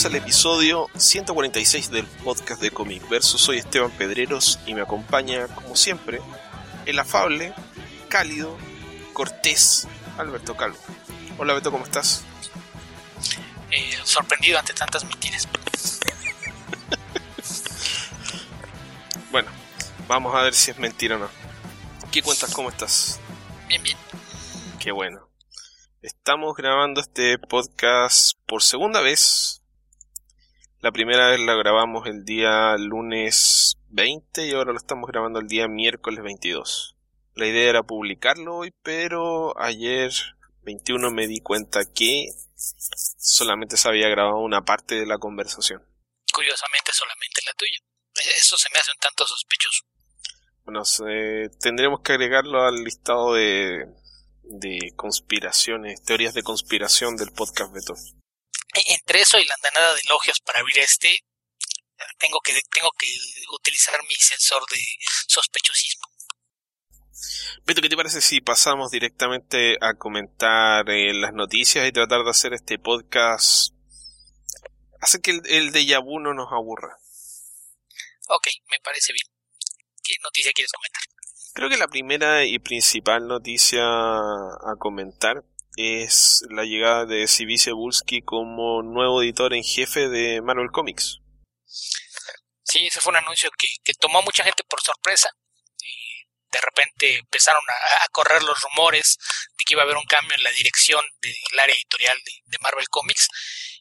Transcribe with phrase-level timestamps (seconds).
[0.00, 3.36] Bienvenidos al episodio 146 del podcast de Comic Verso.
[3.36, 6.22] Soy Esteban Pedreros y me acompaña, como siempre,
[6.86, 7.52] el afable,
[8.08, 8.56] cálido,
[9.12, 9.86] cortés
[10.16, 10.78] Alberto Calvo.
[11.36, 12.24] Hola Beto, ¿cómo estás?
[13.70, 15.46] Eh, sorprendido ante tantas mentiras.
[19.30, 19.50] bueno,
[20.08, 21.28] vamos a ver si es mentira o no.
[22.10, 22.54] ¿Qué cuentas?
[22.54, 23.20] ¿Cómo estás?
[23.68, 23.98] Bien, bien.
[24.78, 25.28] Qué bueno.
[26.00, 29.59] Estamos grabando este podcast por segunda vez.
[30.82, 35.46] La primera vez la grabamos el día lunes 20 y ahora lo estamos grabando el
[35.46, 36.96] día miércoles 22.
[37.34, 40.10] La idea era publicarlo hoy, pero ayer
[40.62, 45.82] 21 me di cuenta que solamente se había grabado una parte de la conversación.
[46.32, 47.76] Curiosamente solamente la tuya.
[48.38, 49.84] Eso se me hace un tanto sospechoso.
[50.64, 50.82] Bueno,
[51.60, 53.84] tendremos que agregarlo al listado de,
[54.44, 57.92] de conspiraciones, teorías de conspiración del podcast Beto.
[58.72, 61.24] Entre eso y la andanada de elogios para abrir este,
[62.18, 63.06] tengo que, tengo que
[63.52, 64.78] utilizar mi sensor de
[65.28, 66.06] sospechosismo.
[67.64, 72.30] Beto, ¿qué te parece si pasamos directamente a comentar eh, las noticias y tratar de
[72.30, 73.74] hacer este podcast?
[75.00, 76.96] Hace que el, el déjà vu no nos aburra.
[78.28, 79.26] Ok, me parece bien.
[80.02, 81.02] ¿Qué noticia quieres comentar?
[81.52, 85.44] Creo que la primera y principal noticia a comentar
[85.80, 87.58] es la llegada de C.B.
[87.58, 91.18] Cebulski como nuevo editor en jefe de Marvel Comics.
[92.62, 95.30] Sí, ese fue un anuncio que, que tomó a mucha gente por sorpresa.
[95.82, 99.16] Y de repente empezaron a, correr los rumores
[99.58, 102.58] de que iba a haber un cambio en la dirección del área editorial de, de,
[102.60, 103.28] Marvel Comics.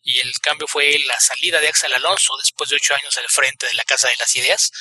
[0.02, 3.68] Y el cambio fue la salida de Axel Alonso después de ocho años al frente
[3.68, 4.72] de la Casa de las Ideas.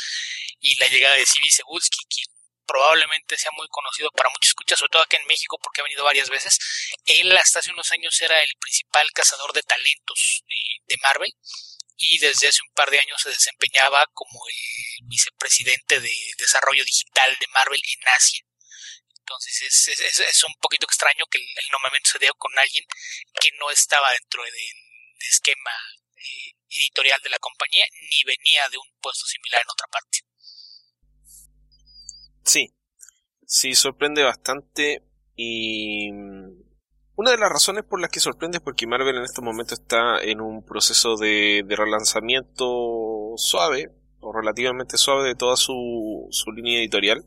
[0.61, 1.47] Y la llegada de C.B.
[1.51, 2.38] Cebulski, quien
[2.69, 6.05] probablemente sea muy conocido para muchos escuchas, sobre todo aquí en México porque ha venido
[6.05, 6.59] varias veces.
[7.07, 10.45] Él hasta hace unos años era el principal cazador de talentos
[10.87, 11.33] de, Marvel
[11.97, 17.37] y desde hace un par de años se desempeñaba como el vicepresidente de desarrollo digital
[17.39, 18.45] de Marvel en Asia.
[19.21, 22.85] Entonces es, un poquito extraño que el, nombramiento se dio con alguien
[23.41, 25.73] que no estaba dentro del de esquema
[26.17, 30.28] eh, editorial de la compañía ni venía de un puesto similar en otra parte.
[32.49, 32.75] Sí,
[33.45, 35.03] sí, sorprende bastante
[35.37, 36.09] y
[37.15, 40.19] una de las razones por las que sorprende es porque Marvel en este momento está
[40.23, 46.79] en un proceso de, de relanzamiento suave o relativamente suave de toda su, su línea
[46.79, 47.23] editorial.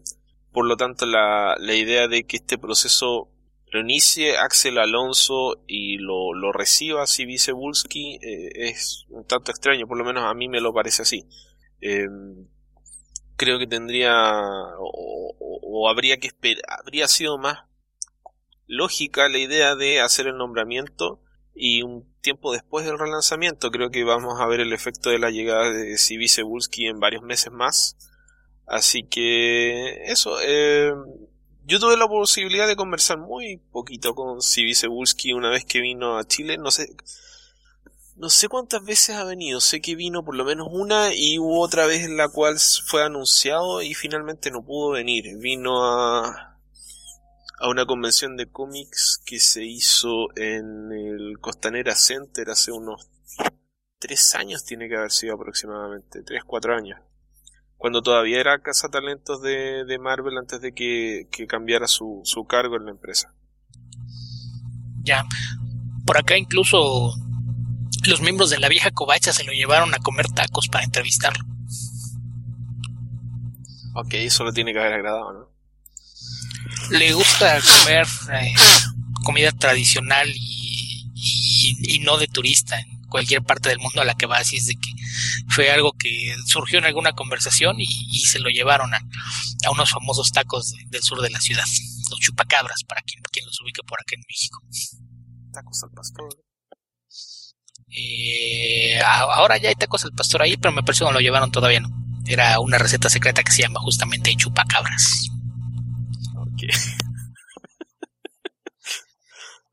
[0.51, 3.29] Por lo tanto, la, la idea de que este proceso
[3.67, 9.85] lo inicie Axel Alonso y lo, lo reciba si Cebulski eh, es un tanto extraño,
[9.85, 11.27] por lo menos a mí me lo parece así.
[11.79, 12.07] Eh,
[13.41, 14.13] creo que tendría
[14.77, 17.57] o, o, habría que esperar, habría sido más
[18.67, 21.19] lógica la idea de hacer el nombramiento
[21.55, 25.31] y un tiempo después del relanzamiento creo que vamos a ver el efecto de la
[25.31, 27.97] llegada de Cebulski en varios meses más.
[28.67, 30.93] Así que eso, eh,
[31.65, 36.19] yo tuve la posibilidad de conversar muy poquito con Civi Cebulski una vez que vino
[36.19, 36.95] a Chile, no sé,
[38.21, 41.59] no sé cuántas veces ha venido, sé que vino por lo menos una y hubo
[41.59, 45.39] otra vez en la cual fue anunciado y finalmente no pudo venir.
[45.39, 46.55] Vino a,
[47.57, 53.09] a una convención de cómics que se hizo en el Costanera Center hace unos
[53.97, 56.99] tres años, tiene que haber sido aproximadamente, tres, cuatro años.
[57.75, 62.45] Cuando todavía era Casa Talentos de, de Marvel antes de que, que cambiara su, su
[62.45, 63.33] cargo en la empresa.
[65.01, 65.25] Ya,
[66.05, 67.15] por acá incluso
[68.05, 71.43] los miembros de la vieja covacha se lo llevaron a comer tacos para entrevistarlo.
[73.93, 75.51] Ok, eso lo tiene que haber agradado, ¿no?
[76.89, 78.53] Le gusta comer eh,
[79.23, 84.15] comida tradicional y, y, y, no de turista en cualquier parte del mundo a la
[84.15, 84.89] que va, así es de que
[85.49, 88.99] fue algo que surgió en alguna conversación y, y se lo llevaron a,
[89.65, 91.65] a unos famosos tacos de, del sur de la ciudad,
[92.09, 94.61] los chupacabras, para quien, quien los ubique por acá en México.
[95.53, 96.29] Tacos al pastor.
[97.91, 101.51] Eh, ahora ya hay tacos al pastor ahí, pero me parece que no lo llevaron
[101.51, 101.89] todavía no.
[102.25, 105.29] Era una receta secreta que se llama justamente chupacabras.
[106.35, 106.63] Ok.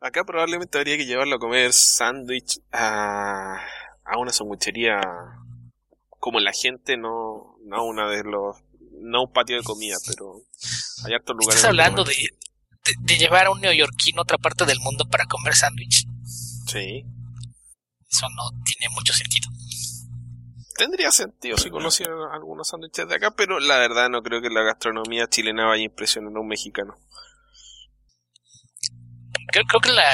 [0.01, 3.61] Acá probablemente habría que llevarlo a comer sándwich a,
[4.05, 5.01] a una sandwichería
[6.19, 8.57] como la gente, no, no una de los,
[9.01, 10.43] no un patio de comida, pero
[11.05, 11.57] hay hartos lugares.
[11.57, 15.27] ¿Estás hablando de, de, de, llevar a un neoyorquino a otra parte del mundo para
[15.27, 16.07] comer sándwich?
[16.67, 17.05] Sí.
[18.11, 19.49] Eso no tiene mucho sentido.
[20.77, 24.63] Tendría sentido si conocieran algunos sándwiches de acá, pero la verdad no creo que la
[24.63, 26.95] gastronomía chilena vaya a impresionar a un mexicano.
[29.51, 30.05] Creo, creo que la,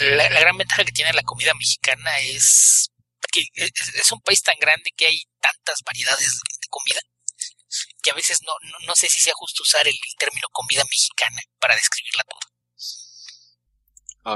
[0.00, 2.90] la, la, gran ventaja que tiene la comida mexicana es
[3.32, 7.00] que es, un país tan grande que hay tantas variedades de comida
[8.02, 8.52] que a veces no,
[8.86, 12.40] no, sé si sea justo usar el, término comida mexicana para describirla toda.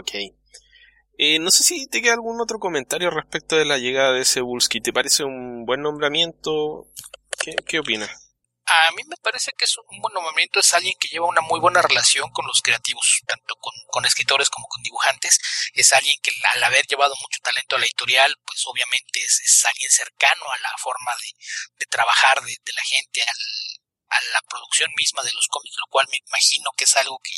[0.00, 0.10] Ok.
[1.22, 4.80] Eh, no sé si te queda algún otro comentario respecto de la llegada de Cebulski.
[4.80, 6.88] ¿Te parece un buen nombramiento?
[7.38, 8.08] ¿Qué, qué opinas?
[8.64, 11.58] a mí me parece que es un buen nombramiento, es alguien que lleva una muy
[11.58, 15.40] buena relación con los creativos, tanto con, escritores como con dibujantes,
[15.74, 19.90] es alguien que al haber llevado mucho talento a la editorial, pues obviamente es, alguien
[19.90, 21.10] cercano a la forma
[21.80, 26.18] de, trabajar de, la gente, a la producción misma de los cómics, lo cual me
[26.18, 27.34] imagino que es algo que,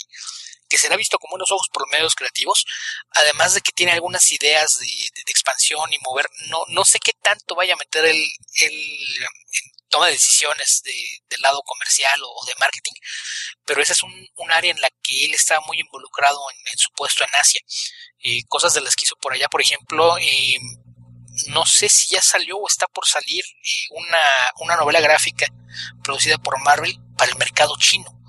[0.72, 2.64] que será visto con buenos ojos por los medios creativos,
[3.10, 4.86] además de que tiene algunas ideas de,
[5.26, 8.88] expansión y mover, no, no sé qué tanto vaya a meter el, el
[9.90, 10.94] toma de decisiones de,
[11.28, 12.94] del lado comercial o, de marketing,
[13.66, 16.88] pero ese es un, un, área en la que él está muy involucrado en, su
[16.96, 17.60] puesto en Asia.
[18.18, 20.56] y cosas de las que hizo por allá, por ejemplo, eh,
[21.48, 24.22] no sé si ya salió o está por salir eh, una,
[24.60, 25.46] una novela gráfica
[26.02, 28.21] producida por Marvel para el mercado chino,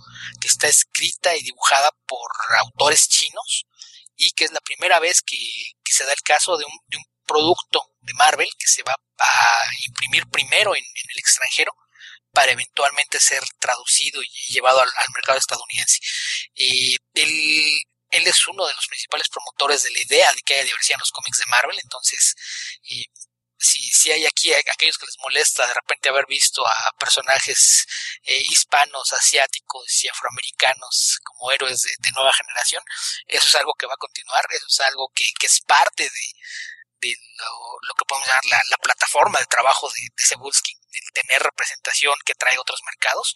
[0.43, 2.29] que está escrita y dibujada por
[2.59, 3.65] autores chinos
[4.17, 7.81] y que es la primera vez que, que se da el caso de un, producto
[8.01, 11.71] de Marvel que se va a imprimir primero en, el extranjero
[12.33, 15.99] para eventualmente ser traducido y llevado al, mercado estadounidense.
[16.55, 17.79] él,
[18.09, 20.99] él, es uno de los principales promotores de la idea de que haya diversidad en
[20.99, 22.35] los cómics de Marvel, entonces
[23.63, 27.85] si, si hay aquí aquellos que les molesta de repente haber visto a personajes
[28.23, 32.83] eh, hispanos, asiáticos y afroamericanos como héroes de, nueva generación,
[33.27, 36.09] eso es algo que va a continuar, eso es algo que, que es parte de,
[37.01, 42.15] de lo, que podemos llamar la, plataforma de trabajo de, de Cebulski, el tener representación
[42.25, 43.35] que trae otros mercados.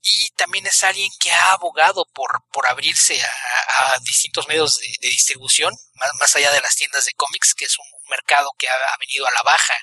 [0.00, 5.74] Y también es alguien que ha abogado por, por abrirse a, distintos medios de, distribución,
[6.18, 9.30] más, allá de las tiendas de cómics, que es un, mercado que ha, venido a
[9.30, 9.74] la baja.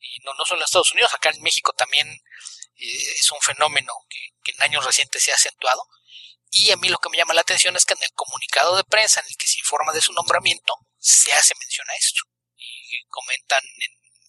[0.00, 3.92] Y no, no solo en Estados Unidos, acá en México también eh, es un fenómeno
[4.08, 5.82] que, en años recientes se ha acentuado.
[6.50, 8.84] Y a mí lo que me llama la atención es que en el comunicado de
[8.84, 12.22] prensa en el que se informa de su nombramiento, se hace mención a esto.
[12.56, 13.62] Y comentan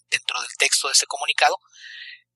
[0.10, 1.60] dentro del texto de ese comunicado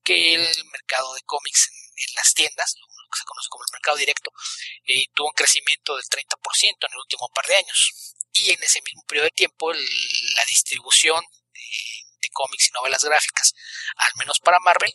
[0.04, 4.32] que el mercado de cómics en, las tiendas, que se conoce como el mercado directo,
[4.84, 8.14] eh, tuvo un crecimiento del 30% en el último par de años.
[8.32, 11.22] Y en ese mismo periodo de tiempo, la distribución
[11.52, 13.54] de, cómics y novelas gráficas,
[13.96, 14.92] al menos para Marvel,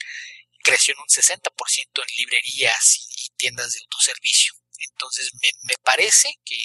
[0.64, 1.52] creció en un 60%
[2.02, 4.54] en librerías y, tiendas de autoservicio.
[4.78, 6.56] Entonces me parece que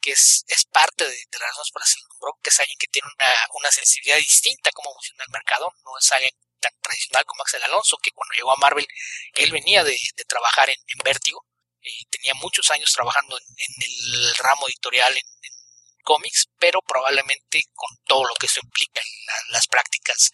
[0.00, 3.08] que es, es parte de, las razones por las que que es alguien que tiene
[3.08, 6.30] una, una sensibilidad distinta a cómo funciona el mercado, no es alguien
[6.60, 8.86] tan tradicional como Axel Alonso, que cuando llegó a Marvel,
[9.34, 11.46] él venía de, de trabajar en, en Vértigo,
[11.82, 15.22] eh, tenía muchos años trabajando en, el ramo editorial en,
[16.08, 19.02] cómics, pero probablemente con todo lo que eso implica,
[19.50, 20.30] las prácticas,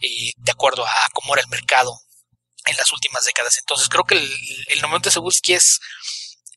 [0.00, 1.92] eh, de acuerdo a, cómo era el mercado
[2.66, 3.58] en las últimas décadas.
[3.58, 5.80] Entonces creo que el, el momento de Seguski es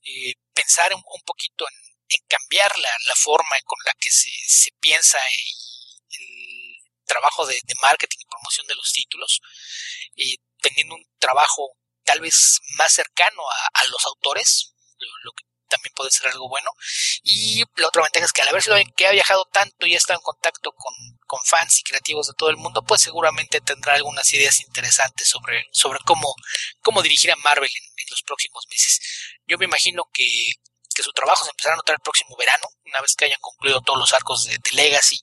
[0.03, 7.47] eh, pensar un, poquito en, cambiar la, forma con la que se, piensa el trabajo
[7.47, 9.41] de, marketing y promoción de los títulos,
[10.15, 13.41] y teniendo un trabajo tal vez más cercano
[13.73, 14.73] a, los autores,
[15.23, 16.69] lo, que también puede ser algo bueno.
[17.23, 19.97] Y la otra ventaja es que al haber sido que ha viajado tanto y ha
[19.97, 20.93] estado en contacto con,
[21.25, 25.65] con fans y creativos de todo el mundo, pues seguramente tendrá algunas ideas interesantes sobre,
[25.71, 26.35] sobre cómo,
[26.81, 28.99] cómo dirigir a Marvel en, en los próximos meses.
[29.47, 30.51] Yo me imagino que
[30.93, 33.79] que su trabajo se empezará a notar el próximo verano, una vez que hayan concluido
[33.79, 35.17] todos los arcos de, Legacy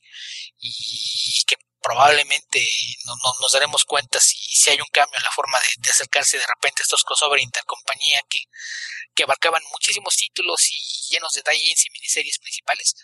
[0.61, 2.67] y que probablemente
[3.07, 6.47] no, nos daremos cuenta si, si, hay un cambio en la forma de, acercarse de
[6.47, 8.41] repente a estos crossover intercompañía que,
[9.15, 12.95] que abarcaban muchísimos títulos y llenos de tie y miniseries principales.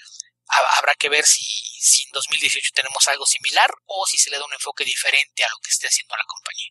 [0.76, 1.44] Habrá que ver si,
[1.80, 5.48] si en 2018 tenemos algo similar o si se le da un enfoque diferente a
[5.48, 6.70] lo que esté haciendo la compañía.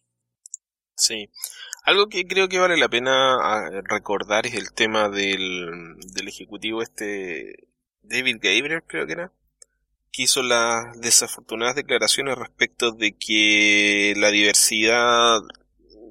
[0.95, 1.29] Sí,
[1.83, 6.83] algo que creo que vale la pena ah, recordar es el tema del, del ejecutivo
[6.83, 7.55] este
[8.03, 9.33] David Gabriel, creo que era,
[10.13, 15.41] que hizo las desafortunadas declaraciones respecto de que la diversidad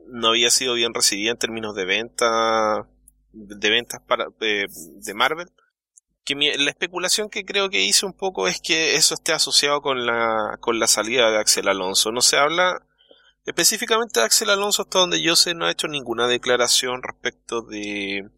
[0.08, 2.86] no había sido bien recibida en términos de venta
[3.32, 5.48] de ventas para de, de Marvel.
[6.24, 10.04] Que la especulación que creo que hice un poco es que eso esté asociado con
[10.04, 12.12] la con la salida de Axel Alonso.
[12.12, 12.84] No se habla
[13.44, 18.30] Específicamente Axel Alonso, hasta donde yo sé, no ha hecho ninguna declaración respecto de,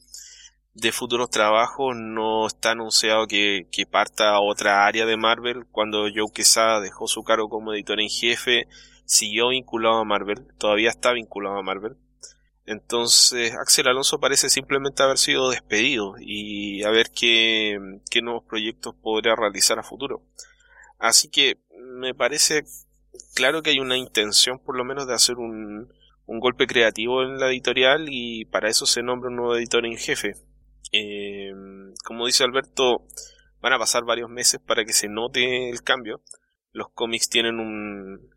[0.75, 1.97] de futuros trabajos.
[1.97, 5.65] No está anunciado que, que parta a otra área de Marvel.
[5.71, 8.69] Cuando Joe Quesada dejó su cargo como editor en jefe,
[9.05, 10.47] siguió vinculado a Marvel.
[10.59, 11.97] Todavía está vinculado a Marvel.
[12.67, 17.79] Entonces, Axel Alonso parece simplemente haber sido despedido y a ver qué,
[18.11, 20.23] qué nuevos proyectos podría realizar a futuro.
[20.99, 22.65] Así que me parece
[23.35, 25.93] claro que hay una intención por lo menos de hacer un,
[26.27, 29.99] un golpe creativo en la editorial y para eso se nombra un nuevo editor en
[29.99, 30.35] jefe.
[30.97, 31.53] Eh,
[32.05, 33.05] como dice Alberto,
[33.61, 36.21] van a pasar varios meses para que se note el cambio.
[36.71, 38.33] Los cómics tienen un,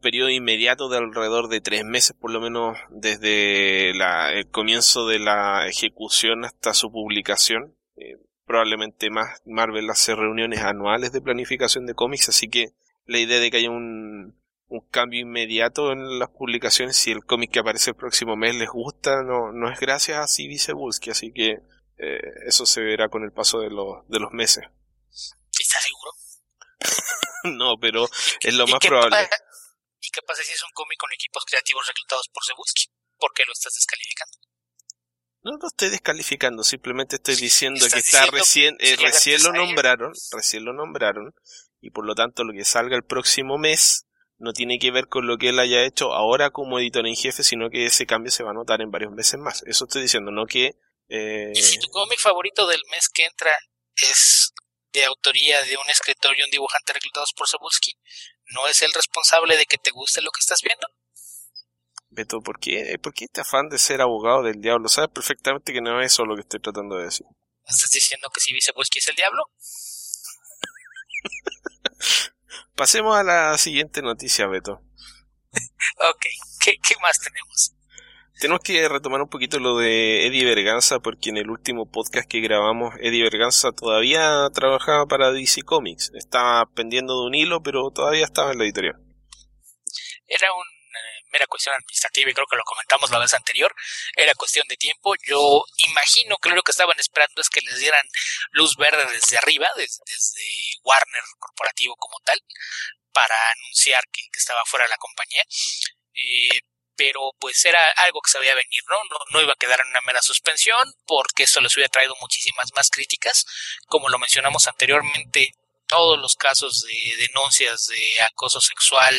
[0.00, 5.66] periodo inmediato de alrededor de tres meses, por lo menos desde el comienzo de la
[5.66, 7.74] ejecución hasta su publicación.
[7.96, 12.68] Eh, probablemente más Marvel hace reuniones anuales de planificación de cómics, así que
[13.04, 14.34] la idea de que haya un,
[14.90, 19.22] cambio inmediato en las publicaciones, si el cómic que aparece el próximo mes les gusta,
[19.22, 20.56] no, no es gracias a C.B.
[21.10, 21.58] Así que
[21.98, 24.64] eh, eso se verá con el paso de, los de los meses.
[25.58, 26.12] ¿Estás seguro?
[27.56, 28.08] no, pero
[28.40, 29.28] es lo más probable.
[30.00, 32.86] ¿Y qué pasa si es un cómic con equipos creativos reclutados por Cebulski?
[33.18, 34.38] ¿Por qué lo estás descalificando?
[35.42, 40.64] No lo estoy descalificando, simplemente estoy diciendo que está recién, eh, recién lo nombraron, recién
[40.64, 41.34] lo nombraron,
[41.80, 44.06] y por lo tanto lo que salga el próximo mes
[44.38, 47.42] no tiene que ver con lo que él haya hecho ahora como editor en jefe,
[47.42, 49.62] sino que ese cambio se va a notar en varios meses más.
[49.64, 50.76] Eso estoy diciendo, no que...
[51.08, 51.52] Eh...
[51.54, 53.52] ¿Y si tu cómic favorito del mes que entra
[53.96, 54.52] es
[54.92, 57.92] de autoría de un escritor y un dibujante reclutados por Sabulski,
[58.46, 60.86] ¿no es el responsable de que te guste lo que estás viendo?
[62.10, 64.88] Beto, ¿por qué, ¿por qué este afán de ser abogado del diablo?
[64.88, 67.26] Sabes perfectamente que no es eso lo que estoy tratando de decir.
[67.66, 69.44] ¿Estás diciendo que si Sabulski es el diablo?
[72.74, 74.80] Pasemos a la siguiente noticia, Beto.
[75.52, 76.26] ok,
[76.60, 77.74] ¿Qué, ¿qué más tenemos?
[78.38, 82.40] Tenemos que retomar un poquito lo de Eddie Berganza, porque en el último podcast que
[82.40, 86.12] grabamos, Eddie Berganza todavía trabajaba para DC Comics.
[86.14, 88.94] Estaba pendiendo de un hilo, pero todavía estaba en la editorial.
[90.28, 90.62] Era un
[91.32, 93.74] mera cuestión administrativa y creo que lo comentamos la vez anterior,
[94.16, 95.14] era cuestión de tiempo.
[95.26, 98.06] Yo imagino que lo que estaban esperando es que les dieran
[98.52, 99.98] luz verde desde arriba, desde,
[100.84, 102.40] Warner Corporativo como tal,
[103.12, 105.42] para anunciar que, estaba fuera de la compañía.
[106.14, 106.60] Eh,
[106.98, 108.96] pero pues era algo que se veía venir, ¿no?
[109.04, 109.18] ¿no?
[109.30, 109.40] ¿no?
[109.40, 113.46] iba a quedar en una mera suspensión porque eso les hubiera traído muchísimas más críticas.
[113.86, 115.52] Como lo mencionamos anteriormente,
[115.86, 119.14] todos los casos de denuncias de acoso sexual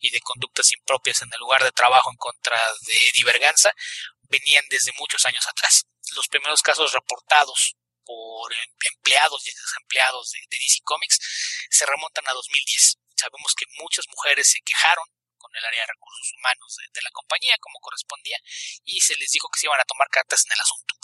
[0.00, 3.72] y de conductas impropias en el lugar de trabajo en contra de Diverganza
[4.28, 5.86] venían desde muchos años atrás.
[6.16, 11.20] Los primeros casos reportados por em, empleados y desempleados de, de DC Comics
[11.70, 12.98] se remontan a 2010.
[13.14, 15.04] Sabemos que muchas mujeres se quejaron
[15.40, 18.38] con el área de recursos humanos de, la compañía como correspondía
[18.84, 20.94] y se les dijo que se iban a tomar cartas en el asunto.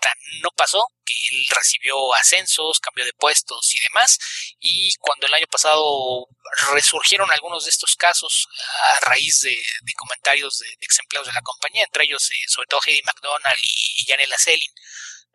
[0.00, 4.18] Tan no pasó que él recibió ascensos, cambio de puestos y demás
[4.58, 6.26] y cuando el año pasado
[6.72, 8.48] resurgieron algunos de estos casos
[8.96, 9.56] a raíz de,
[9.96, 14.04] comentarios de, ex empleados de la compañía, entre ellos eh, sobre todo Heidi McDonald y
[14.06, 14.72] Janela Selin,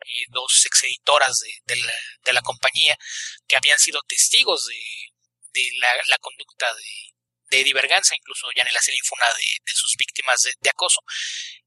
[0.06, 2.96] eh, dos ex editoras de, la, compañía
[3.46, 5.70] que habían sido testigos de,
[6.06, 6.82] la, conducta de,
[7.50, 11.00] de diverganza, incluso ya en la serie fue una de, sus víctimas de, acoso.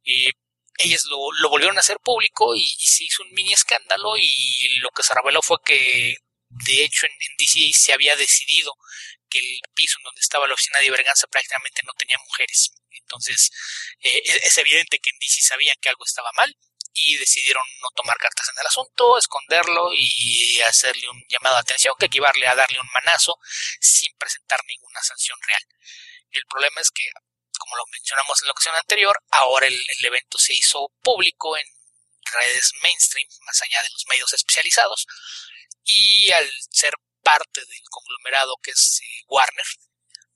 [0.04, 0.30] Y
[0.80, 5.04] ellas lo, volvieron a hacer público y, se hizo un mini escándalo y lo que
[5.04, 6.16] se reveló fue que
[6.66, 8.74] de hecho en, DC se había decidido
[9.30, 12.72] que el piso en donde estaba la oficina de diverganza prácticamente no tenía mujeres.
[12.92, 13.50] Entonces
[14.02, 16.56] eh, es evidente que en DC sabían que algo estaba mal
[16.94, 21.96] y decidieron no tomar cartas en el asunto, esconderlo y hacerle un llamado de atención
[22.00, 23.38] que equivale a darle un manazo
[23.80, 25.64] sin presentar ninguna sanción real.
[26.32, 27.08] El problema es que,
[27.60, 31.66] como lo mencionamos en la ocasión anterior, ahora el, evento se hizo público en
[32.32, 35.06] redes mainstream, más allá de los medios especializados,
[35.84, 39.66] y al ser parte del conglomerado que es eh, Warner,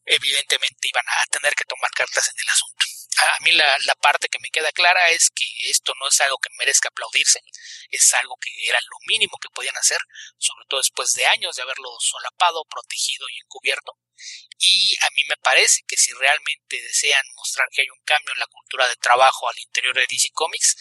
[0.06, 2.86] evidentemente iban a tener que tomar cartas en el asunto
[3.18, 6.50] a mí la, parte que me queda clara es que esto no es algo que
[6.60, 7.42] merezca aplaudirse,
[7.90, 9.98] es algo que era lo mínimo que podían hacer,
[10.38, 13.98] sobre todo después de años de haberlo solapado, protegido y encubierto.
[14.60, 18.40] Y a mí me parece que si realmente desean mostrar que hay un cambio en
[18.40, 20.76] la cultura de trabajo al interior de DC Comics,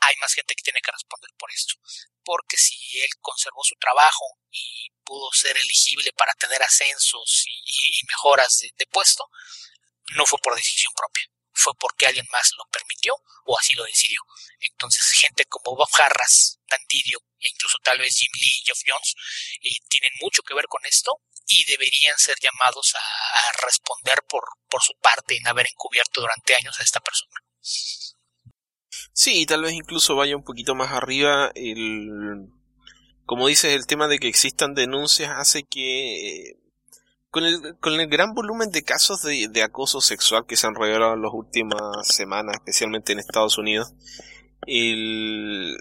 [0.00, 1.74] hay más gente que tiene que responder por esto.
[2.24, 8.58] Porque si él conservó su trabajo y pudo ser elegible para tener ascensos y, mejoras
[8.58, 9.28] de puesto,
[10.14, 14.20] no fue por decisión propia fue porque alguien más lo permitió o así lo decidió.
[14.60, 19.14] Entonces, gente como Bob Harras, e incluso tal vez Jim Lee y Geoff Jones
[19.62, 21.12] eh, tienen mucho que ver con esto
[21.46, 26.78] y deberían ser llamados a, responder por, por su parte en haber encubierto durante años
[26.78, 27.40] a esta persona.
[29.12, 32.50] Sí, tal vez incluso vaya un poquito más arriba el
[33.26, 36.56] como dices, el tema de que existan denuncias hace que eh,
[37.30, 41.14] con el, con el gran volumen de casos de, acoso sexual que se han revelado
[41.14, 43.94] en las últimas semanas, especialmente en Estados Unidos,
[44.66, 45.76] el,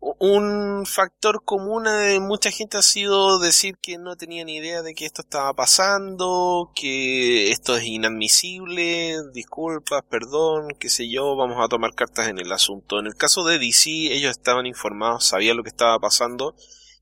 [0.00, 4.94] un factor común de mucha gente ha sido decir que no tenía ni idea de
[4.94, 11.68] que esto estaba pasando, que esto es inadmisible, disculpas, perdón, qué sé yo, vamos a
[11.68, 12.98] tomar cartas en el asunto.
[12.98, 16.54] En el caso de DC, ellos estaban informados, sabían lo que estaba pasando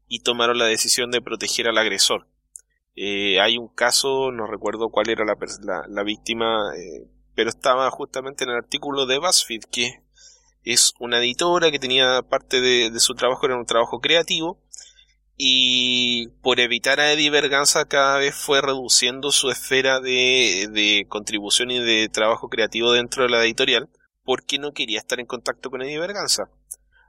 [0.09, 2.28] y tomaron la decisión de proteger al agresor.
[3.01, 5.37] Eh, hay un caso, no recuerdo cuál era la,
[5.89, 10.03] la, víctima, eh, pero estaba justamente en el artículo de BuzzFeed, que
[10.65, 14.61] es una editora que tenía parte de, su trabajo, era un trabajo creativo,
[15.37, 21.71] y por evitar a Eddie Berganza cada vez fue reduciendo su esfera de, de, contribución
[21.71, 23.89] y de trabajo creativo dentro de la editorial,
[24.25, 26.51] porque no quería estar en contacto con Eddie Berganza.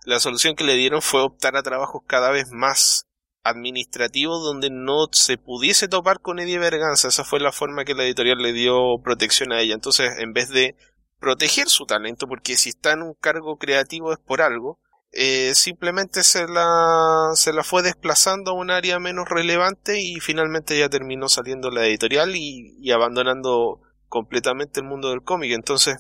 [0.06, 3.09] La solución que le dieron fue optar a trabajos cada vez más
[3.44, 7.08] administrativos donde no se pudiese topar con Eddie Berganza.
[7.08, 9.74] Esa fue la forma que la editorial le dio protección a ella.
[9.74, 10.76] Entonces, en vez de
[11.20, 14.80] proteger su talento, porque si está en un cargo creativo es por algo,
[15.12, 20.78] eh, simplemente se la, se la fue desplazando a un área menos relevante y finalmente
[20.78, 25.52] ya terminó saliendo la editorial y, abandonando completamente el mundo del cómic.
[25.52, 25.98] Entonces,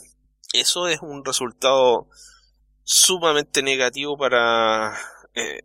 [0.53, 2.07] eso es un resultado
[2.83, 4.95] sumamente negativo para,
[5.33, 5.61] eh,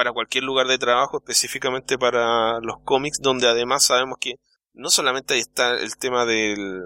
[0.00, 4.36] para cualquier lugar de trabajo, específicamente para los cómics, donde además sabemos que
[4.72, 6.80] no solamente ahí está el tema del,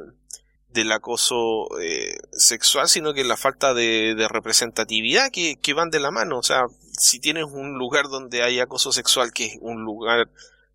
[0.70, 6.38] del acoso eh, sexual, sino que la falta de, representatividad que, van de la mano.
[6.38, 6.64] O sea,
[6.98, 10.28] si tienes un lugar donde hay acoso sexual, que es un lugar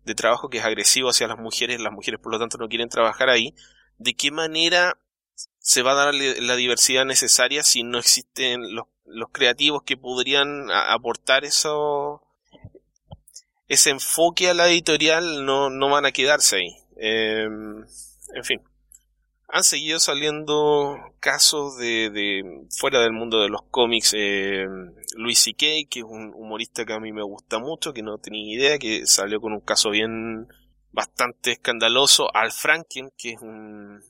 [0.06, 2.88] de trabajo que es agresivo hacia las mujeres, las mujeres por lo tanto no quieren
[2.88, 3.54] trabajar ahí,
[3.98, 4.96] ¿de qué manera
[5.58, 8.62] se va a dar la diversidad necesaria si no existen
[9.10, 12.22] los creativos que podrían aportar eso,
[13.70, 15.46] ese enfoque a la editorial?
[15.46, 16.76] No, no van a quedarse ahí.
[16.96, 17.84] Em,
[18.34, 18.60] en fin
[19.52, 22.42] han seguido saliendo casos de, de
[22.78, 24.14] fuera del mundo de los cómics.
[24.16, 24.66] Eh,
[25.16, 28.54] Luis C.K., que es un humorista que a mí me gusta mucho, que no tenía
[28.54, 30.46] idea, que salió con un caso bien
[30.92, 32.34] bastante escandaloso.
[32.34, 34.00] Al Franken, que es un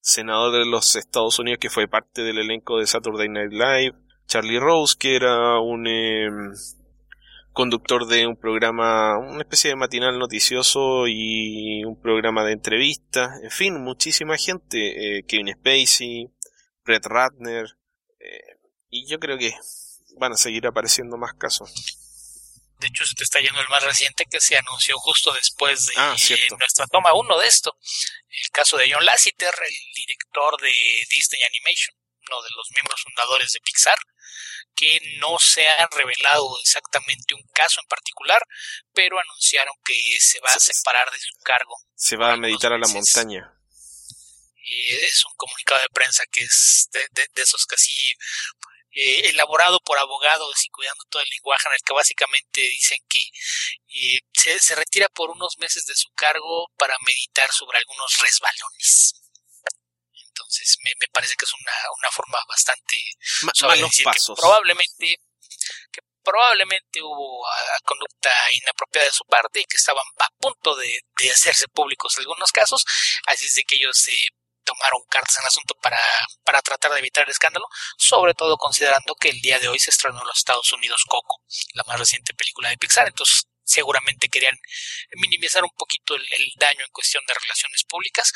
[0.00, 3.96] senador de los Estados Unidos que fue parte del elenco de Saturday Night Live.
[4.26, 5.86] Charlie Rose, que era un...
[5.86, 6.28] Eh,
[7.58, 13.50] conductor de un programa, una especie de matinal noticioso y un programa de entrevistas, en
[13.50, 14.78] fin, muchísima gente,
[15.18, 16.28] eh, Kevin Spacey,
[16.84, 17.66] Brett Ratner,
[18.20, 19.52] eh, y yo creo que
[20.20, 21.74] van a seguir apareciendo más casos.
[22.78, 25.94] De hecho, se te está yendo el más reciente que se anunció justo después de
[25.96, 26.14] ah,
[26.60, 27.76] nuestra toma uno de esto.
[28.28, 30.70] El caso de John Lasseter, el director de
[31.10, 31.96] Disney Animation,
[32.30, 33.98] uno de los miembros fundadores de Pixar,
[34.78, 38.40] que no se ha revelado exactamente un caso en particular,
[38.92, 41.74] pero anunciaron que se va a separar de su cargo.
[41.96, 43.52] Se va a meditar a la montaña.
[44.62, 48.12] Y es un comunicado de prensa que es de, esos casi
[48.92, 53.20] eh, elaborado por abogados y cuidando todo el lenguaje en el que básicamente dicen que
[53.20, 59.14] eh, se, se retira por unos meses de su cargo para meditar sobre algunos resbalones.
[60.48, 62.96] Entonces, me, me parece que es una, una forma bastante
[64.02, 64.38] pasos.
[64.38, 65.16] probablemente
[65.92, 71.00] que probablemente hubo ah, conducta inapropiada de su parte y que estaban a punto de,
[71.18, 72.84] de hacerse públicos en algunos casos,
[73.26, 74.12] así es de que ellos se
[74.64, 76.00] tomaron cartas en el asunto para,
[76.44, 79.90] para tratar de evitar el escándalo, sobre todo considerando que el día de hoy se
[79.90, 81.42] estrenó en los Estados Unidos Coco,
[81.74, 84.56] la más reciente película de Pixar, entonces seguramente querían
[85.16, 86.24] minimizar un poquito el,
[86.56, 88.32] daño en cuestión de relaciones públicas,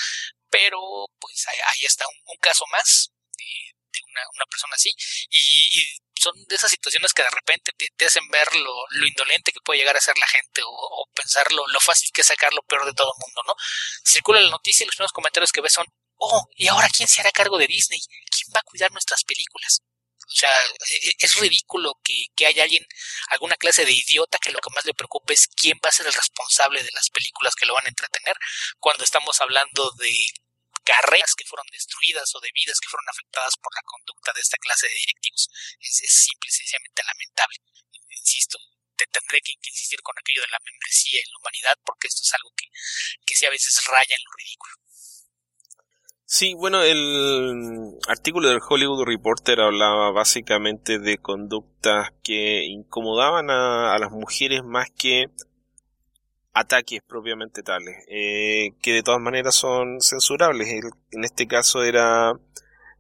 [0.50, 0.78] pero
[1.18, 4.90] pues ahí, está un, caso más de, una, persona así
[5.30, 9.80] y, son de esas situaciones que de repente te, hacen ver lo, indolente que puede
[9.80, 12.92] llegar a ser la gente o, pensar lo, fácil que es sacar lo peor de
[12.92, 13.54] todo el mundo, ¿no?
[14.04, 15.86] Circula la noticia y los primeros comentarios que ves son,
[16.18, 17.98] oh, ¿y ahora quién se hará cargo de Disney?
[17.98, 19.80] ¿Quién va a cuidar nuestras películas?
[20.32, 20.50] O sea,
[20.88, 22.84] e, e, es ridículo que, que haya alguien,
[23.28, 26.06] alguna clase de idiota que lo que más le preocupe es quién va a ser
[26.06, 28.36] el responsable de las películas que lo van a entretener
[28.78, 30.12] cuando estamos hablando de
[30.84, 34.56] carreras que fueron destruidas o de vidas que fueron afectadas por la conducta de esta
[34.58, 35.48] clase de directivos.
[35.80, 37.58] Es, simple y sencillamente lamentable.
[38.10, 38.58] Insisto,
[38.96, 42.32] te tendré que insistir con aquello de la membresía en la humanidad porque esto es
[42.34, 42.66] algo que,
[43.24, 44.74] que sí a veces raya en lo ridículo.
[46.42, 54.10] Sí, bueno, el artículo del Hollywood Reporter hablaba básicamente de conductas que incomodaban a, las
[54.10, 55.26] mujeres más que
[56.52, 60.66] ataques propiamente tales, eh, que de todas maneras son censurables.
[61.12, 62.32] en este caso era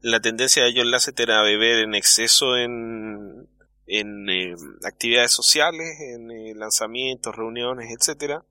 [0.00, 3.48] la tendencia de John Lasseter a beber en exceso en,
[3.88, 8.44] eh, actividades sociales, en eh, lanzamientos, reuniones, etcétera,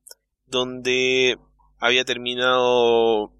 [0.48, 1.38] donde
[1.80, 3.32] había terminado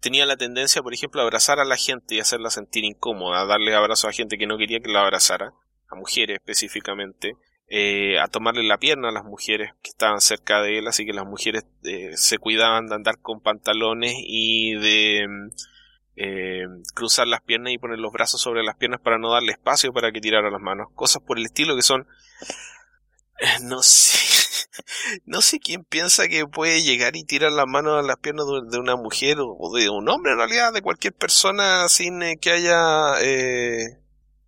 [0.00, 3.46] tenía la tendencia, por ejemplo, a abrazar a la gente y hacerla sentir incómoda, a
[3.46, 5.52] darle abrazos a gente que no quería que la abrazara.
[5.90, 7.32] a mujeres específicamente,
[7.68, 11.12] eh, a tomarle la pierna a las mujeres que estaban cerca de él, así que
[11.12, 15.26] las mujeres eh, se cuidaban de andar con pantalones y de
[16.16, 19.92] eh, cruzar las piernas y poner los brazos sobre las piernas para no darle espacio
[19.92, 20.88] para que tirara las manos.
[20.94, 22.06] Cosas por el estilo que son...
[23.62, 24.37] no sé.
[25.24, 28.78] No sé quién piensa que puede llegar y tirar las manos a las piernas de
[28.78, 33.14] una mujer o de un hombre en realidad, de cualquier persona sin que haya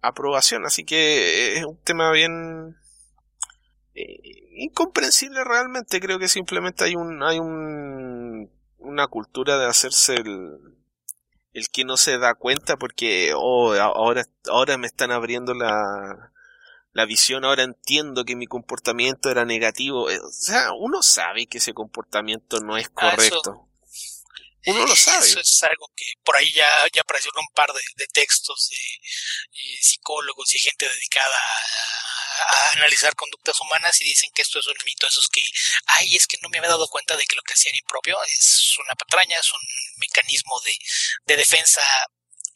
[0.02, 0.64] aprobación.
[0.66, 2.76] Así que es un tema bien
[3.94, 6.00] eh, incomprensible realmente.
[6.00, 10.58] Creo que simplemente hay un, hay un, una cultura de hacerse el,
[11.52, 16.32] el que no se da cuenta porque oh, ahora me están abriendo la,
[16.92, 20.10] la visión, ahora entiendo que mi comportamiento era negativo.
[20.10, 23.68] Eh, o sea, uno sabe que ese comportamiento no es ah, correcto.
[24.66, 25.26] Uno lo sabe.
[25.26, 30.54] Eso es algo que por ahí ya, ya aparecieron un par de, textos de, psicólogos
[30.54, 35.06] y gente dedicada a, analizar conductas humanas y dicen que esto es un mito.
[35.06, 35.42] Esos que,
[35.86, 38.76] ay, es que no me había dado cuenta de que lo que hacían impropio es
[38.84, 39.60] una patraña, es un
[39.96, 40.74] mecanismo de,
[41.24, 41.82] de defensa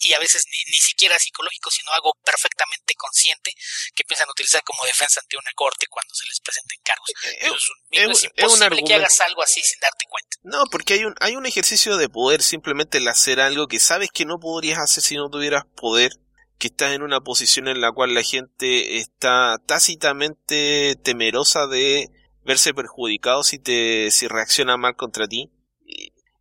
[0.04, 3.52] y a veces ni, ni siquiera psicológico, sino algo perfectamente consciente
[3.94, 7.10] que piensan utilizar como defensa ante una corte cuando se les presenten cargos.
[7.24, 7.50] Eh,
[7.92, 10.36] es, es, imposible que hagas algo así sin darte cuenta.
[10.42, 14.10] No, porque hay un, hay un ejercicio de poder, simplemente el hacer algo que sabes
[14.12, 16.12] que no podrías hacer si no tuvieras poder,
[16.58, 22.10] que estás en una posición en la cual la gente está tácitamente temerosa de
[22.44, 25.50] verse perjudicado si te si reacciona mal contra ti.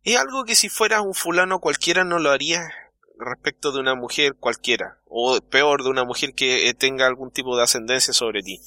[0.02, 2.62] Es algo que si fueras un fulano cualquiera no lo harías
[3.18, 7.56] respecto de una mujer cualquiera, o peor, de una mujer que eh, tenga algún tipo
[7.56, 8.60] de ascendencia sobre ti.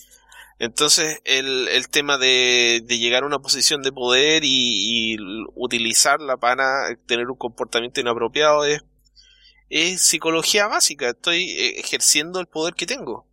[0.59, 5.15] Entonces, el, el tema de, de, llegar a una posición de poder y,
[5.53, 8.81] utilizarla para tener un comportamiento inapropiado es,
[9.69, 11.09] es psicología básica.
[11.09, 13.27] Estoy eh, ejerciendo el poder que tengo.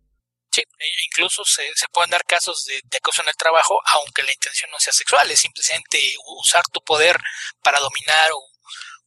[0.51, 4.23] Sí, e incluso se, se pueden dar casos de, de, acoso en el trabajo, aunque
[4.23, 5.99] la intención no sea sexual, es simplemente
[6.39, 7.19] usar tu poder
[7.61, 8.39] para dominar o,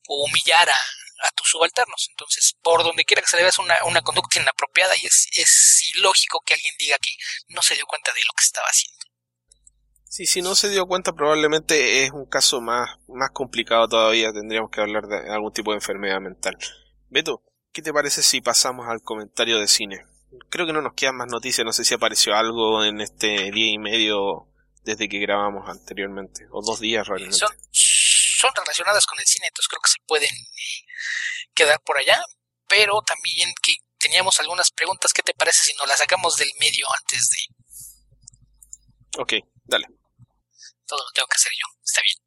[0.09, 0.75] o humillar a,
[1.23, 2.07] a tus subalternos.
[2.11, 5.91] Entonces, por donde quiera que se le vea una, una conducta inapropiada y es, es
[5.97, 7.11] ilógico que alguien diga que
[7.49, 8.99] no se dio cuenta de lo que estaba haciendo.
[10.05, 14.71] Sí, si no se dio cuenta probablemente es un caso más, más complicado todavía, tendríamos
[14.71, 16.57] que hablar de algún tipo de enfermedad mental.
[17.11, 20.07] Beto, ¿qué te parece si pasamos al comentario de cine?
[20.49, 23.73] Creo que no nos quedan más noticias, no sé si apareció algo en este día
[23.73, 24.49] y medio
[24.83, 27.39] desde que grabamos anteriormente, o dos días realmente
[28.39, 30.58] son relacionadas con el cine, entonces creo que se pueden eh,
[31.59, 32.23] quedar por allá,
[32.69, 36.87] pero también que teníamos algunas preguntas, ¿qué te parece si nos las sacamos del medio
[37.01, 39.21] antes de...
[39.21, 39.33] Ok,
[39.65, 39.87] dale.
[40.87, 42.19] Todo lo tengo que hacer yo, está bien.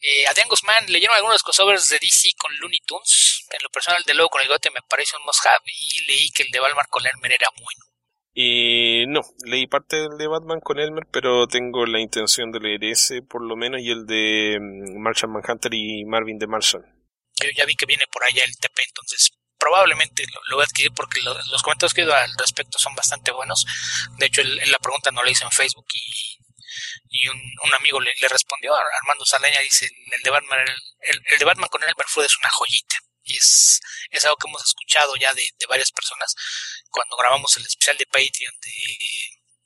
[0.00, 3.44] Eh, Adrián Guzmán, leyeron algunos crossovers de DC con Looney Tunes.
[3.50, 6.30] En lo personal, de luego con el gote me parece un must have y leí
[6.30, 7.84] que el de Balmar con Elmer era bueno.
[8.32, 12.84] Y no, leí parte del de Batman con Elmer, pero tengo la intención de leer
[12.84, 16.97] ese por lo menos y el de mm, Martian Manhunter y Marvin de Martian.
[17.42, 20.92] Yo ya vi que viene por allá el TP, entonces probablemente lo, voy a adquirir
[20.92, 23.66] porque los comentarios que he ido al respecto son bastante buenos.
[24.18, 26.38] De hecho, la pregunta no la hice en Facebook y,
[27.10, 30.60] y un, amigo le, respondió, Armando Saleña dice, el de Batman,
[31.00, 32.96] el, el de Batman con Elmer fue es una joyita
[33.28, 36.34] y es, es algo que hemos escuchado ya de, varias personas.
[36.90, 38.72] Cuando grabamos el especial de Patreon de,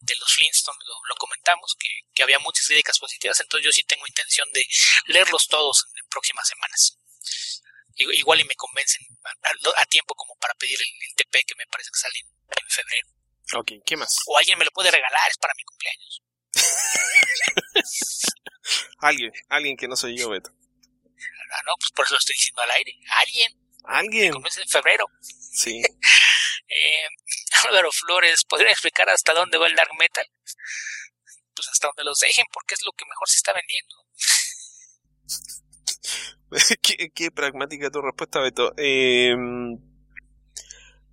[0.00, 4.06] de los Flintstones lo, comentamos, que, que, había muchas críticas positivas, entonces yo sí tengo
[4.06, 4.66] intención de
[5.06, 6.98] leerlos todos en, próximas semanas.
[7.96, 9.06] Igual y me convencen
[9.76, 12.28] a, tiempo como para pedir el, TP que me parece que sale en,
[12.68, 13.08] febrero.
[13.54, 14.18] Ok, ¿qué más?
[14.26, 16.22] O alguien me lo puede regalar, es para mi cumpleaños.
[18.98, 20.50] alguien, alguien que no soy yo, Beto.
[20.50, 22.98] Ah, no, pues por eso lo estoy diciendo al aire.
[23.10, 23.52] Alguien.
[23.84, 24.32] Alguien.
[24.32, 25.06] Como es en febrero.
[25.20, 25.82] Sí.
[26.68, 27.08] eh,
[27.68, 30.26] Álvaro Flores, ¿podría explicar hasta dónde va el dark metal?
[31.54, 33.96] Pues hasta donde los dejen, porque es lo que mejor se está vendiendo.
[37.14, 38.72] qué, pragmática tu respuesta, Beto.
[38.76, 39.34] Eh,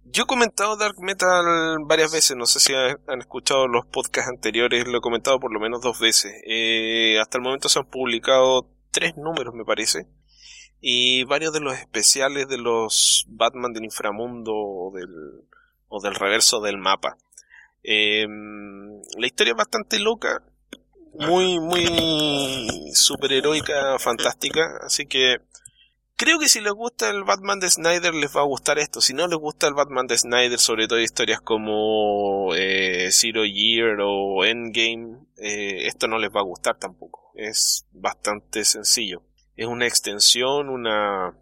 [0.05, 1.45] yo he comentado Dark Metal
[1.85, 5.59] varias veces, no sé si han escuchado los podcasts anteriores, lo he comentado por lo
[5.59, 6.33] menos dos veces.
[6.45, 10.07] Eh, hasta el momento se han publicado tres números, me parece
[10.81, 15.09] y varios de los especiales de los Batman del inframundo o del,
[15.89, 17.17] o del reverso del mapa.
[17.83, 20.41] Em, la historia es bastante loca,
[21.13, 25.37] muy, muy superheroica, fantástica, así que
[26.15, 29.01] creo que si les gusta el Batman de Snyder les va a gustar esto.
[29.01, 33.97] Si no les gusta el Batman de Snyder, sobre todo historias como eh, Zero Year
[34.01, 37.31] o Endgame, eh, esto no les va a gustar tampoco.
[37.35, 39.23] Es bastante sencillo
[39.59, 41.37] es una extensión, una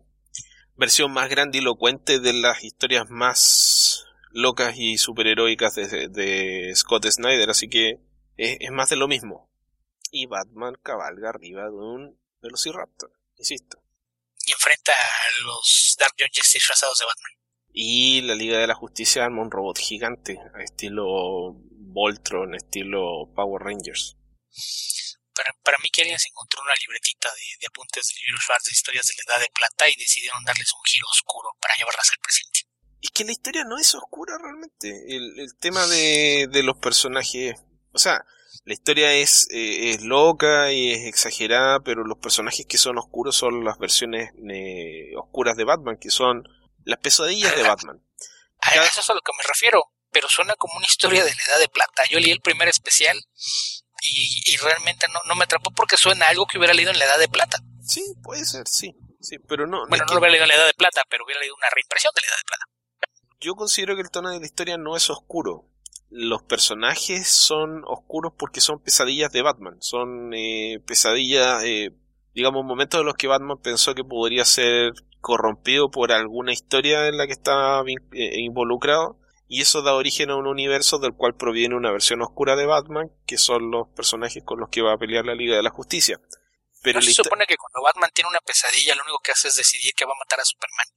[0.76, 7.70] versión más grandilocuente de las historias más locas y superheroicas de, de Scott Snyder, así
[7.70, 8.00] que
[8.36, 9.47] es, es, más de lo mismo.
[10.18, 13.78] Y Batman cabalga arriba de un Velociraptor, insisto.
[14.48, 17.32] Y enfrenta a los Dark Judges disfrazados de Batman.
[17.72, 24.18] Y la Liga de la Justicia arma un robot gigante, estilo Voltron, estilo Power Rangers.
[25.36, 28.72] Para, para mí que alguien se encontró una libretita de, de apuntes de libros de
[28.72, 32.20] historias de la Edad de Plata y decidieron darles un giro oscuro para llevarlas al
[32.24, 32.66] presente.
[33.04, 34.90] Es que la historia no es oscura realmente.
[35.16, 37.54] El, el tema de, de, los personajes.
[37.92, 38.26] O sea,
[38.68, 43.34] la historia es, eh, es loca y es exagerada, pero los personajes que son oscuros
[43.34, 46.44] son las versiones eh, oscuras de Batman, que son
[46.84, 48.04] las pesadillas de Batman.
[48.60, 48.86] A Cada...
[48.86, 51.60] eso es a lo que me refiero, pero suena como una historia de la Edad
[51.60, 52.04] de Plata.
[52.10, 53.18] Yo leí el primer especial
[54.02, 57.00] y, y realmente no, no, me atrapó porque suena a algo que hubiera leído en
[57.00, 57.60] la Edad de Plata.
[57.86, 58.94] Sí, puede ser, sí.
[59.22, 61.40] sí pero no, bueno, no lo hubiera leído en la Edad de Plata, pero hubiera
[61.40, 62.66] leído una reimpresión de la Edad de Plata
[63.40, 65.66] yo considero que el tono de la historia no es oscuro.
[66.10, 69.78] Los personajes son oscuros porque son pesadillas de Batman.
[69.82, 71.92] Son eh, pesadillas, eh,
[72.34, 77.18] digamos, momentos en los que Batman pensó que podría ser corrompido por alguna historia en
[77.18, 79.20] la que estaba eh, involucrado.
[79.50, 83.12] Y eso da origen a un universo del cual proviene una versión oscura de Batman,
[83.26, 86.20] que son los personajes con los que va a pelear la Liga de la Justicia.
[86.84, 89.56] Pero ¿No se supone que cuando Batman tiene una pesadilla, lo único que hace es
[89.56, 90.88] decidir que va a matar a Superman.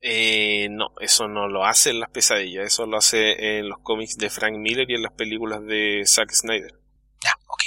[0.00, 4.16] Eh, no, eso no lo hace en las pesadillas, eso lo hace en los cómics
[4.18, 6.72] de Frank Miller y en las películas de Zack Snyder.
[7.24, 7.62] Ya, ok.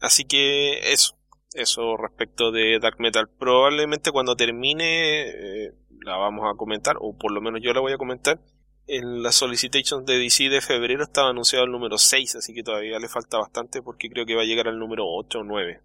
[0.00, 1.16] Así que eso,
[1.54, 3.28] eso respecto de Dark Metal.
[3.38, 5.72] Probablemente cuando termine eh,
[6.04, 8.40] la vamos a comentar, o por lo menos yo la voy a comentar.
[8.88, 12.98] En las solicitations de DC de febrero estaba anunciado el número 6, así que todavía
[12.98, 15.80] le falta bastante porque creo que va a llegar al número 8 o 9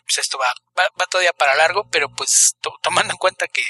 [0.00, 3.62] pues esto va, va, todavía para largo, pero pues to, tomando en cuenta que,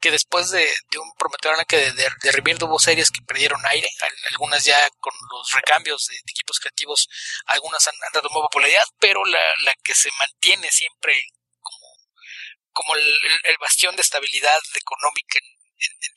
[0.00, 3.88] que después de, de un prometedor arranque de, de, de hubo series que perdieron aire,
[4.32, 7.08] algunas ya con los recambios de, equipos creativos,
[7.46, 11.14] algunas han, han retomado popularidad, pero la, la que se mantiene siempre
[11.60, 11.86] como,
[12.72, 15.54] como el, bastión de estabilidad económica en,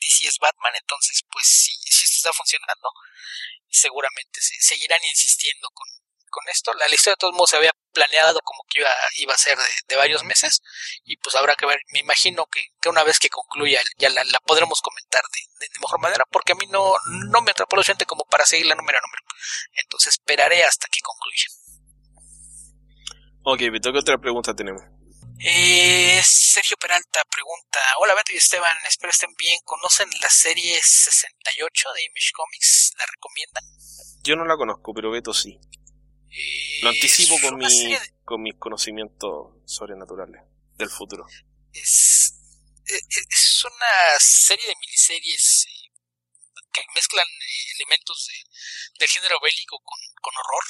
[0.00, 2.88] DC es Batman, entonces pues si, si esto está funcionando,
[3.68, 5.88] seguramente se, seguirán insistiendo con,
[6.30, 6.72] con esto.
[6.74, 9.64] La lista de todos modos se había planeado como que iba, iba a ser de,
[9.88, 10.62] de, varios meses
[11.04, 14.22] y pues habrá que ver, me imagino que, que una vez que concluya ya la,
[14.24, 16.94] la podremos comentar de, de, mejor manera porque a mí no,
[17.30, 19.22] no me atrapó lo suficiente como para seguirla número a número.
[19.82, 21.46] Entonces esperaré hasta que concluya.
[23.42, 24.82] Ok, Vito, ¿qué otra pregunta tenemos?
[25.40, 31.88] Eh, Sergio Peralta pregunta, hola Beto y Esteban, espero estén bien, ¿conocen la serie 68
[31.94, 32.92] de Image Comics?
[32.98, 33.64] ¿La recomiendan?
[34.24, 35.60] Yo no la conozco, pero Beto sí.
[36.82, 37.98] Lo anticipo con, mi, de...
[38.24, 40.42] con mis conocimientos sobrenaturales
[40.76, 41.26] del futuro.
[41.72, 42.34] Es,
[42.84, 45.78] es, es una serie de miniseries eh,
[46.72, 48.34] que mezclan eh, elementos de,
[48.98, 50.64] del género bélico con, con horror.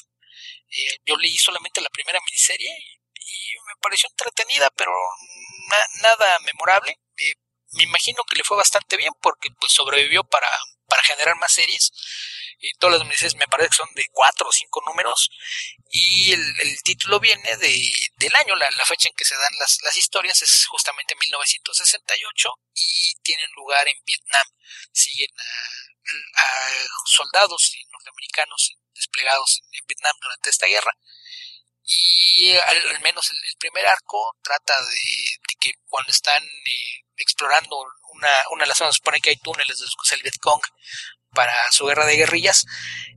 [0.71, 2.71] Eh, yo leí solamente la primera miniserie
[3.14, 4.92] y, me pareció entretenida, pero
[5.68, 6.99] na, nada memorable.
[7.16, 7.35] Eh,
[7.73, 10.49] me imagino que le fue bastante bien porque pues sobrevivió para,
[10.88, 11.92] para generar más series.
[12.61, 15.31] Y todas las miniseries me parece que son de cuatro o cinco números.
[15.90, 19.96] Y el, título viene de, del año, la, fecha en que se dan las, las
[19.96, 24.46] historias es justamente 1968 y tienen lugar en Vietnam,
[24.92, 26.46] siguen a,
[27.07, 30.92] soldados norteamericanos desplegados en, Vietnam durante esta guerra.
[31.85, 34.96] Y al, menos el, primer arco trata de,
[35.48, 37.76] de que cuando están eh, explorando
[38.12, 40.61] una, una de las zonas, supone que hay túneles de el Vietcong
[41.35, 42.64] para su guerra de guerrillas,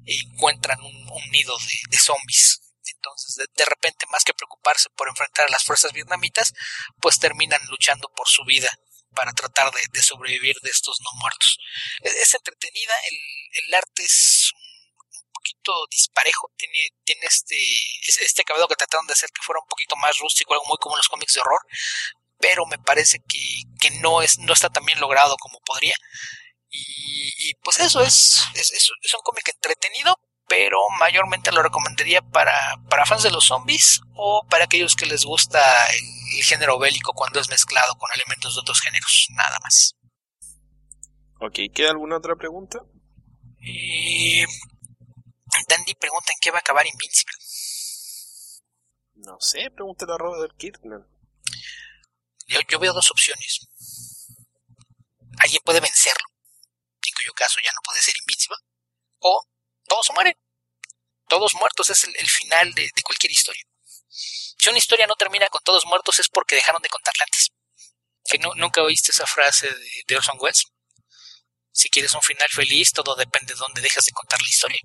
[0.06, 2.62] encuentran un, nido de, de, zombies.
[2.86, 6.54] Entonces, de, repente, más que preocuparse por enfrentar a las fuerzas vietnamitas,
[7.00, 8.70] pues terminan luchando por su vida
[9.16, 11.58] para tratar de, sobrevivir de estos no muertos.
[12.02, 17.58] Es, es entretenida, el, el, arte es un poquito disparejo, tiene, tiene este,
[18.24, 20.98] este acabado que trataron de hacer que fuera un poquito más rústico, algo muy como
[20.98, 21.62] los cómics de horror,
[22.42, 23.40] pero me parece que,
[23.80, 25.94] que no, es, no está tan bien logrado como podría.
[26.70, 32.54] Y, y pues eso es, es, un cómic entretenido, pero mayormente lo recomendaría para,
[32.90, 37.14] para fans de los zombies o para aquellos que les gusta el, el, género bélico
[37.14, 39.96] cuando es mezclado con elementos de otros géneros, nada más.
[41.40, 42.80] Ok, ¿queda alguna otra pregunta?
[43.62, 44.44] Y...
[45.68, 47.36] Dandy pregunta en qué va a acabar Invincible.
[49.16, 51.06] No sé, pregúntale a Robert Kirkman.
[52.52, 53.60] Yo, yo veo dos opciones.
[55.40, 56.26] Alguien puede vencerlo,
[57.08, 58.58] en cuyo caso ya no puede ser invincible,
[59.20, 59.44] o
[59.88, 60.34] todos mueren.
[61.28, 63.64] Todos muertos es el, el final de, de, cualquier historia.
[64.10, 67.50] Si una historia no termina con todos muertos es porque dejaron de contarla antes.
[68.26, 70.66] ¿Que no, ¿Nunca oíste esa frase de, de Orson Welles?
[71.72, 74.82] Si quieres un final feliz, todo depende de dónde dejas de contar la historia.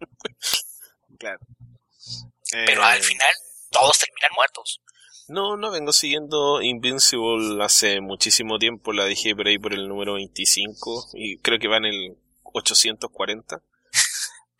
[1.18, 1.38] claro.
[2.50, 3.34] Pero al Eh, final,
[3.70, 4.80] todos terminan muertos.
[5.28, 10.14] No, no vengo siguiendo Invincible hace muchísimo tiempo, la dejé por ahí por el número
[10.14, 12.16] 25 y creo que va en el
[12.52, 13.62] 840.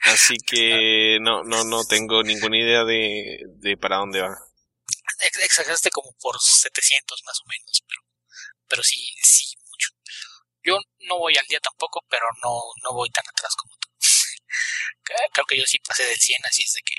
[0.01, 4.39] Así que no, no, no tengo ninguna idea de, de para dónde va.
[5.21, 8.03] Ex- Exageraste como por 700 más o menos, pero,
[8.69, 9.91] pero sí, sí, mucho.
[10.65, 13.89] Yo no voy al día tampoco, pero no, no voy tan atrás como tú.
[15.33, 16.95] Creo que yo sí pasé del 100, así es de que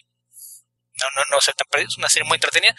[0.99, 1.89] no, no, no tan perdido.
[1.89, 2.76] Es una serie muy entretenida,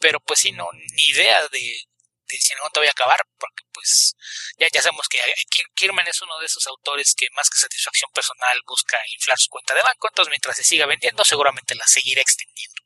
[0.00, 3.64] pero pues sí, no, ni idea de, de si algún momento voy a acabar, porque
[3.72, 4.16] pues
[4.58, 7.58] ya, ya sabemos que eh, Ki- Kierman es uno de esos autores que más que
[7.58, 11.86] satisfacción personal busca inflar su cuenta de banco, entonces mientras se siga vendiendo seguramente la
[11.86, 12.76] seguirá extendiendo.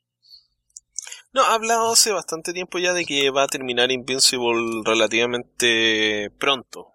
[1.33, 6.93] No, ha hablado hace bastante tiempo ya de que va a terminar Invincible relativamente pronto.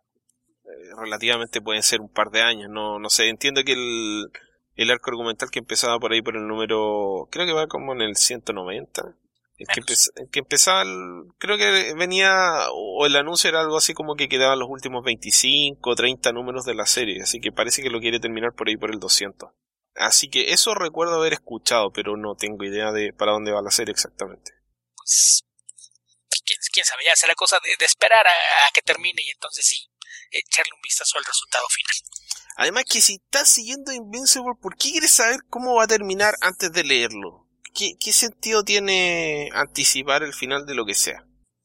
[0.64, 4.30] Eh, relativamente pueden ser un par de años, no, no sé, entiendo que el,
[4.76, 8.02] el arco argumental que empezaba por ahí por el número, creo que va como en
[8.02, 9.14] el 190.
[9.60, 10.84] El que, empe- el que empezaba,
[11.38, 12.32] creo que venía,
[12.72, 16.64] o el anuncio era algo así como que quedaban los últimos 25 o 30 números
[16.64, 19.50] de la serie, así que parece que lo quiere terminar por ahí por el 200.
[19.96, 23.70] Así que eso recuerdo haber escuchado, pero no tengo idea de para dónde va la
[23.70, 24.52] serie exactamente.
[24.96, 25.42] pues
[26.44, 29.66] quién, quién sabe, ya será cosa de, de esperar a, a que termine y entonces
[29.66, 29.90] sí,
[30.30, 31.94] echarle un vistazo al resultado final.
[32.56, 36.72] Además que si estás siguiendo Invincible, ¿por qué quieres saber cómo va a terminar antes
[36.72, 37.39] de leerlo?
[37.74, 41.18] ¿Qué, qué sentido tiene anticipar el final de lo que sea?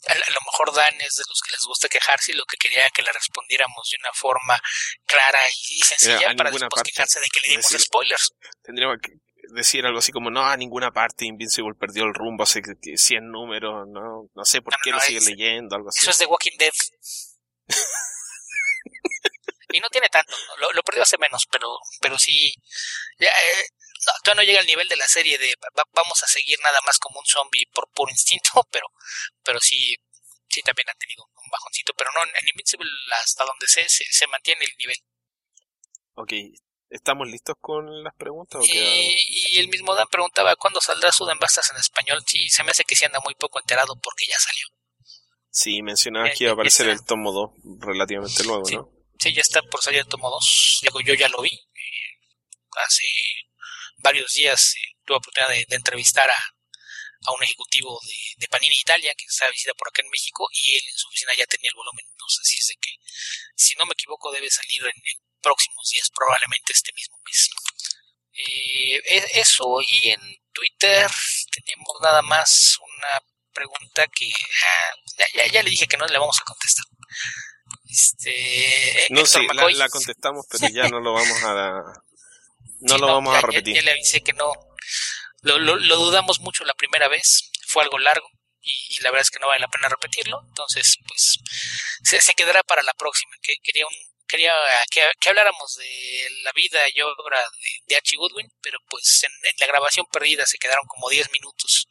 [0.07, 2.57] A, a lo mejor Dan es de los que les gusta quejarse y lo que
[2.57, 4.59] quería que le respondiéramos de una forma
[5.05, 6.91] clara y sencilla Era para después parte.
[6.91, 8.31] quejarse de que le dimos Decir- spoilers.
[8.63, 9.13] Tendríamos que
[9.53, 12.97] decir algo así como, no, a ninguna parte Invincible perdió el rumbo hace que- que
[12.97, 15.99] 100 números, no, no sé por No, qué no, lo sigue es- leyendo, algo así.
[16.01, 16.73] Eso es de Walking Dead.
[19.73, 21.67] y no tiene tanto, lo, lo perdió hace menos, pero,
[21.99, 22.53] pero sí,
[23.19, 23.67] ya, eh,
[24.05, 26.79] no, todavía no llega al nivel de la serie de va- vamos a seguir nada
[26.85, 28.87] más como un zombie por puro instinto, pero,
[29.43, 29.95] pero sí,
[30.49, 32.89] sí también han tenido un bajoncito, pero no, en Invincible
[33.23, 34.97] hasta donde sé, se, se mantiene el nivel.
[36.15, 36.31] Ok,
[36.89, 38.61] ¿estamos listos con las preguntas?
[38.61, 42.23] o Y, el mismo Dan preguntaba cuándo saldrá Sudambastas en español.
[42.25, 44.67] Sí, se me hace que sí anda muy poco enterado porque ya salió.
[45.49, 46.99] Sí, mencionaba Eh, que iba a aparecer está.
[47.01, 48.75] el tomo 2 relativamente luego, Sí.
[48.75, 48.89] ¿no?
[49.19, 50.79] Sí, ya está por salir el tomo 2.
[50.83, 51.49] Digo, yo ya lo vi.
[51.49, 52.19] eh,
[52.85, 53.05] hace
[54.05, 56.39] varios días eh, tuve oportunidad de, de entrevistar a,
[57.27, 60.47] a un ejecutivo de, de Panini Italia que está de visita por acá en México
[60.51, 62.05] y él en su oficina ya tenía el volumen.
[62.11, 62.91] Entonces, así es de que,
[63.55, 67.49] si no me equivoco, debe salir en, en próximos días, probablemente este mismo mes.
[68.37, 71.09] Eh, e- eso y en Twitter
[71.51, 73.13] tenemos nada más una
[73.53, 76.85] pregunta que ah, ya, ya, ya le dije que no le vamos a contestar.
[77.89, 81.81] Este, No, Héctor sí, la, la contestamos, pero ya no lo vamos a...
[82.87, 83.75] No Sí, lo vamos ya- a ya- repetir.
[83.75, 84.51] Ya, le avisé que no.
[85.41, 87.51] Lo, lo, lo dudamos mucho la primera vez.
[87.67, 88.27] Fue algo largo.
[88.61, 90.39] Y, y la verdad es que no vale la pena repetirlo.
[90.47, 91.37] Entonces, pues,
[92.03, 93.31] se, se quedará para la próxima.
[93.41, 93.93] Que quería un,
[94.27, 94.53] quería
[94.91, 99.31] que, que habláramos de la vida y obra de, de Archie Goodwin, pero pues en,
[99.49, 101.87] en la grabación perdida se quedaron como 10 minutos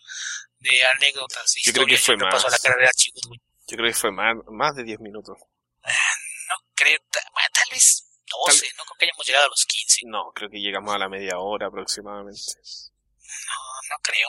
[0.58, 1.54] de anécdotas.
[1.64, 2.62] Yo creo que fue repaso a la más.
[2.62, 3.40] carrera de Archie Goodwin.
[3.68, 5.38] Yo creo que fue más, más de 10 minutos.
[5.38, 10.00] No creo, tal vez 12, no creo que hayamos llegado a los 15.
[10.06, 12.40] No, creo que llegamos a la media hora aproximadamente.
[12.60, 14.28] No, no creo.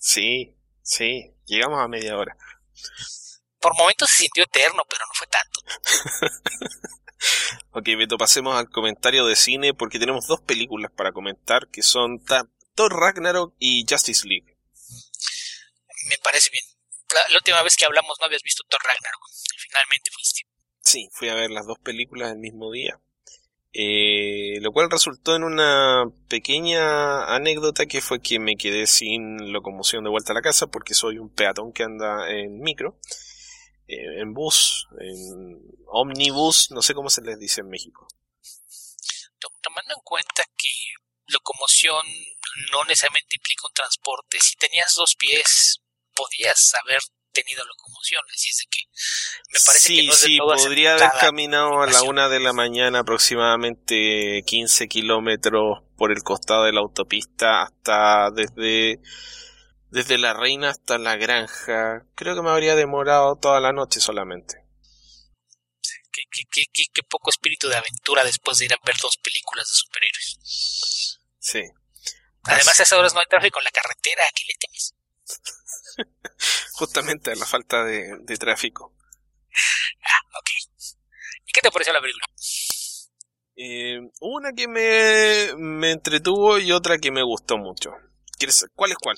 [0.00, 2.36] Sí, sí, llegamos a media hora.
[3.60, 5.60] Por momentos se sintió eterno, pero no fue tanto.
[7.72, 12.22] Ok, Beto, pasemos al comentario de cine porque tenemos dos películas para comentar que son
[12.24, 14.56] Thor Ragnarok y Justice League.
[16.08, 16.64] Me parece bien.
[17.14, 19.22] La, la última vez que hablamos no habías visto Thor Ragnarok.
[19.58, 20.42] Finalmente fuiste.
[20.80, 23.00] Sí, fui a ver las dos películas el mismo día.
[23.78, 30.02] Eh, lo cual resultó en una pequeña anécdota que fue que me quedé sin locomoción
[30.02, 32.98] de vuelta a la casa porque soy un peatón que anda en micro,
[33.86, 38.08] eh, en bus, en omnibus, no sé cómo se les dice en México.
[39.40, 40.68] To- Tomando en cuenta que
[41.26, 42.00] locomoción
[42.72, 45.82] no necesariamente implica un transporte, si tenías dos pies,
[46.14, 47.00] podías haber
[47.42, 48.22] tenido locomoción.
[48.34, 48.80] Así es de que
[49.52, 52.52] me parece sí, que no es sí, podría haber caminado a la una de la
[52.52, 59.00] mañana aproximadamente 15 kilómetros por el costado de la autopista hasta desde
[59.90, 62.04] desde la reina hasta la granja.
[62.16, 64.56] Creo que me habría demorado toda la noche solamente.
[66.12, 69.16] Qué, qué- qué- qué- qué poco espíritu de aventura después de ir a ver dos
[69.18, 71.18] películas de superhéroes.
[71.38, 71.62] Sí.
[72.44, 74.22] Además, Así- a esas horas no hay tráfico en la carretera.
[74.24, 74.94] ¿A qué le temes?
[76.72, 78.94] justamente a la falta de, de tráfico.
[80.02, 80.50] Ah, ok.
[81.46, 82.26] Y ¿Qué te pareció la película?
[83.58, 87.92] Eh, una que me, me entretuvo y otra que me gustó mucho.
[88.74, 89.16] ¿Cuál es cuál?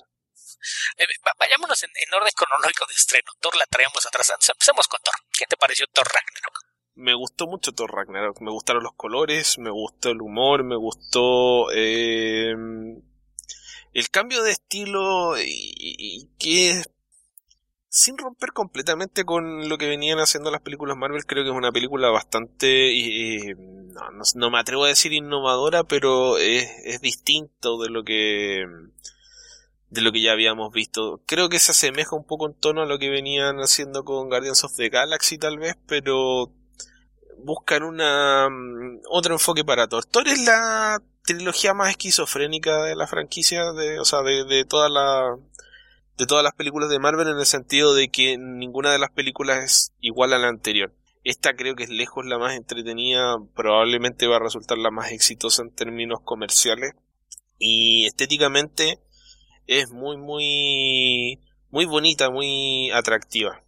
[0.97, 1.05] Eh,
[1.39, 3.31] vayámonos en, orden cronológico de estreno.
[3.41, 4.33] Thor la traemos atrás.
[4.49, 5.15] Empecemos con Thor.
[5.37, 6.59] ¿Qué te pareció Thor Ragnarok?
[6.95, 8.41] Me gustó mucho Thor Ragnarok.
[8.41, 12.55] Me gustaron los colores, me gustó el humor, me gustó eh,
[13.95, 16.83] el cambio de estilo y, que
[17.89, 21.73] sin romper completamente con lo que venían haciendo las películas Marvel, creo que es una
[21.73, 28.05] película bastante, no, no, me atrevo a decir innovadora, pero es, es distinto de lo
[28.05, 28.65] que
[29.91, 31.23] de lo que ya habíamos visto.
[31.27, 34.65] Creo que se asemeja un poco en tono a lo que venían haciendo con Guardians
[34.65, 36.53] of the Galaxy tal vez, pero
[37.39, 40.05] buscan una mm, otro enfoque para Thor.
[40.05, 41.03] Thor es la
[41.35, 45.37] trilogía más esquizofrénica de la franquicia, de, o sea, de, de toda la
[46.17, 49.63] de todas las películas de Marvel en el sentido de que ninguna de las películas
[49.63, 50.93] es igual a la anterior.
[51.23, 55.63] Esta creo que es lejos la más entretenida, probablemente va a resultar la más exitosa
[55.63, 56.95] en términos comerciales
[57.57, 58.99] y estéticamente
[59.67, 61.39] es muy muy
[61.71, 63.63] muy bonita, muy atractiva.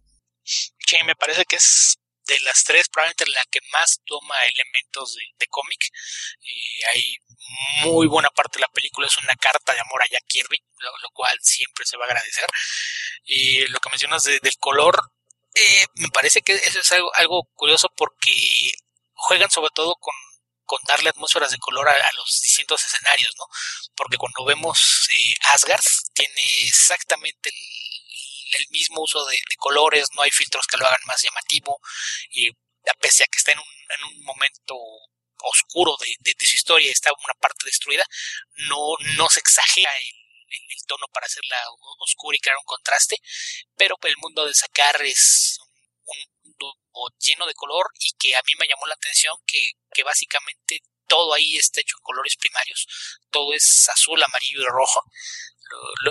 [1.05, 5.79] Me parece que es de las tres probablemente la que más toma elementos de, cómic.
[6.41, 7.15] Eh, hay
[7.83, 11.09] muy buena parte de la película es una carta de amor a Jack Kirby, lo,
[11.13, 12.45] cual siempre se va a agradecer.
[13.25, 15.11] Y lo que mencionas del color,
[15.53, 18.31] eh, me parece que eso es algo, algo curioso porque
[19.13, 20.15] juegan sobre todo con,
[20.65, 23.45] con darle atmósferas de color a, los distintos escenarios, ¿no?
[23.95, 25.83] Porque cuando vemos eh, Asgard
[26.13, 31.79] tiene exactamente el, mismo uso de, colores, no hay filtros que lo hagan más llamativo
[32.29, 32.49] y
[32.99, 34.75] pese a que está en un, en un momento
[35.43, 38.05] oscuro de, de, su historia, está una parte destruida,
[38.69, 40.21] no, no se exagera el,
[40.51, 41.57] el, tono para hacerla
[41.99, 43.17] oscura y crear un contraste,
[43.75, 45.59] pero el mundo de sacar es
[46.05, 46.73] un, mundo
[47.19, 51.33] lleno de color y que a mí me llamó la atención que, que básicamente todo
[51.33, 52.87] ahí está hecho en colores primarios,
[53.29, 55.03] todo es azul, amarillo y rojo,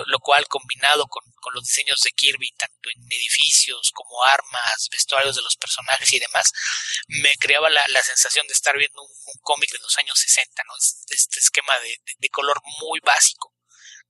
[0.07, 5.41] lo, cual combinado con, los diseños de Kirby, tanto en edificios como armas, vestuarios de
[5.41, 6.51] los personajes y demás,
[7.07, 9.09] me creaba la, sensación de estar viendo un,
[9.41, 10.73] cómic de los años 60, ¿no?
[11.09, 13.53] Este esquema de, color muy básico,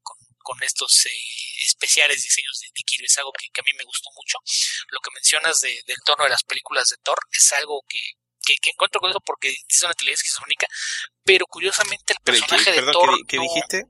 [0.01, 1.09] con, estos eh,
[1.65, 4.37] especiales diseños de, Kirby, es algo que, a mí me gustó mucho.
[4.89, 7.99] Lo que mencionas del tono de las películas de Thor es algo que,
[8.43, 10.67] que, encuentro con eso porque es una televisión esquizofrénica,
[11.23, 13.17] pero curiosamente el personaje de Thor.
[13.27, 13.85] ¿qué, dijiste?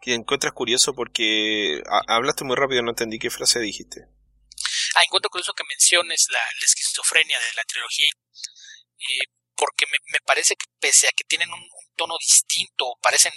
[0.00, 4.06] Que encuentras curioso porque hablaste muy rápido, no entendí qué frase dijiste.
[4.94, 10.66] Ah, encuentro curioso que menciones la, esquizofrenia de la trilogía, eh, porque me, parece que
[10.80, 11.62] pese a que tienen un,
[11.96, 13.32] tono distinto, parecen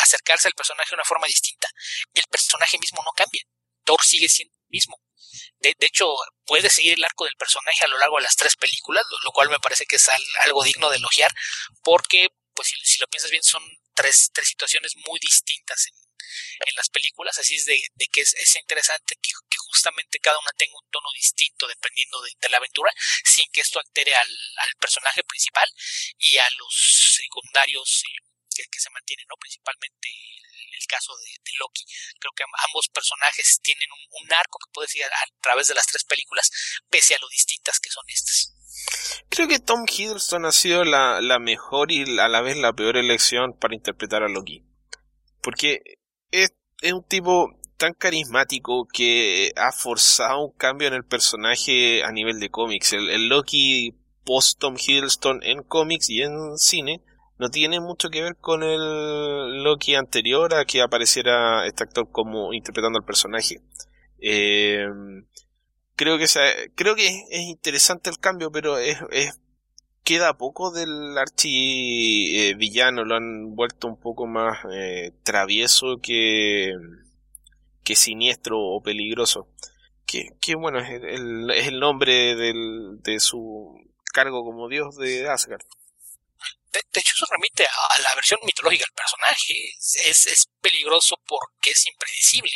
[0.00, 1.68] acercarse al personaje de una forma distinta,
[2.14, 3.42] el personaje mismo no cambia.
[3.84, 4.96] Thor sigue siendo el mismo.
[5.60, 6.06] De, hecho,
[6.46, 9.50] puede seguir el arco del personaje a lo largo de las tres películas, lo, cual
[9.50, 10.08] me parece que es
[10.44, 11.30] algo digno de elogiar,
[11.82, 13.62] porque pues si, lo piensas bien, son
[13.94, 15.94] tres, tres situaciones muy distintas en,
[16.76, 17.78] las películas, así es de,
[18.10, 19.30] que es, interesante que,
[19.68, 22.92] justamente cada una tenga un tono distinto dependiendo de, la aventura,
[23.24, 24.28] sin que esto altere al,
[24.80, 25.68] personaje principal
[26.18, 29.36] y a los secundarios eh, que, se mantienen, ¿no?
[29.36, 31.84] Principalmente el, caso de, Loki.
[32.18, 36.04] Creo que ambos personajes tienen un, arco que puede seguir a través de las tres
[36.04, 36.50] películas,
[36.88, 38.61] pese a lo distintas que son estas.
[39.28, 43.54] Creo que Tom Hiddleston ha sido la, mejor y a la vez la peor elección
[43.58, 44.62] para interpretar a Loki.
[45.40, 45.80] Porque
[46.30, 46.52] es,
[46.92, 52.50] un tipo tan carismático que ha forzado un cambio en el personaje a nivel de
[52.50, 52.92] cómics.
[52.92, 57.02] El, Loki post Tom Hiddleston en cómics y en cine
[57.38, 62.52] no tiene mucho que ver con el Loki anterior a que apareciera este actor como
[62.52, 63.62] interpretando al personaje.
[64.20, 64.84] Eh,
[65.96, 66.26] creo que
[66.74, 68.98] creo que es, interesante el cambio, pero es,
[70.04, 72.56] queda poco del archi eh,
[72.92, 76.72] lo han vuelto un poco más eh, travieso que,
[77.84, 79.48] que siniestro o peligroso.
[80.04, 83.80] Que, bueno, es el, es el nombre del, de su
[84.12, 85.62] cargo como dios de Asgard.
[86.70, 89.54] De, hecho, eso remite a, la versión mitológica del personaje.
[90.10, 92.50] Es, es peligroso porque es impredecible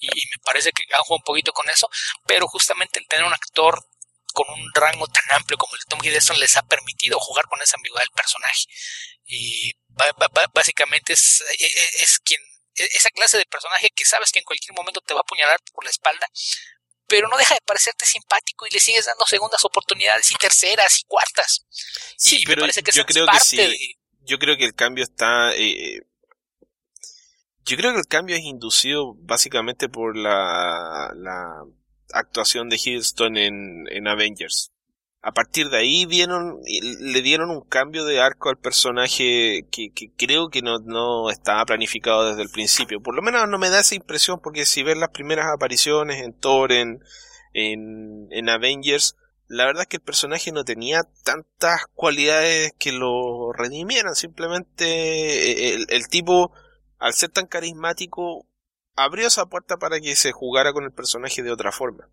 [0.00, 1.88] y me parece que han jugado un poquito con eso,
[2.26, 3.84] pero justamente el tener un actor
[4.32, 7.60] con un rango tan amplio como el de Tom Hiddleston les ha permitido jugar con
[7.60, 8.64] esa ambigüedad del personaje.
[9.26, 9.72] Y
[10.54, 12.40] básicamente es, e, e, es quien
[12.76, 15.60] e, esa clase de personaje que sabes que en cualquier momento te va a apuñalar
[15.72, 16.26] por la espalda,
[17.06, 21.04] pero no deja de parecerte simpático y le sigues dando segundas oportunidades y terceras y
[21.04, 21.66] cuartas.
[22.16, 23.96] Sí, pero yo creo que sí.
[24.22, 25.98] Yo creo que el cambio está eh,
[27.70, 31.08] yo creo que el cambio es inducido básicamente por la,
[32.12, 34.72] actuación de Hiddleston en, en Avengers.
[35.22, 40.62] a partir de ahí le dieron un cambio de arco al personaje que, creo que
[40.62, 43.00] no, estaba planificado desde el principio.
[43.00, 46.32] Por lo menos no me da esa impresión porque si ves las primeras apariciones en
[46.32, 47.00] Thor, en,
[47.52, 49.14] en, Avengers,
[49.46, 54.16] la verdad es que el personaje no tenía tantas cualidades que lo redimieran.
[54.16, 56.52] Simplemente eh, el tipo,
[57.00, 58.46] al ser tan carismático,
[58.94, 62.08] abrió esa puerta para que se jugara con el personaje de otra forma.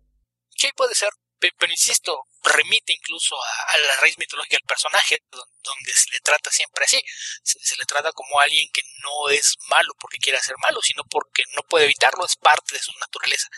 [0.56, 6.10] Sí, puede ser pero insisto, remite incluso a, la raíz mitológica del personaje, donde se
[6.12, 7.00] le trata siempre así.
[7.42, 11.42] Se, le trata como alguien que no es malo porque quiere ser malo, sino porque
[11.54, 13.48] no puede evitarlo, es parte de su naturaleza.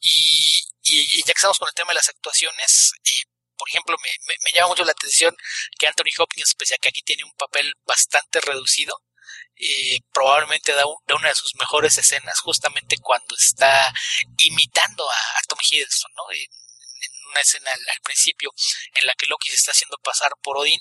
[0.00, 3.24] Y, y, ya que estamos con el tema de las actuaciones, eh,
[3.56, 4.10] por ejemplo, me,
[4.44, 5.36] me, llama mucho la atención
[5.78, 8.96] que Anthony Hopkins, pese a que aquí tiene un papel bastante reducido,
[9.60, 13.92] eh, probablemente da, una de sus mejores escenas justamente cuando está
[14.38, 16.24] imitando a, Tom Hiddleston, ¿no?
[17.30, 18.52] una escena al, principio
[18.94, 20.80] en la que Loki se está haciendo pasar por Odín,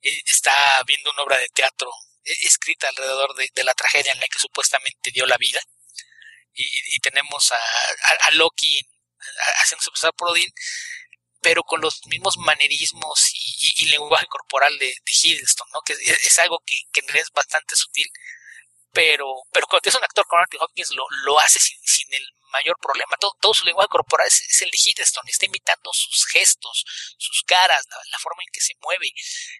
[0.00, 1.90] eh, está viendo una obra de teatro
[2.24, 5.60] eh, escrita alrededor de, la tragedia en la que supuestamente dio la vida.
[6.54, 8.78] Y, tenemos a, Loki
[9.60, 10.50] haciéndose pasar por Odín,
[11.42, 15.80] pero con los mismos manerismos y, lenguaje corporal de, de Hiddleston, ¿no?
[15.82, 18.06] que es, algo que, que es bastante sutil,
[18.92, 22.26] pero, pero cuando es un actor como Anthony Hopkins lo, lo hace sin, sin el
[22.52, 23.16] mayor problema.
[23.18, 26.84] Todo, todo su lenguaje corporal es, el de Hiddleston, está imitando sus gestos,
[27.18, 29.08] sus caras, la, forma en que se mueve.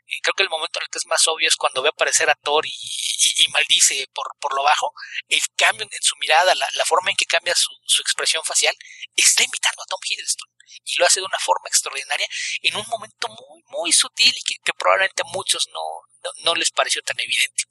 [0.07, 2.31] Y creo que el momento en el que es más obvio es cuando ve aparecer
[2.31, 4.93] a Thor y, maldice por, por lo bajo.
[5.29, 8.77] El cambio en su mirada, la, forma en que cambia su, su, expresión facial,
[9.17, 10.49] está imitando a Tom Hiddleston.
[10.85, 12.27] Y lo hace de una forma extraordinaria
[12.63, 15.81] en un momento muy, muy sutil y que, probablemente a muchos no,
[16.23, 17.65] no, no les pareció tan evidente.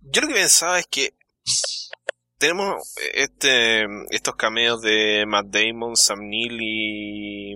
[0.00, 1.14] Yo lo que pensaba es que
[2.38, 7.52] tenemos este estos cameos de Matt Damon, Sam Neill y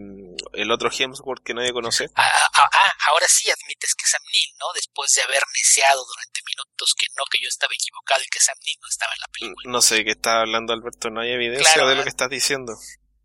[0.54, 2.06] el otro Hemsworth que nadie conoce.
[2.16, 4.66] Ah, ah, ah, ah, ahora sí admites que Sam Neill, ¿no?
[4.74, 8.56] Después de haber neceado durante minutos que no, que yo estaba equivocado y que Sam
[8.64, 9.72] Neill no estaba en la película.
[9.72, 12.74] No sé, qué está hablando Alberto, no hay evidencia de lo que estás diciendo.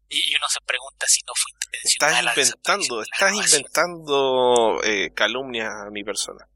[0.09, 2.27] Y uno se pregunta si no fue intencional.
[2.27, 6.47] Estás inventando, estás inventando eh, calumnias a mi persona.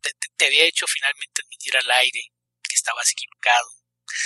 [0.00, 3.82] te había hecho finalmente admitir al aire que estabas equivocado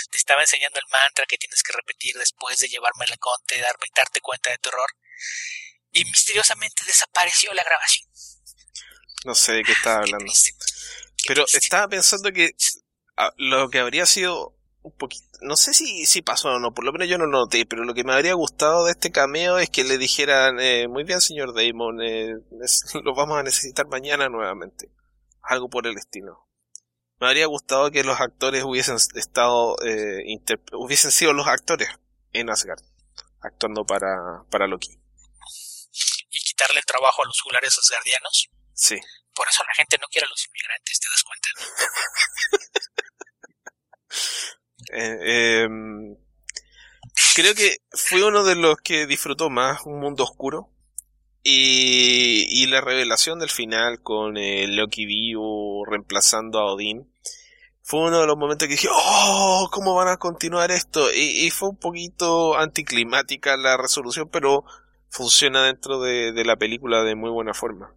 [0.09, 3.61] te estaba enseñando el mantra que tienes que repetir después de llevarme la conte y
[3.61, 4.89] darte cuenta de tu error.
[5.91, 8.09] Y misteriosamente desapareció la grabación.
[9.25, 10.31] No sé de qué estaba hablando.
[11.27, 12.51] Pero estaba pensando que
[13.17, 14.56] ah, lo que habría sido
[14.87, 17.39] un poquito, no sé si, si pasó o no, por lo menos yo no lo
[17.39, 20.87] noté, pero lo que me habría gustado de este cameo es que le dijeran, eh,
[20.87, 22.35] muy bien señor Damon, eh,
[23.03, 24.89] lo vamos a necesitar mañana nuevamente.
[25.41, 26.47] Algo por el estilo
[27.19, 30.23] me habría gustado que los actores hubiesen estado, eh,
[30.73, 31.89] hubiesen sido los actores
[32.33, 32.81] en Asgard,
[33.41, 34.99] actuando para, para Loki.
[36.29, 38.49] Y quitarle el trabajo a los juglares asgardianos.
[38.73, 38.99] Sí.
[39.33, 41.49] Por eso la gente no quiere a los inmigrantes, ¿te das cuenta?
[44.93, 46.15] Eh, em,
[47.35, 50.69] creo que fue uno de los que disfrutó más un mundo oscuro.
[51.43, 57.09] Y, la revelación del final con eh, Loki vivo reemplazando a Odín
[57.87, 61.09] fue uno de los momentos que dije, oh, ¿cómo van a continuar esto?
[61.13, 64.65] Y, fue un poquito anticlimática la resolución, pero
[65.09, 67.95] funciona dentro de, la película de muy buena forma.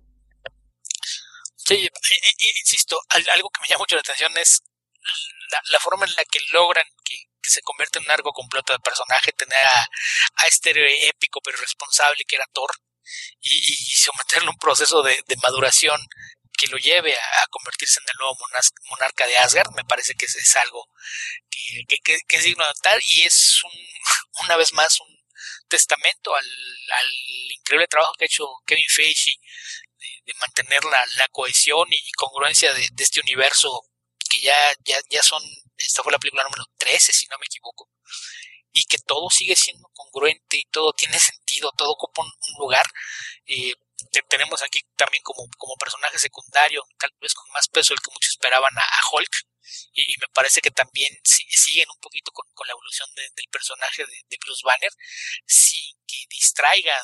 [1.56, 1.88] Sí,
[2.60, 2.96] insisto,
[3.34, 4.62] algo que me llama mucho la atención es
[5.70, 9.32] la, forma en la que logran que, se convierta en un largo completo de personaje,
[9.32, 9.88] tener a,
[10.36, 12.70] a este épico pero responsable que era Thor,
[13.40, 16.00] y, someterlo a un proceso de, maduración
[16.56, 18.36] que lo lleve a, convertirse en el nuevo
[18.90, 20.86] monarca de Asgard, me parece que es, algo
[21.48, 23.60] que, es digno de notar y es
[24.44, 25.20] una vez más un
[25.68, 26.46] testamento al,
[27.50, 29.32] increíble trabajo que ha hecho Kevin Feige
[30.24, 33.82] de, mantener la, cohesión y congruencia de, este universo
[34.40, 35.42] ya, ya, ya son,
[35.76, 37.90] esta fue la película número 13 si no me equivoco,
[38.72, 42.86] y que todo sigue siendo congruente y todo tiene sentido, todo ocupa un, lugar.
[43.46, 43.72] Eh,
[44.28, 48.30] tenemos aquí también como, como personaje secundario, tal vez con más peso del que muchos
[48.30, 49.36] esperaban a, Hulk,
[49.92, 54.62] y, me parece que también siguen un poquito con, la evolución del personaje de, Bruce
[54.64, 54.90] Banner,
[55.46, 56.94] sin que distraiga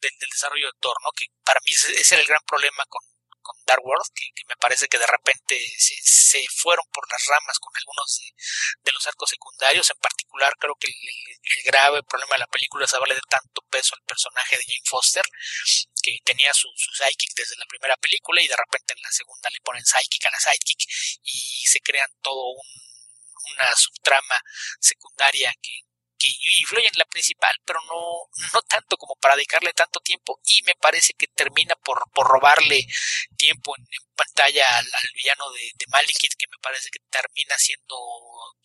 [0.00, 1.10] del desarrollo de Thor, ¿no?
[1.12, 3.02] que para mí ese era el gran problema con,
[3.42, 7.72] con Dark World, que, me parece que de repente se, fueron por las ramas con
[7.76, 8.20] algunos
[8.82, 9.90] de, los arcos secundarios.
[9.90, 13.94] En particular, creo que el, grave problema de la película es darle de tanto peso
[13.94, 15.24] al personaje de Jane Foster,
[16.02, 19.50] que tenía su, su sidekick desde la primera película y de repente en la segunda
[19.50, 20.80] le ponen sidekick a la sidekick
[21.22, 22.66] y se crean todo un,
[23.54, 24.42] una subtrama
[24.80, 25.89] secundaria que,
[26.20, 26.28] que
[26.60, 30.74] influye en la principal, pero no, no tanto como para dedicarle tanto tiempo y me
[30.74, 32.86] parece que termina por, por robarle
[33.36, 37.96] tiempo en, pantalla al, villano de, de Malekith, que me parece que termina siendo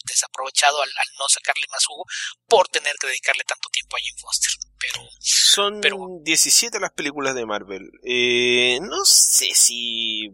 [0.04, 2.04] desaprovechado al, no sacarle más jugo
[2.48, 4.52] por tener que dedicarle tanto tiempo a Jim Foster.
[4.78, 7.90] Pero, Son pero, 17 las películas de Marvel.
[8.04, 10.30] Eh, no sé si...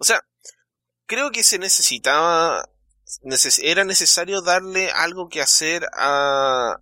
[0.00, 0.20] O sea,
[1.06, 2.68] creo que se necesitaba
[3.62, 6.76] era necesario darle algo que hacer a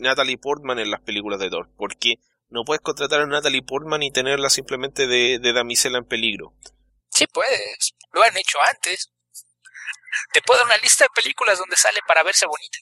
[0.00, 2.16] Natalie Portman en las películas de Thor, porque
[2.48, 6.54] no puedes contratar a Natalie Portman y tenerla simplemente de, damisela en peligro.
[7.10, 9.12] Sí puedes, lo han hecho antes.
[10.32, 12.78] Te puedo dar una lista de películas donde sale para verse bonita.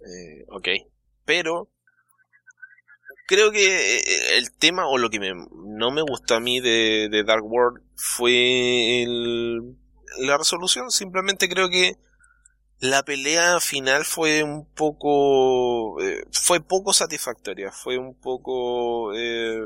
[0.00, 0.68] Eh, ok,
[1.24, 1.70] pero
[3.26, 7.24] creo que eh, el tema o lo que no me gustó a mí de, de
[7.24, 9.76] Dark World fue el
[10.18, 10.90] la resolución.
[10.90, 11.96] Simplemente creo que
[12.80, 19.60] la pelea final fue un poco eh, fue poco satisfactoria fue un poco eh,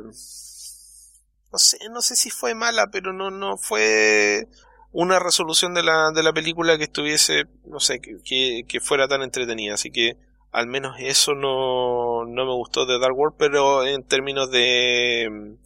[1.53, 4.47] no sé no sé si fue mala pero no no fue
[4.93, 9.23] una resolución de la, de la película que estuviese no sé que, que, fuera tan
[9.23, 10.17] entretenida así que
[10.53, 15.57] al menos eso no, no me gustó de Dark World pero en términos de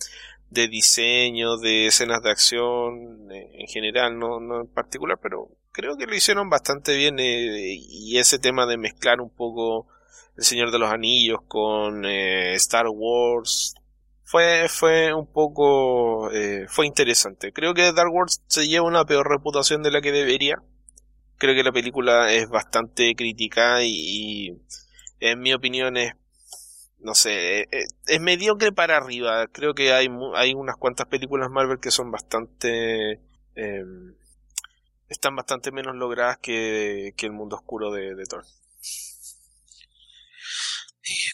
[0.55, 5.97] de diseño, de escenas de acción eh, en general, no, no en particular, pero creo
[5.97, 9.89] que lo hicieron bastante bien eh, y ese tema de mezclar un poco
[10.37, 13.75] El Señor de los Anillos con eh, Star Wars
[14.23, 16.31] fue, fue un poco,
[16.69, 17.53] fue interesante.
[17.53, 20.57] Creo que Star Wars se lleva una peor reputación de la que debería.
[21.37, 24.57] Creo que la película es bastante crítica y
[25.21, 26.15] en mi opinión es
[27.05, 29.47] no sé, eh, eh, es mediocre para arriba.
[29.49, 33.21] Creo que hay, hay unas cuantas películas Marvel que son bastante...
[33.55, 34.17] Em,
[35.09, 38.47] están bastante menos logradas que, que el mundo oscuro de, de Thor.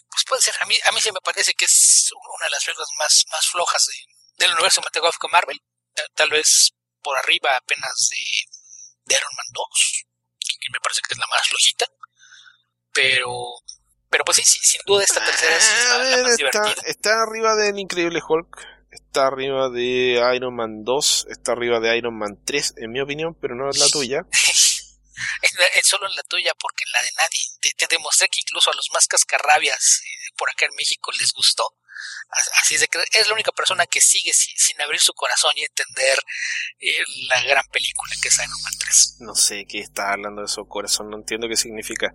[0.09, 2.65] pues puede ser, a mí, a mí se me parece que es una de las
[2.65, 3.89] películas más, más flojas
[4.37, 5.61] del universo cinematográfico Marvel.
[6.15, 8.17] Tal vez por arriba apenas de,
[9.05, 9.65] de Iron Man 2,
[10.59, 11.85] que me parece que es la más flojita.
[12.91, 13.63] Pero
[14.11, 18.21] pero pues sí, sin duda esta tercera es la, más está, Está arriba del Increíble
[18.27, 22.99] Hulk, está arriba de Iron Man 2, está arriba de Iron Man 3, en mi
[22.99, 24.23] opinión, pero no es la tuya.
[25.75, 27.73] es solo en la tuya porque en la de nadie.
[27.77, 31.63] Te, demostré que incluso a los más cascarrabias eh, por acá en México les gustó.
[32.61, 35.63] Así es de que es la única persona que sigue sin, abrir su corazón y
[35.63, 36.17] entender
[36.79, 39.17] eh, la gran película que es Iron Man 3.
[39.19, 42.13] No sé qué está hablando de su corazón, no entiendo qué significa.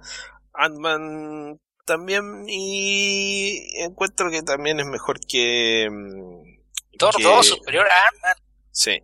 [0.54, 8.36] Ant-Man también y encuentro que también es mejor que mm, Thor 2 superior a Ant-Man.
[8.72, 8.98] Sí.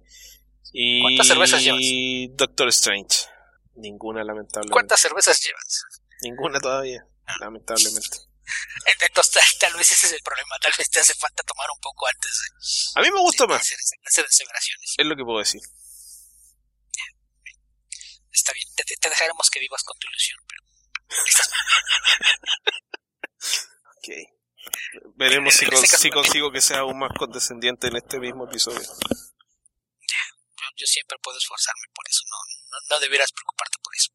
[0.72, 2.36] Y ¿cuántas cervezas llevas?
[2.36, 3.28] Doctor Strange.
[3.76, 4.72] Ninguna lamentablemente.
[4.72, 5.84] ¿cuántas cervezas llevas?
[6.22, 7.06] ninguna todavía
[7.40, 8.18] lamentablemente.
[9.00, 10.56] Entonces tal vez ese es el problema.
[10.60, 13.62] Tal vez te hace falta tomar un poco antes a mí me gusta más.
[13.62, 14.26] hacer,
[14.98, 15.60] es lo que puedo decir.
[18.30, 18.66] Está bien.
[18.74, 20.71] Te, te dejaremos que vivas con tu ilusión pero
[23.96, 24.08] ok.
[25.16, 28.82] Veremos si, si, consigo que sea aún más condescendiente en este mismo episodio.
[30.76, 32.36] Yo, siempre puedo esforzarme por eso, no,
[32.90, 34.10] no, deberás preocuparte por eso.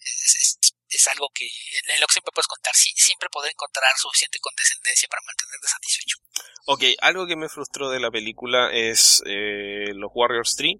[0.00, 5.08] Es, algo que en lo que siempre puedes contar, sí, siempre poder encontrar suficiente condescendencia
[5.08, 6.16] para mantenerte satisfecho.
[6.66, 10.76] Ok, algo que me frustró de la película es eh, los Warriors 3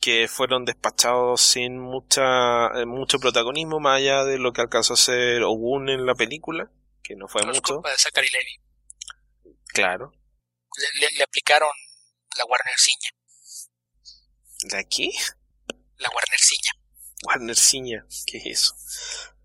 [0.00, 4.98] que fueron despachados sin mucha eh, mucho protagonismo más allá de lo que alcanzó a
[4.98, 6.70] ser Ogun en la película,
[7.02, 7.80] que no fue mucho.
[7.82, 9.56] de Zachary Levy.
[9.68, 10.12] Claro.
[11.00, 11.70] Le, aplicaron
[12.36, 13.10] la Warner Ciña.
[14.64, 15.10] ¿De aquí?
[15.96, 16.72] La Warner Ciña.
[17.26, 18.74] Warner Ciña, ¿qué es eso?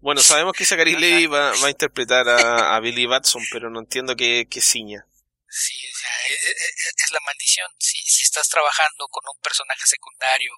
[0.01, 3.79] Bueno, sabemos que Zachary Levy va, va, a interpretar a, a Billy Batson, pero no
[3.79, 5.05] entiendo qué, qué ciña.
[5.49, 7.67] Sí, o sea, e, e, e, es, la maldición.
[7.79, 10.53] Si, si estás trabajando con un personaje secundario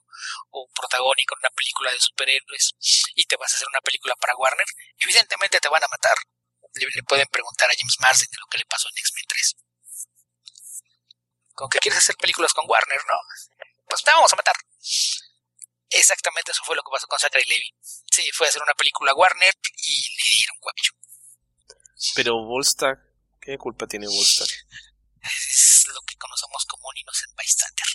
[0.50, 2.76] o protagónico en una película de superhéroes
[3.16, 4.68] y te vas a hacer una película para Warner,
[5.00, 6.18] evidentemente te van a matar.
[6.74, 9.56] Le, pueden preguntar a James Marsden de lo que le pasó en X-Men 3.
[11.54, 13.16] Con que quieres hacer películas con Warner, ¿no?
[13.88, 14.56] Pues te vamos a matar.
[15.90, 17.76] Exactamente eso fue lo que pasó con Zachary Levy.
[18.12, 20.92] Sí, fue a hacer una película Warner y le dieron cuello.
[22.16, 23.11] Pero Volstagg
[23.42, 24.48] ¿Qué culpa tiene Wolfstar?
[24.48, 27.88] Es lo que conocemos como un innocent bystander.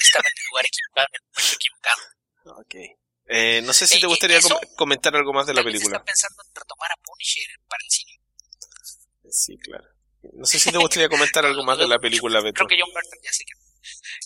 [0.00, 2.02] Estaba en el lugar equivocado, en el momento equivocado.
[2.60, 2.74] Ok.
[3.28, 4.40] Eh, no sé si te gustaría
[4.76, 5.96] comentar algo más de la película.
[5.96, 8.20] Está pensando en retomar a Punisher para el cine.
[9.30, 9.84] Sí, claro.
[10.34, 12.54] No sé si te gustaría comentar algo más de la película, Beto.
[12.54, 13.54] Creo que John Burton ya sé que...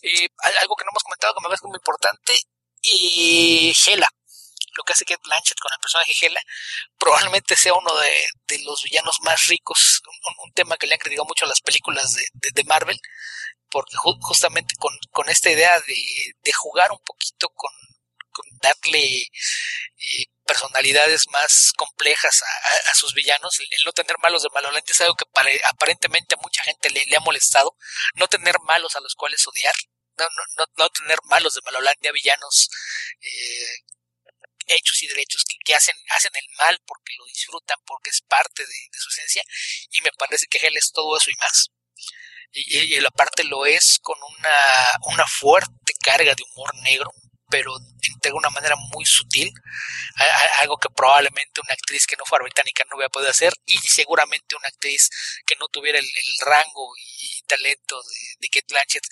[0.02, 0.28] Eh,
[0.60, 2.34] algo que no hemos comentado que me parece muy importante.
[2.82, 4.08] Y Hela.
[4.76, 6.40] Lo que hace Kate Blanchett con el personaje Hela,
[6.98, 10.02] probablemente sea uno de, los villanos más ricos,
[10.42, 12.98] un, tema que le han criticado mucho a las películas de, de, Marvel,
[13.70, 17.72] porque justamente con, con, esta idea de, jugar un poquito con,
[18.60, 22.42] darle eh, personalidades más complejas
[22.90, 25.24] a, sus villanos, el, no tener malos de Malolandia es algo que
[25.68, 27.76] aparentemente a mucha gente le, ha molestado,
[28.14, 29.74] no tener malos a los cuales odiar,
[30.18, 32.70] no, no, no, tener malos de Malolandia, villanos
[33.20, 33.78] eh,
[34.66, 38.74] hechos y derechos que, hacen, hacen el mal porque lo disfrutan, porque es parte de,
[38.92, 39.42] su esencia,
[39.90, 41.70] y me parece que él es todo eso y más.
[42.52, 44.56] Y, y, y aparte lo es con una,
[45.14, 47.10] una fuerte carga de humor negro,
[47.48, 47.72] pero
[48.26, 49.52] de una manera muy sutil,
[50.60, 54.56] algo que probablemente una actriz que no fuera británica no hubiera podido hacer y seguramente
[54.56, 55.10] una actriz
[55.46, 56.06] que no tuviera el,
[56.44, 59.04] rango y talento de, de Kate Blanchett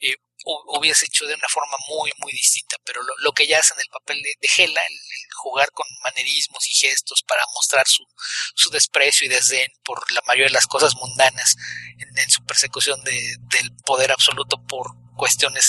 [0.00, 2.76] eh, hubiese hecho de una forma muy muy distinta.
[2.84, 4.98] Pero lo, que ella hace en el papel de, Hela el,
[5.42, 8.04] jugar con manerismos y gestos para mostrar su,
[8.54, 11.56] su desprecio y desdén por la mayoría de las cosas mundanas
[11.98, 15.62] en, su persecución de, del poder absoluto por cuestiones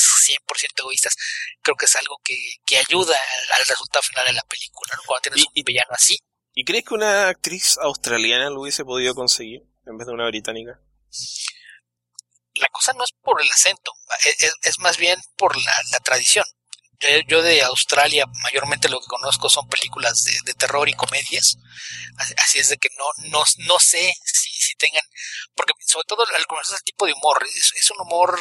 [0.48, 1.14] 100% egoístas,
[1.62, 3.18] creo que es algo que, que ayuda
[3.58, 5.02] al, resultado final de la película, ¿no?
[5.06, 6.18] Cuando tienes un villano así.
[6.54, 10.80] ¿Y crees que una actriz australiana lo hubiese podido conseguir en vez de una británica?
[12.56, 13.92] La cosa no es por el acento,
[14.24, 16.46] es, es más bien por la, la tradición.
[17.00, 21.58] Yo, yo, de Australia mayormente lo que conozco son películas de, de terror y comedias,
[22.38, 25.04] así es de que no, no, no sé si, si tengan,
[25.56, 28.40] porque sobre todo al conocer ese tipo de humor, es, es un humor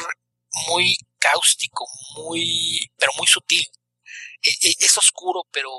[0.67, 3.65] muy cáustico, muy, pero muy sutil.
[4.41, 5.69] E, e, es, oscuro, pero,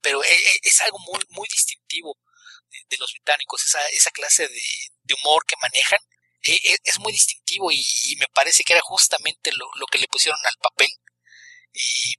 [0.00, 2.16] pero e, es, algo muy, muy distintivo
[2.88, 4.62] de, los británicos, esa, esa clase de,
[5.02, 5.98] de humor que manejan.
[6.42, 7.82] es muy distintivo y,
[8.18, 10.90] me parece que era justamente lo, lo que le pusieron al papel.
[11.72, 12.14] Y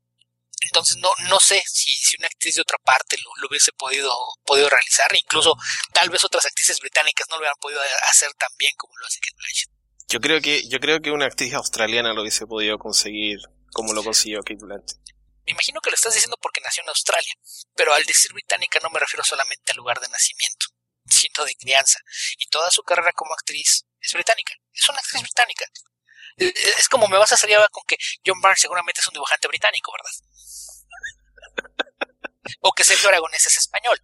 [0.65, 4.11] entonces no, no sé si, si una actriz de otra parte lo, hubiese podido,
[4.45, 5.55] podido realizar, incluso
[5.93, 9.19] tal vez otras actrices británicas no lo hubieran podido hacer tan bien como lo hace
[9.19, 9.74] Kate Blanchett.
[10.15, 13.39] Yo creo que, yo creo que una actriz australiana lo hubiese podido conseguir
[13.73, 14.97] como lo consiguió Kate Blanchett.
[15.45, 17.33] Me imagino que lo estás diciendo porque nació en Australia,
[17.75, 20.67] pero al decir británica no me refiero solamente al lugar de nacimiento,
[21.05, 21.99] sino de crianza.
[22.37, 24.53] Y toda su carrera como actriz es británica.
[24.71, 25.65] Es una actriz británica.
[26.37, 29.15] Eh, eh, es como me vas a salir con que John Barnes seguramente es un
[29.15, 30.13] dibujante británico, ¿verdad?
[32.61, 34.01] o que Sergio Aragonés es español.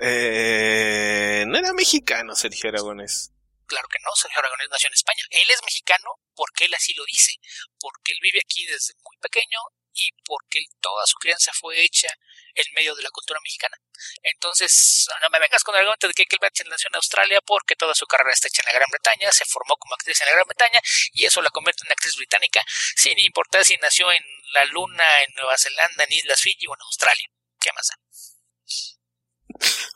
[0.00, 3.30] Eh, no era mexicano Sergio Aragonés.
[3.70, 5.22] Claro que no, Sergio Aragonés nació en España.
[5.30, 7.38] Él es mexicano porque él así lo dice,
[7.78, 9.60] porque él vive aquí desde muy pequeño
[9.94, 12.08] y porque toda su crianza fue hecha
[12.54, 13.76] en medio de la cultura mexicana.
[14.22, 17.76] Entonces, no me vengas con el argumento de que Kate Blanchett nació en Australia porque
[17.76, 20.32] toda su carrera está hecha en la Gran Bretaña, se formó como actriz en la
[20.32, 20.80] Gran Bretaña
[21.12, 22.64] y eso la convierte en actriz británica,
[22.96, 26.82] sin importar si nació en la Luna, en Nueva Zelanda, en Islas Fiji o en
[26.82, 27.28] Australia.
[27.60, 27.94] ¿Qué más da?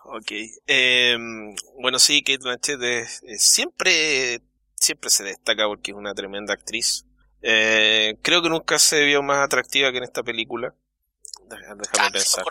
[0.05, 0.33] Ok.
[0.67, 1.17] Eh,
[1.81, 3.07] bueno, sí, Kate Blanchett
[3.39, 4.43] siempre,
[4.75, 7.07] siempre se destaca porque es una tremenda actriz.
[7.41, 10.75] Eh, creo que nunca se vio más atractiva que en esta película.
[11.49, 11.83] Déjame
[12.13, 12.45] pensar.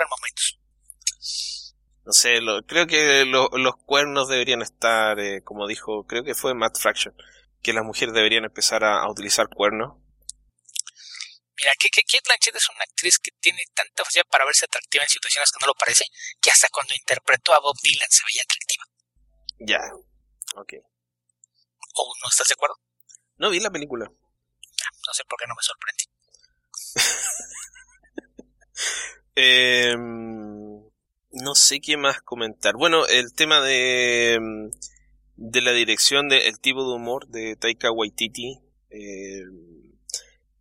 [2.06, 6.78] No sé, creo que los cuernos deberían estar, eh, como dijo, creo que fue Matt
[6.78, 7.14] Fraction,
[7.62, 10.03] que las mujeres deberían empezar a utilizar cuernos
[11.58, 15.10] Mira, que, Kate Blanchett es una actriz que tiene tanta facilidad para verse atractiva en
[15.10, 16.06] situaciones que no lo parece,
[16.42, 18.86] que hasta cuando interpretó a Bob Dylan se veía atractiva.
[19.60, 19.80] Ya,
[20.56, 20.74] ok.
[21.96, 22.80] ¿O no estás de acuerdo?
[23.38, 24.06] No vi la película.
[24.06, 26.06] No sé por qué no me sorprendí.
[29.36, 30.84] Em,
[31.32, 32.76] no sé qué más comentar.
[32.76, 34.38] Bueno, el tema de,
[35.36, 38.60] de la dirección del tipo de humor de Taika Waititi.
[38.92, 39.44] Eh,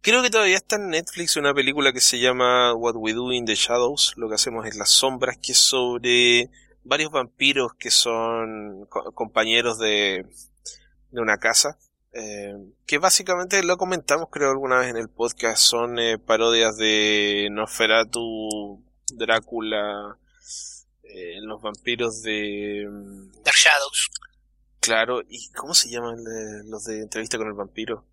[0.03, 3.44] Creo que todavía está en Netflix una película que se llama What We Do in
[3.44, 6.50] the Shadows, lo que hacemos en las sombras, que es sobre
[6.82, 10.26] varios vampiros que son compañeros de,
[11.12, 11.78] de una casa.
[12.12, 12.53] Eh,
[12.84, 18.84] que básicamente lo comentamos creo alguna vez en el podcast, son eh, parodias de Nosferatu,
[19.14, 20.18] Drácula,
[21.05, 22.88] eh, los vampiros de...
[23.44, 24.11] Dark Shadows.
[24.80, 26.16] Claro, ¿y cómo se llaman
[26.64, 28.05] los de entrevista con el vampiro?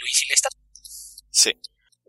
[0.00, 0.28] Luis y
[1.34, 1.50] Sí.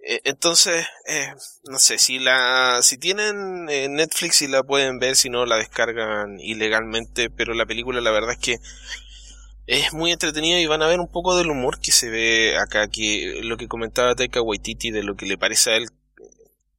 [0.03, 5.15] Eh, entonces, eh, no sé, si la, si tienen eh, Netflix y la pueden ver,
[5.15, 8.57] si no la descargan ilegalmente, pero la película la verdad es que
[9.65, 12.87] es muy entretenida y van a ver un poco del humor que se ve acá,
[12.87, 15.87] que lo que comentaba Taika Waititi de lo que le parece a él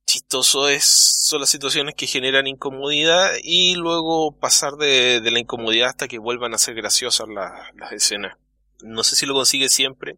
[0.07, 6.07] chistoso es, son las situaciones que generan incomodidad y luego pasar de la incomodidad hasta
[6.07, 8.39] que vuelvan a ser graciosas las escenas.
[8.85, 10.17] No sé si lo consigue siempre,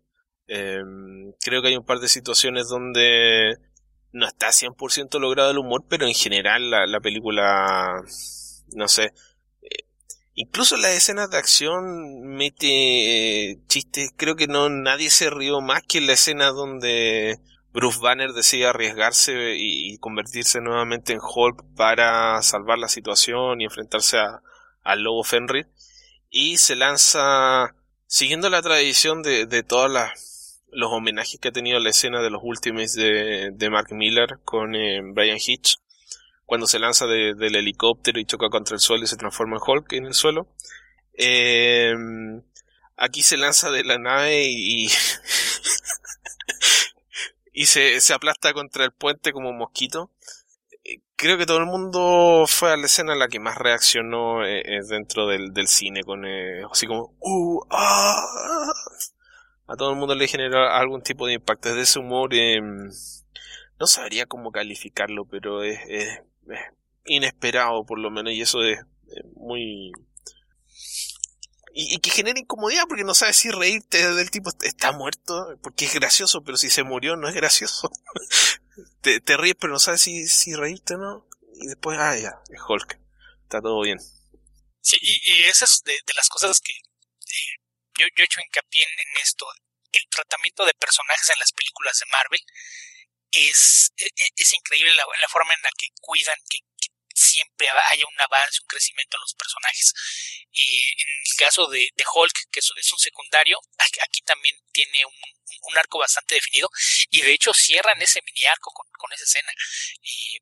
[0.49, 3.59] Em, creo que hay un par de situaciones donde
[4.13, 8.03] no está 100% logrado el humor, pero en general la, la película,
[8.75, 9.13] no sé,
[9.63, 9.85] eh,
[10.35, 15.83] incluso las escenas de acción mete eh, chistes, creo que no nadie se rió más
[15.83, 17.39] que en la escena donde
[17.73, 24.19] Bruce Banner decide arriesgarse y, convertirse nuevamente en Hulk para salvar la situación y enfrentarse
[24.19, 24.43] a,
[24.83, 25.69] al lobo Fenrir.
[26.31, 27.75] Y se lanza
[28.07, 30.38] siguiendo la tradición de, de todas las
[30.71, 34.75] los homenajes que ha tenido la escena de los Ultimates de, de Mark Miller con
[34.75, 35.79] eh, Brian Hitch,
[36.45, 39.93] cuando se lanza del helicóptero y choca contra el suelo y se transforma en Hulk
[39.93, 40.49] en el suelo.
[41.15, 41.95] Eh,
[42.97, 44.87] aquí se lanza de la nave y,
[47.53, 50.11] y se, se aplasta contra el puente como un mosquito.
[51.17, 55.27] Creo que todo el mundo fue a la escena la que más reaccionó eh, dentro
[55.27, 58.73] del, del cine, con así como, uh, ah,
[59.69, 61.69] a todo el mundo le genera algún tipo de impacto.
[61.69, 65.79] Es de ese humor, eh, no sabría cómo calificarlo, pero es,
[67.05, 68.81] inesperado por lo menos y eso es,
[69.37, 69.93] muy...
[71.75, 75.95] Y, que genera incomodidad porque no sabes si reírte del tipo está muerto, porque es
[75.95, 77.91] gracioso, pero si se murió no es gracioso.
[79.01, 81.27] te, te, ríes pero no sabes si, si reírte o no.
[81.55, 82.99] Y después, ah, ya, es Hulk.
[83.45, 84.01] Está todo bien.
[84.81, 86.73] Sí, y, esas de, de las cosas que
[87.99, 89.47] yo, yo he hecho hincapié en, esto.
[89.93, 92.43] El tratamiento de personajes en las películas de Marvel
[93.31, 96.59] es, e, e, es, increíble la, la, forma en la que cuidan que,
[97.19, 99.93] siempre haya un avance, un crecimiento en los personajes.
[100.53, 105.05] Y en el caso de, de Hulk, que es, es, un secundario, aquí también tiene
[105.05, 105.15] un,
[105.63, 106.71] un, arco bastante definido
[107.11, 109.53] y de hecho cierran ese mini arco con, con esa escena.
[110.01, 110.39] Y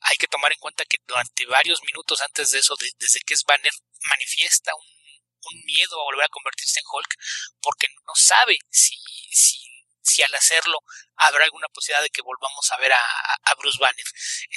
[0.00, 3.44] hay que tomar en cuenta que durante varios minutos antes de eso, desde que es
[3.44, 3.72] Banner,
[4.08, 5.03] manifiesta un
[5.52, 7.14] un miedo a volver a convertirse en Hulk
[7.60, 8.96] porque no sabe si,
[9.30, 9.58] si,
[10.02, 10.78] si al hacerlo
[11.16, 14.06] habrá alguna posibilidad de que volvamos a ver a, a Bruce Banner.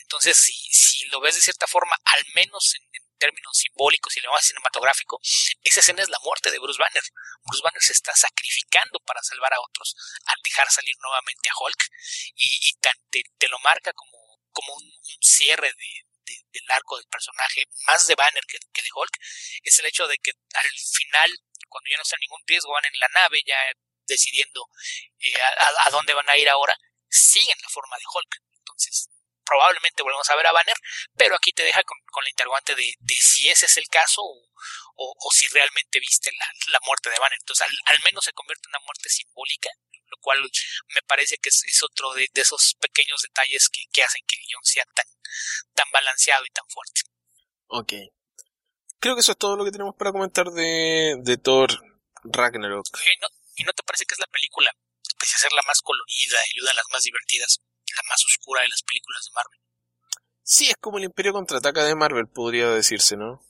[0.01, 4.31] Entonces, si, si lo ves de cierta forma, al menos en, términos simbólicos y lo
[4.31, 5.19] más cinematográfico,
[5.63, 7.03] esa escena es la muerte de Bruce Banner.
[7.43, 11.83] Bruce Banner se está sacrificando para salvar a otros al dejar salir nuevamente a Hulk
[12.35, 14.17] y, te, te, lo marca como,
[14.51, 19.17] como un, un cierre de, del arco del personaje, más de Banner que, de Hulk,
[19.63, 21.31] es el hecho de que al final,
[21.69, 23.57] cuando ya no está ningún riesgo, van en la nave ya
[24.07, 24.67] decidiendo
[25.19, 25.33] eh,
[25.85, 26.75] a, dónde van a ir ahora,
[27.09, 28.35] siguen la forma de Hulk.
[28.59, 29.09] Entonces,
[29.47, 30.75] probablemente volvemos a ver a Banner,
[31.15, 35.47] pero aquí te deja con, la interrogante de, si ese es el caso o, si
[35.47, 36.31] realmente viste
[36.67, 37.37] la, muerte de Banner.
[37.39, 39.69] Entonces, al, menos se convierte en una muerte simbólica,
[40.07, 44.41] lo cual me parece que es, otro de, esos pequeños detalles que, hacen que el
[44.47, 45.05] guion sea tan,
[45.73, 47.01] tan balanceado y tan fuerte.
[47.67, 47.93] Ok.
[48.99, 51.69] Creo que eso es todo lo que tenemos para comentar de, de Thor
[52.23, 52.87] Ragnarok.
[53.55, 54.71] ¿Y no, te parece que es la película,
[55.19, 57.61] pese a ser la más colorida y una de las más divertidas,
[57.95, 59.59] la más oscura de las películas de Marvel?
[60.43, 63.41] Sí, es como el Imperio contraataca de Marvel, podría decirse, ¿no?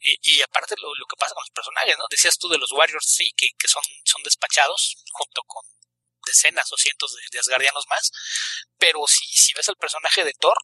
[0.00, 2.04] Y, aparte lo, que pasa con los personajes, ¿no?
[2.10, 5.64] Decías tú de los Warriors, sí, que, que son, son despachados junto con
[6.26, 8.12] decenas o cientos de, Asgardianos más,
[8.78, 10.56] pero si, si ves al personaje de Thor,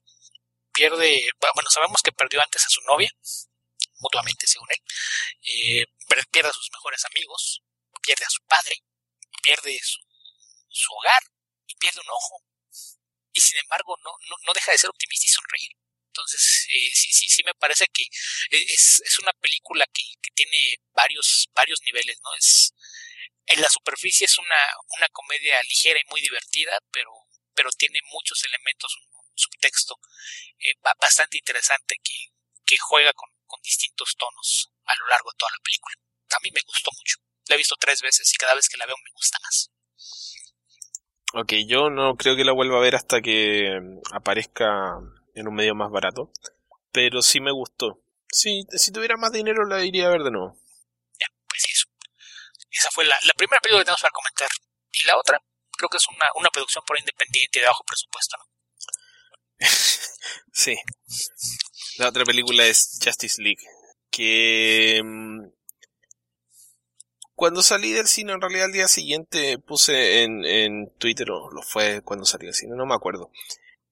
[0.75, 3.11] pierde, bueno, sabemos que perdió antes a su novia,
[4.01, 4.83] mutuamente según él,
[5.43, 5.87] eh,
[6.31, 7.63] pierde a sus mejores amigos,
[8.03, 8.83] pierde a su padre,
[9.43, 10.01] pierde su,
[10.69, 11.23] su hogar
[11.67, 12.43] y pierde un ojo.
[13.33, 15.73] Y sin embargo no, no, no deja de ser optimista y sonreír.
[16.11, 18.03] Entonces, eh, sí, sí, sí me parece que
[18.51, 20.59] es, es una película que, que, tiene
[20.93, 22.35] varios, varios niveles, ¿no?
[22.35, 22.75] Es,
[23.47, 24.63] en la superficie es una,
[24.99, 27.11] una comedia ligera y muy divertida, pero,
[27.55, 29.99] pero tiene muchos elementos, un subtexto
[30.59, 32.33] eh, bastante interesante que,
[32.67, 35.95] que juega con, con distintos tonos a lo largo de toda la película.
[36.31, 37.19] A mí me gustó mucho.
[37.47, 39.71] La he visto tres veces y cada vez que la veo me gusta más.
[41.33, 43.79] Ok, yo no creo que la vuelva a ver hasta que
[44.13, 44.99] aparezca
[45.35, 46.33] en un medio más barato.
[46.93, 48.03] Pero sí me gustó.
[48.33, 50.57] Si, si tuviera más dinero la iría a ver de nuevo.
[51.21, 51.87] Ya, pues eso.
[52.71, 54.49] Esa fue la, la primera película que tenemos para comentar.
[54.93, 55.41] Y la otra,
[55.77, 58.45] creo que es una, una producción por independiente de bajo presupuesto, ¿no?
[60.53, 60.77] sí.
[61.99, 63.63] La otra película es Justice League.
[64.11, 65.47] Que mm,
[67.41, 71.63] cuando salí del cine, en realidad al día siguiente puse en, en Twitter, o lo
[71.63, 73.31] fue cuando salí del cine, no me acuerdo,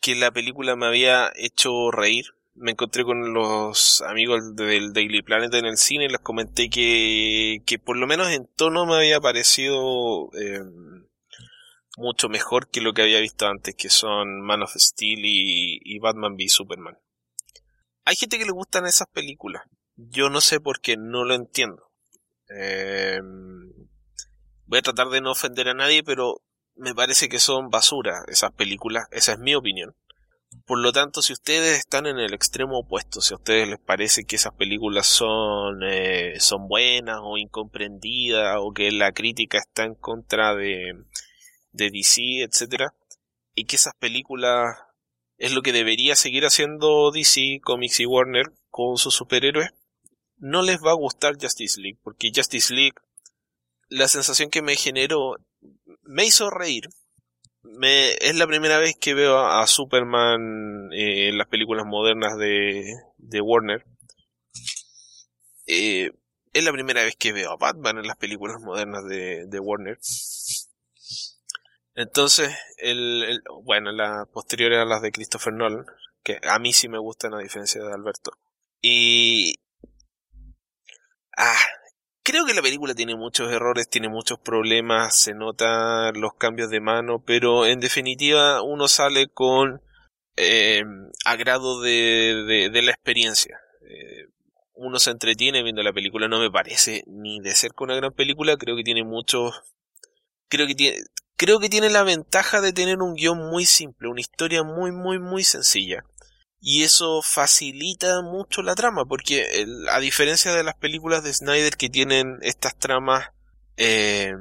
[0.02, 2.26] que la película me había hecho reír.
[2.52, 7.62] Me encontré con los amigos del Daily Planet en el cine y les comenté que,
[7.64, 10.60] que por lo menos en tono me había parecido eh,
[11.96, 16.34] mucho mejor que lo que había visto antes, que son Man of Steel y, Batman
[16.34, 16.98] v Superman.
[18.04, 19.62] Hay gente que le gustan esas películas.
[19.96, 21.87] Yo no sé por qué, no lo entiendo.
[22.50, 23.20] Eh,
[24.66, 26.42] voy a tratar de no ofender a nadie, pero
[26.76, 29.94] me parece que son basura esas películas, esa es mi opinión.
[30.64, 34.24] Por lo tanto, si ustedes están en el extremo opuesto, si a ustedes les parece
[34.24, 39.94] que esas películas son, eh, son buenas o incomprendidas o que la crítica está en
[39.94, 40.94] contra de,
[41.72, 42.94] de DC, etcétera,
[43.54, 44.76] y que esas películas
[45.36, 49.70] es lo que debería seguir haciendo DC, Comics y Warner con sus superhéroes,
[50.38, 52.94] no les va a gustar Justice League, porque Justice League,
[53.88, 55.36] la sensación que me generó,
[56.02, 56.88] me hizo reír,
[58.20, 63.40] es la primera vez que veo a, Superman eh, en las películas modernas de, de
[63.40, 63.84] Warner.
[65.66, 66.10] Eh,
[66.52, 69.98] es la primera vez que veo a Batman en las películas modernas de, de Warner.
[71.94, 75.84] Entonces, el, el, bueno, las posteriores a las de Christopher Nolan,
[76.22, 78.32] que a mí sí me gustan a diferencia de Alberto.
[78.80, 79.58] Y...
[81.40, 81.56] Ah,
[82.28, 86.78] Creo que la película tiene muchos errores, tiene muchos problemas, se notan los cambios de
[86.78, 89.80] mano, pero en definitiva uno sale con
[90.36, 90.82] eh,
[91.24, 93.58] agrado de, la experiencia.
[93.80, 94.26] Eh,
[94.74, 98.58] uno se entretiene viendo la película, no me parece ni de cerca una gran película,
[98.58, 99.62] creo que tiene muchos...
[100.48, 100.98] Creo que tiene,
[101.38, 105.18] creo que tiene la ventaja de tener un guion muy simple, una historia muy, muy,
[105.18, 106.04] muy sencilla
[106.60, 111.88] y eso facilita mucho la trama porque a diferencia de las películas de Snyder que
[111.88, 113.30] tienen estas tramas
[113.76, 114.32] eh,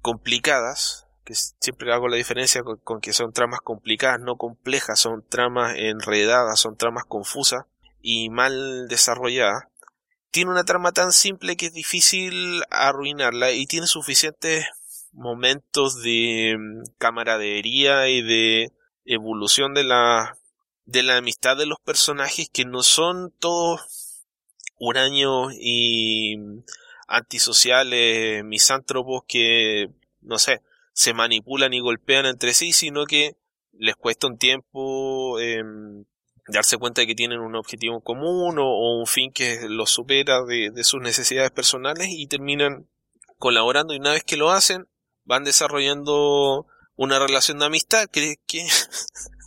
[0.00, 5.74] complicadas que siempre hago la diferencia con, que son tramas complicadas no complejas son tramas
[5.76, 7.64] enredadas son tramas confusas
[8.00, 9.64] y mal desarrolladas
[10.30, 14.66] tiene una trama tan simple que es difícil arruinarla y tiene suficientes
[15.12, 18.72] momentos de mm, camaradería y de
[19.04, 20.36] evolución de la
[20.90, 24.24] de la amistad de los personajes que no son todos
[24.76, 26.36] huraños y
[27.06, 29.86] antisociales, misántropos que,
[30.20, 30.62] no sé,
[30.92, 33.36] se manipulan y golpean entre sí, sino que
[33.72, 36.04] les cuesta un tiempo em,
[36.48, 40.72] darse cuenta de que tienen un objetivo común o, un fin que los supera de,
[40.82, 42.88] sus necesidades personales y terminan
[43.38, 43.94] colaborando.
[43.94, 44.88] Y una vez que lo hacen
[45.24, 46.66] van desarrollando
[46.96, 48.66] una relación de amistad que, que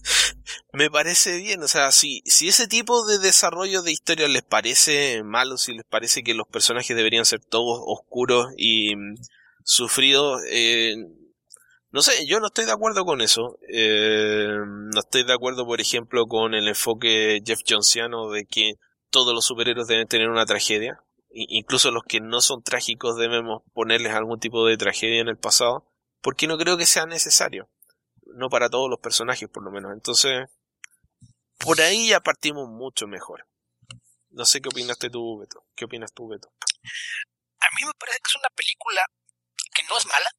[0.71, 5.23] me parece bien, o sea, si, si ese tipo de desarrollo de historia les parece
[5.23, 9.15] malo, si les parece que los personajes deberían ser todos oscuros y mm,
[9.63, 10.95] sufridos, eh,
[11.91, 13.59] no sé, yo no estoy de acuerdo con eso.
[13.69, 18.73] Eh, no estoy de acuerdo, por ejemplo, con el enfoque Jeff Jonesiano de que
[19.11, 20.99] todos los superhéroes deben tener una tragedia.
[21.35, 25.85] incluso los que no son trágicos debemos ponerles algún tipo de tragedia en el pasado.
[26.21, 27.69] Porque no creo que sea necesario
[28.34, 29.91] no para todos los personajes por lo menos.
[29.93, 30.49] Entonces,
[31.57, 33.47] por ahí ya partimos mucho mejor.
[34.29, 35.65] No sé qué opinaste tú, Beto.
[35.75, 36.51] ¿Qué opinas tú, Beto?
[37.59, 39.05] A mí me parece que es una película
[39.73, 40.29] que no es mala,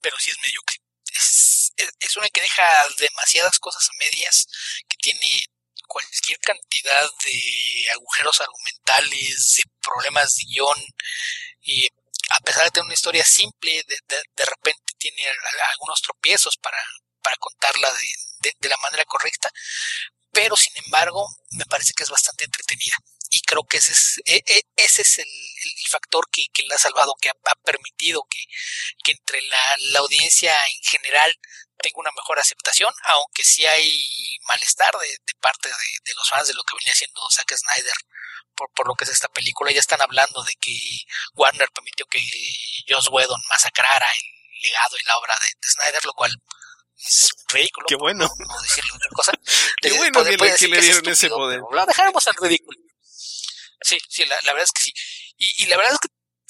[0.00, 0.76] pero sí es mediocre.
[1.14, 2.64] Es, es, una que deja
[2.98, 4.46] demasiadas cosas a medias,
[4.88, 5.44] que tiene
[5.88, 10.84] cualquier cantidad de agujeros argumentales, de problemas de guion,
[11.62, 11.86] y
[12.30, 15.22] a pesar de tener una historia simple, de, de repente tiene
[15.72, 16.78] algunos tropiezos para,
[17.22, 17.90] para contarla
[18.40, 19.50] de, de, la manera correcta,
[20.32, 22.96] pero sin embargo me parece que es bastante entretenida
[23.30, 25.28] y creo que ese es, e, e, ese es el,
[25.88, 28.44] factor que, que la ha salvado, que ha, permitido que,
[29.04, 31.30] que entre la, la, audiencia en general
[31.78, 34.02] tenga una mejor aceptación, aunque sí hay
[34.48, 37.94] malestar de, de parte de, de, los fans de lo que venía haciendo Zack Snyder
[38.54, 39.72] por, por lo que es esta película.
[39.72, 40.76] Ya están hablando de que
[41.34, 42.20] Warner permitió que
[42.88, 46.32] Joss Whedon masacrara el legado y la obra de Snyder, lo cual
[47.06, 47.86] es ridículo.
[47.88, 48.28] Qué bueno.
[48.38, 49.32] No, decirle otra cosa.
[49.82, 51.60] Qué bueno que, le, que le dieron ese poder.
[51.70, 52.78] Lo dejáramos al ridículo.
[53.80, 54.92] Sí, sí, la, la, verdad es que sí.
[55.36, 56.08] Y, y la verdad es que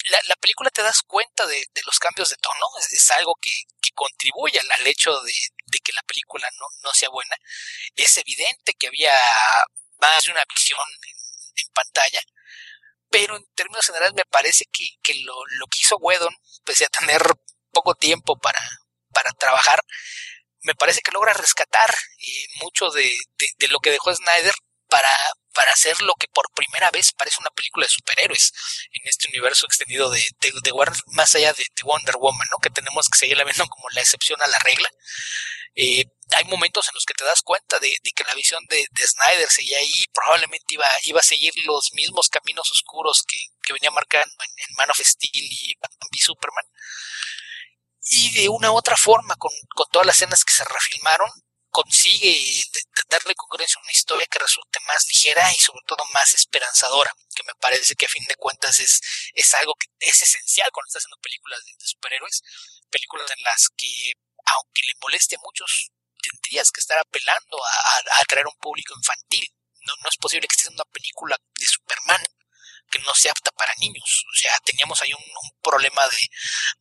[0.09, 3.33] la, la, película te das cuenta de, de los cambios de tono, es, es algo
[3.41, 3.51] que,
[3.81, 5.33] que, contribuye al, hecho de,
[5.65, 7.35] de, que la película no, no, sea buena.
[7.95, 9.17] Es evidente que había
[9.99, 12.19] más de una visión en, en, pantalla,
[13.09, 16.35] pero en términos generales me parece que, que lo, lo que hizo Whedon,
[16.65, 17.23] pese a tener
[17.71, 18.59] poco tiempo para,
[19.13, 19.81] para trabajar,
[20.63, 23.11] me parece que logra rescatar eh, mucho de,
[23.57, 24.53] de, lo que dejó Snyder
[24.87, 25.09] para,
[25.53, 28.53] para hacer lo que por primera vez parece una película de superhéroes
[28.91, 32.57] en este universo extendido de, de, Warner, más allá de, Wonder Woman, ¿no?
[32.57, 34.89] que tenemos que seguirla viendo como la excepción a la regla.
[35.75, 36.05] Eh,
[36.37, 39.79] hay momentos en los que te das cuenta de, que la visión de, Snyder seguía
[39.79, 43.37] ahí, probablemente iba, iba a seguir los mismos caminos oscuros que,
[43.73, 46.65] venía marcando en, Man of Steel y Batman Superman
[48.03, 51.29] y de una u otra forma, con, con todas las escenas que se refilmaron,
[51.73, 52.61] consigue
[53.09, 57.43] darle concurrencia a una historia que resulte más ligera y sobre todo más esperanzadora, que
[57.43, 59.01] me parece que a fin de cuentas es,
[59.33, 62.43] es algo que es esencial cuando estás haciendo películas de, superhéroes,
[62.91, 64.13] películas en las que
[64.45, 65.89] aunque le moleste a muchos,
[66.21, 69.47] tendrías que estar apelando a, atraer un público infantil.
[69.81, 72.23] No, no es posible que estés en una película de Superman
[72.93, 74.25] que no sea apta para niños.
[74.31, 75.23] O sea, teníamos ahí un,
[75.63, 76.27] problema de,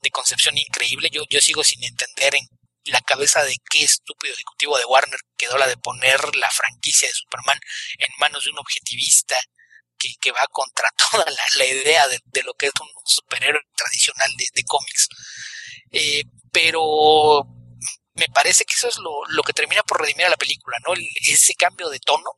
[0.03, 1.09] de, concepción increíble.
[1.11, 2.47] Yo, yo sigo sin entender en
[2.85, 7.15] la cabeza de qué estúpido ejecutivo de Warner quedó la de poner la franquicia de
[7.15, 7.59] Superman
[7.99, 9.37] en manos de un objetivista
[9.97, 11.25] que, que va contra toda
[11.57, 15.09] la, idea de, lo que es un superhéroe tradicional de, cómics.
[15.93, 17.45] Eh, pero
[18.15, 20.95] me parece que eso es lo, lo, que termina por redimir a la película, ¿no?
[21.27, 22.31] ese cambio de tono,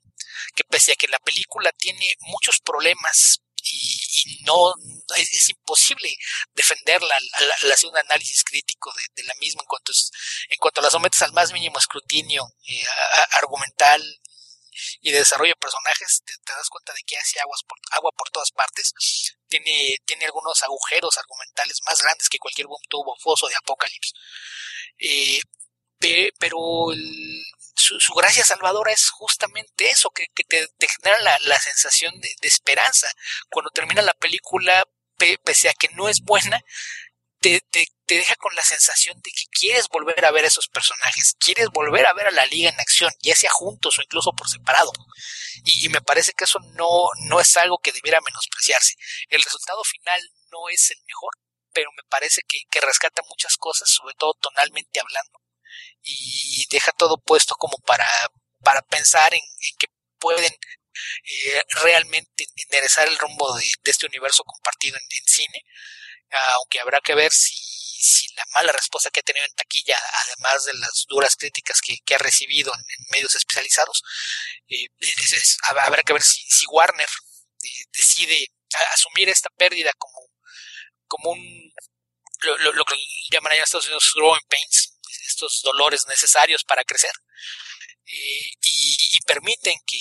[0.55, 4.75] que pese a que la película tiene muchos problemas y, no
[5.17, 6.15] es, imposible
[6.53, 9.93] defenderla al, hacer un análisis crítico de, la misma en cuanto,
[10.49, 12.85] en cuanto la sometes al más mínimo escrutinio eh,
[13.33, 14.03] argumental
[15.01, 18.29] y de desarrollo de personajes, te, das cuenta de que hace aguas por, agua por
[18.31, 18.93] todas partes.
[19.49, 24.12] Tiene, tiene algunos agujeros argumentales más grandes que cualquier boom tubo foso de Apocalipsis.
[24.99, 25.41] Eh,
[26.39, 26.59] pero
[27.85, 33.07] su, gracia salvadora es justamente eso, que, te, genera la, sensación de, esperanza.
[33.51, 34.85] Cuando termina la película,
[35.45, 36.61] pese a que no es buena,
[37.41, 37.61] te,
[38.07, 42.07] deja con la sensación de que quieres volver a ver a esos personajes, quieres volver
[42.07, 44.93] a ver a la liga en acción, ya sea juntos o incluso por separado.
[45.64, 48.95] Y, me parece que eso no, es algo que debiera menospreciarse.
[49.28, 50.20] El resultado final
[50.51, 51.32] no es el mejor,
[51.72, 55.44] pero me parece que rescata muchas cosas, sobre todo tonalmente hablando
[56.03, 58.07] y deja todo puesto como para,
[58.62, 59.41] para pensar en,
[59.79, 59.87] que
[60.18, 65.64] pueden eh, realmente enderezar el rumbo de, este universo compartido en, cine,
[66.55, 67.55] aunque habrá que ver si,
[68.37, 72.18] la mala respuesta que ha tenido en taquilla, además de las duras críticas que, ha
[72.18, 74.03] recibido en, medios especializados,
[74.68, 74.89] eh,
[75.68, 77.09] habrá que ver si, si Warner
[77.62, 78.49] eh, decide
[78.93, 80.29] asumir esta pérdida como,
[81.07, 81.72] como un
[82.43, 82.97] lo, lo, que
[83.31, 84.94] llaman allá en Estados Unidos growing pains,
[85.35, 87.12] estos dolores necesarios para crecer
[88.07, 89.99] eh, y, permiten que,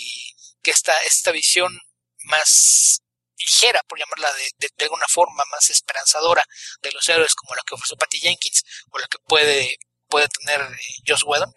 [0.61, 1.79] que esta, esta visión
[2.25, 2.99] más
[3.37, 6.43] ligera, por llamarla de, de, alguna forma, más esperanzadora
[6.81, 9.77] de los héroes como la que ofreció Patty Jenkins o la que puede,
[10.07, 10.77] puede tener eh,
[11.07, 11.53] Joss Whedon,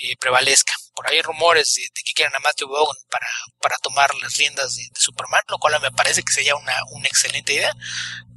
[0.00, 0.74] eh, prevalezca.
[0.94, 3.28] Por ahí hay rumores de, que quieren a Matthew Vaughn para,
[3.60, 7.52] para tomar las riendas de, Superman, lo cual me parece que sería una, una excelente
[7.52, 7.72] idea,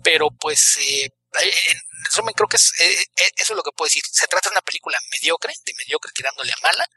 [0.04, 1.10] pero pues eh,
[1.44, 4.04] en resumen, creo que es, eh, eh, eso es lo que puedo decir.
[4.12, 6.88] Se trata de una película mediocre, de mediocre tirándole a mala,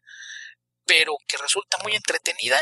[0.84, 2.60] pero que resulta muy entretenida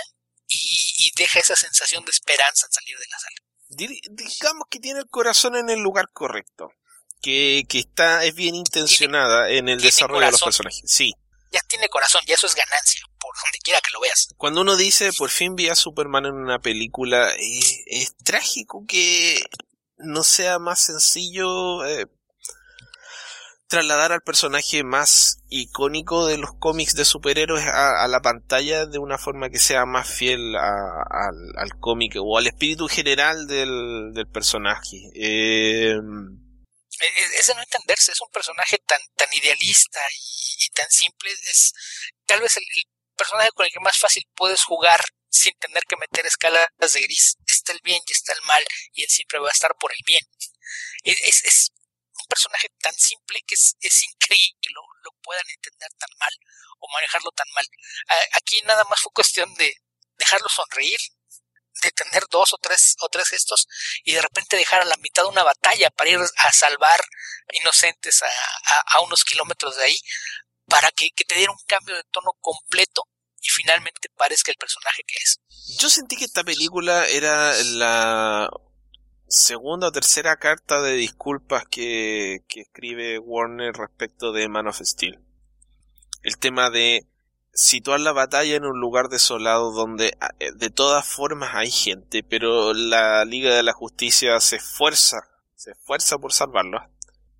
[0.48, 3.36] y, deja esa sensación de esperanza al salir de la sala.
[4.10, 6.72] Digamos que tiene el corazón en el lugar correcto.
[7.22, 10.82] Que, que está, es bien intencionada en el desarrollo de los personajes.
[10.86, 11.14] Sí.
[11.50, 14.28] Ya tiene corazón, y eso es ganancia, por donde quiera que lo veas.
[14.36, 19.42] Cuando uno dice, por fin vi a Superman en una película, eh, es trágico que
[19.99, 22.07] no sea más sencillo eh,
[23.68, 29.18] trasladar al personaje más icónico de los cómics de superhéroes a, la pantalla de una
[29.18, 34.97] forma que sea más fiel al, cómic o al espíritu general del, personaje.
[35.14, 35.97] Eh,
[37.38, 40.01] es de no entenderse, es un personaje tan, tan idealista
[40.59, 41.72] y, tan simple, es
[42.26, 42.64] tal vez el,
[43.16, 47.36] personaje con el que más fácil puedes jugar sin tener que meter escalas de gris.
[47.66, 49.99] Está el bien y está el mal, y él siempre va a estar por el
[50.07, 50.24] bien.
[51.03, 51.72] Es, es
[52.16, 54.82] un personaje tan simple que es, increíble que lo,
[55.20, 56.30] puedan entender tan mal
[56.78, 57.66] o manejarlo tan mal.
[58.34, 59.74] Aquí nada más fue cuestión de
[60.16, 60.99] dejarlo sonreír,
[61.82, 63.66] de tener dos o tres o tres gestos
[64.04, 67.00] y de repente dejar a la mitad de una batalla para ir a salvar
[67.50, 69.99] inocentes a, a, unos kilómetros de ahí
[70.68, 73.08] para que, que, te diera un cambio de tono completo
[73.46, 75.40] y finalmente parezca el personaje que es.
[75.78, 78.50] Yo sentí que esta película era la
[79.28, 85.20] segunda o tercera carta de disculpas que, que escribe Warner respecto de Man of Steel.
[86.22, 87.06] El tema de
[87.52, 92.22] situar la batalla en un lugar desolado donde ah, eh, de todas formas hay gente,
[92.22, 95.18] pero la Liga de la Justicia se esfuerza,
[95.54, 96.80] se esfuerza por salvarlo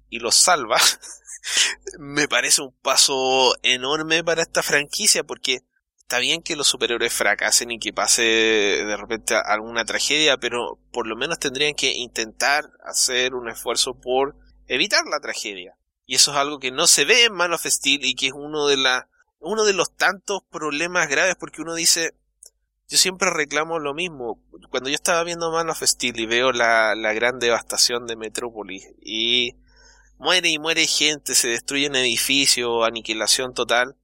[0.09, 0.81] y lo salva.
[1.99, 5.61] Me parece un paso enorme para esta franquicia porque
[6.07, 11.09] está bien que los superhéroes fracasen y que pase de repente alguna tragedia, pero por
[11.09, 14.37] lo menos tendrían que intentar hacer un esfuerzo por
[14.69, 15.77] evitar la tragedia.
[16.07, 18.33] Y eso es algo que no se ve en Man of Steel y que es
[18.33, 19.09] uno de la,
[19.41, 22.15] los tantos problemas graves porque uno dice,
[22.89, 24.41] yo siempre reclamo lo mismo.
[24.71, 28.87] Cuando yo estaba viendo Man of Steel y veo la, la gran devastación de Metrópolis
[29.03, 29.57] y
[30.19, 33.97] muere y muere gente, se destruyen edificios, aniquilación total,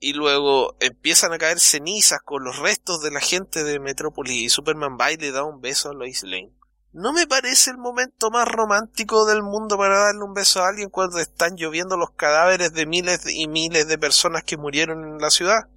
[0.00, 4.48] y luego empiezan a caer cenizas con los restos de la gente de Metrópolis y
[4.48, 6.52] Superman va y le da un beso a Lois Lane.
[6.92, 10.90] no me parece el momento más romántico del mundo para darle un beso a alguien
[10.90, 15.30] cuando están lloviendo los cadáveres de miles y miles de personas que murieron en la
[15.30, 15.68] ciudad.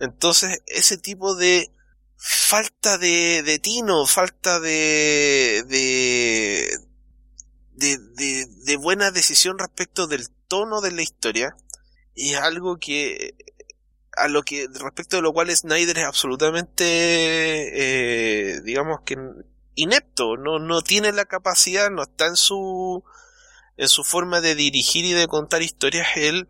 [0.00, 1.70] Entonces, ese tipo de
[2.16, 6.78] falta de, de tino, falta de, de,
[7.74, 11.56] de, de, buena decisión respecto del tono de la historia,
[12.14, 13.34] es algo que
[14.20, 16.84] a lo que respecto de lo cual Snyder es absolutamente
[18.54, 19.16] eh, digamos que
[19.78, 23.04] inepto, no, no tiene la capacidad, no está en su,
[23.76, 26.48] en su forma de dirigir y de contar historias el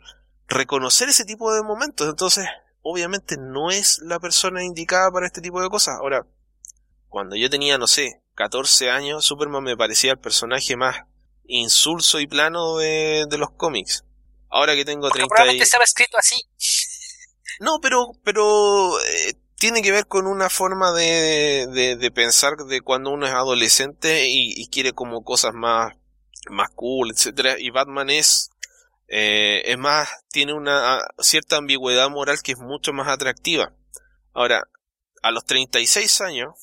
[0.49, 2.09] reconocer ese tipo de momentos.
[2.09, 2.47] Entonces,
[2.83, 5.97] obviamente no es la persona indicada para este tipo de cosas.
[6.01, 6.27] Ahora,
[7.09, 11.03] cuando yo tenía, no sé, 14 años, Superman me parecía el personaje más
[11.45, 14.05] insulso y plano de, de los cómics.
[14.51, 15.61] Ahora que tengo 30 y...
[15.61, 16.41] estaba escrito así.
[17.61, 21.67] No, pero, pero eh, tiene que ver con una forma de,
[21.99, 25.95] de, pensar de cuando uno es adolescente y, quiere como cosas más,
[26.51, 28.51] más cool, etcétera, y Batman es,
[29.09, 33.73] eh, es más, tiene una cierta ambigüedad moral que es mucho más atractiva.
[34.33, 34.63] Ahora,
[35.23, 36.55] a los 36 años,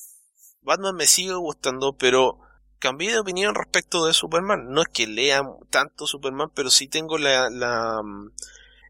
[0.62, 2.40] Batman me sigue gustando, pero
[2.78, 4.70] cambié de opinión respecto de Superman.
[4.70, 8.00] No es que lea tanto Superman, pero sí tengo la, la,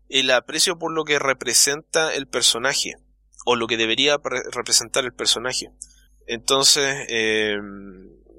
[0.08, 2.94] el aprecio por lo que representa el personaje
[3.44, 4.18] o lo que debería
[4.52, 5.70] representar el personaje.
[6.26, 7.56] Entonces, eh,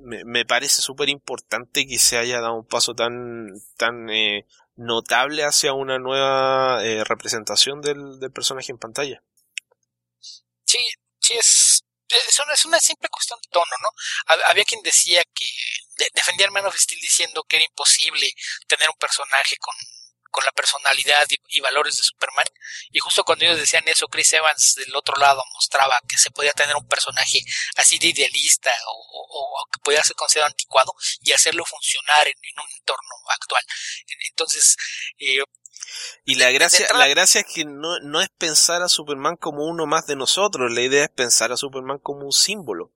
[0.04, 4.46] me, parece súper importante que se haya dado un paso tan, tan eh,
[4.76, 9.24] notable hacia una nueva eh, representación del, personaje en pantalla.
[10.66, 10.86] Sí,
[11.20, 13.90] sí, es, es, una, es una simple cuestión de tono, ¿no?
[14.48, 15.46] Había quien decía que
[16.14, 18.30] defendía al Man of Steel diciendo que era imposible
[18.68, 19.74] tener un personaje con
[20.32, 22.46] con la personalidad y, valores de Superman.
[22.92, 26.54] Y justo cuando ellos decían eso, Chris Evans del otro lado mostraba que se podía
[26.54, 27.40] tener un personaje
[27.76, 33.16] así de idealista o, que podía ser considerado anticuado y hacerlo funcionar en, un entorno
[33.30, 33.64] actual.
[34.30, 34.76] Entonces,
[35.20, 35.44] eh,
[36.26, 39.86] y la gracia, la gracia es que no, no es pensar a Superman como uno
[39.86, 42.92] más de nosotros, la idea es pensar a Superman como un símbolo.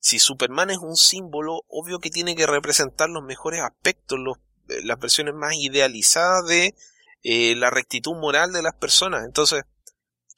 [0.00, 4.38] Si Superman es un símbolo, obvio que tiene que representar los mejores aspectos, los
[4.84, 6.74] las versiones más idealizadas de
[7.22, 9.24] eh, la rectitud moral de las personas.
[9.24, 9.62] Entonces,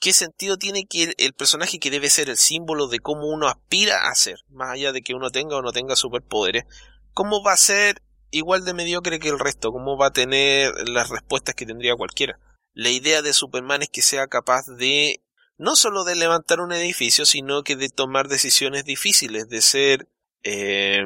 [0.00, 4.08] ¿qué sentido tiene que el, personaje que debe ser el símbolo de cómo uno aspira
[4.08, 6.64] a ser, más allá de que uno tenga o no tenga superpoderes,
[7.12, 11.08] cómo va a ser igual de mediocre que el resto, cómo va a tener las
[11.08, 12.38] respuestas que tendría cualquiera?
[12.74, 15.22] La idea de Superman es que sea capaz de
[15.58, 20.08] no solo de levantar un edificio, sino que de tomar decisiones difíciles, de ser
[20.42, 21.04] eh,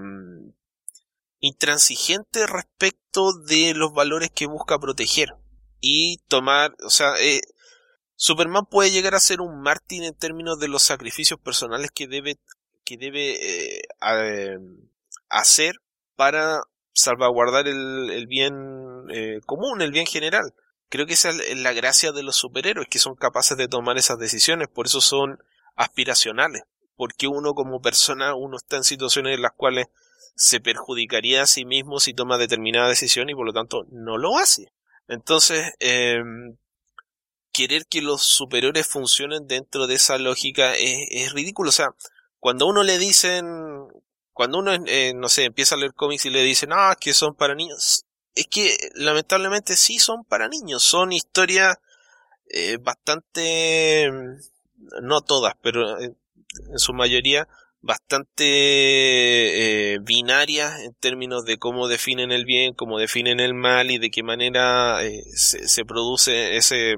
[1.41, 5.35] intransigente respecto de los valores que busca proteger
[5.81, 7.41] y tomar, o sea, eh,
[8.17, 12.39] Superman puede llegar a ser un mártir en términos de los sacrificios personales que debe
[12.85, 14.59] que debe eh,
[15.29, 15.81] hacer
[16.15, 18.55] para salvaguardar el, bien
[19.11, 20.55] eh, común, el bien general.
[20.89, 24.19] Creo que esa es la gracia de los superhéroes, que son capaces de tomar esas
[24.19, 25.41] decisiones, por eso son
[25.75, 26.63] aspiracionales,
[26.95, 29.89] porque uno como persona, uno está en situaciones en las cuales
[30.37, 34.39] se perjudicaría a sí mismo si toma determinada decisión y por lo tanto no lo
[34.39, 34.71] hace.
[35.09, 36.57] Entonces, em,
[37.53, 41.71] querer que los superiores funcionen dentro de esa lógica es, ridículo.
[41.71, 41.89] O sea,
[42.39, 43.47] cuando uno le dicen,
[44.33, 47.35] cuando uno, eh, no sé, empieza a leer cómics y le dicen, ah, que son
[47.35, 48.05] para niños,
[48.35, 51.79] es que lamentablemente sí son para niños, son historias
[52.51, 54.11] eh, bastante,
[55.03, 56.17] no todas, pero en
[56.77, 57.49] su mayoría
[57.87, 58.45] bastante
[59.95, 64.11] eh, binarias en términos de cómo definen el bien, cómo definen el mal y de
[64.11, 66.97] qué manera eh, se, produce ese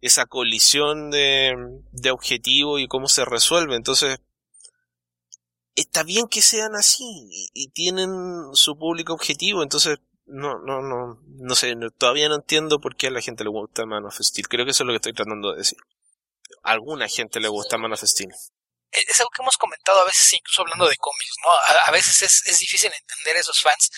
[0.00, 1.52] esa colisión de,
[1.92, 3.76] de objetivo y cómo se resuelve.
[3.76, 4.18] Entonces,
[5.74, 7.04] está bien que sean así
[7.54, 8.10] y, tienen
[8.52, 13.10] su público objetivo, entonces no, no, no, no sé, todavía no entiendo por qué a
[13.10, 14.48] la gente le gusta Man of Steel.
[14.48, 15.78] Creo que eso es lo que estoy tratando de decir.
[16.62, 18.30] A alguna gente le gusta Man of Steel
[18.92, 21.50] es algo que hemos comentado a veces, incluso hablando de cómics, ¿no?
[21.86, 23.90] A, veces es, es, difícil entender a esos fans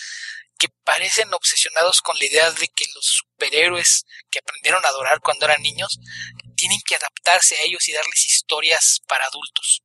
[0.57, 5.45] que parecen obsesionados con la idea de que los superhéroes que aprendieron a adorar cuando
[5.45, 5.99] eran niños
[6.55, 9.81] tienen que adaptarse a ellos y darles historias para adultos,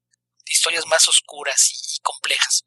[0.47, 2.63] historias más oscuras y complejas,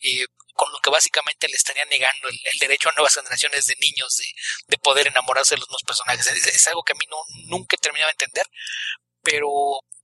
[0.00, 4.16] eh, con lo que básicamente le estaría negando el, derecho a nuevas generaciones de niños
[4.16, 4.24] de,
[4.68, 6.26] de, poder enamorarse de los nuevos personajes.
[6.26, 7.06] Es, algo que a mí
[7.46, 8.46] nunca he terminado de entender,
[9.22, 9.48] pero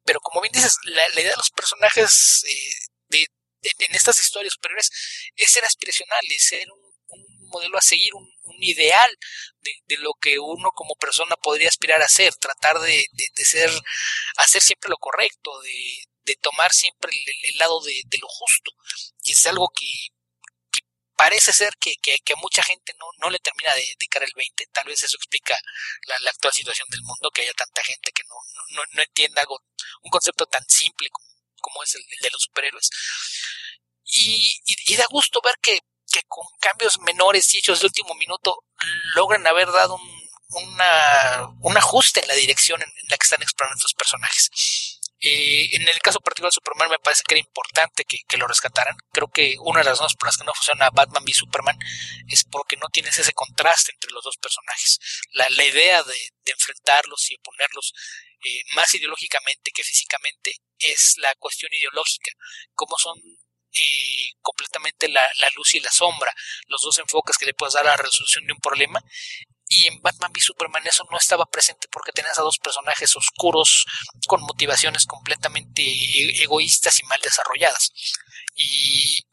[0.06, 3.26] pero como bien dices, la, idea de los personajes eh, de,
[3.62, 4.90] en estas historias superiores
[5.34, 6.86] es ser aspiracional, es ser un,
[7.48, 8.26] modelo a seguir, un,
[8.60, 9.10] ideal
[9.60, 13.04] de, lo que uno como persona podría aspirar a ser, tratar de,
[13.36, 13.70] ser,
[14.36, 18.72] hacer siempre lo correcto, de, tomar siempre el, lado de, lo justo.
[19.22, 19.86] Y es algo que,
[21.16, 24.66] parece ser que, que, mucha gente no, no le termina de, de cara el 20.
[24.72, 25.56] Tal vez eso explica
[26.06, 28.34] la, actual situación del mundo, que haya tanta gente que no,
[28.76, 29.62] no, no entienda algo,
[30.02, 31.26] un concepto tan simple como,
[31.60, 32.90] como es el, de los superhéroes.
[34.04, 35.80] Y, y, da gusto ver que,
[36.12, 38.64] que, con cambios menores y hechos de último minuto
[39.14, 43.78] logran haber dado un, una, un ajuste en la dirección en, la que están explorando
[43.78, 45.00] estos personajes.
[45.20, 48.96] Eh, en el caso particular de Superman me parece que era importante que, lo rescataran.
[49.12, 51.78] Creo que una de las razones por las que no funciona Batman v Superman
[52.28, 54.98] es porque no tienes ese contraste entre los dos personajes.
[55.32, 57.92] La, idea de, enfrentarlos y oponerlos
[58.44, 62.32] eh, más ideológicamente que físicamente es la cuestión ideológica.
[62.74, 66.32] Cómo son eh, completamente la, la, luz y la sombra,
[66.68, 69.02] los dos enfoques que le puedes dar a la resolución de un problema
[69.68, 73.84] y en Batman v Superman eso no estaba presente porque tenías a dos personajes oscuros
[74.26, 77.92] con motivaciones completamente e-, egoístas y mal desarrolladas.
[78.54, 79.26] Y,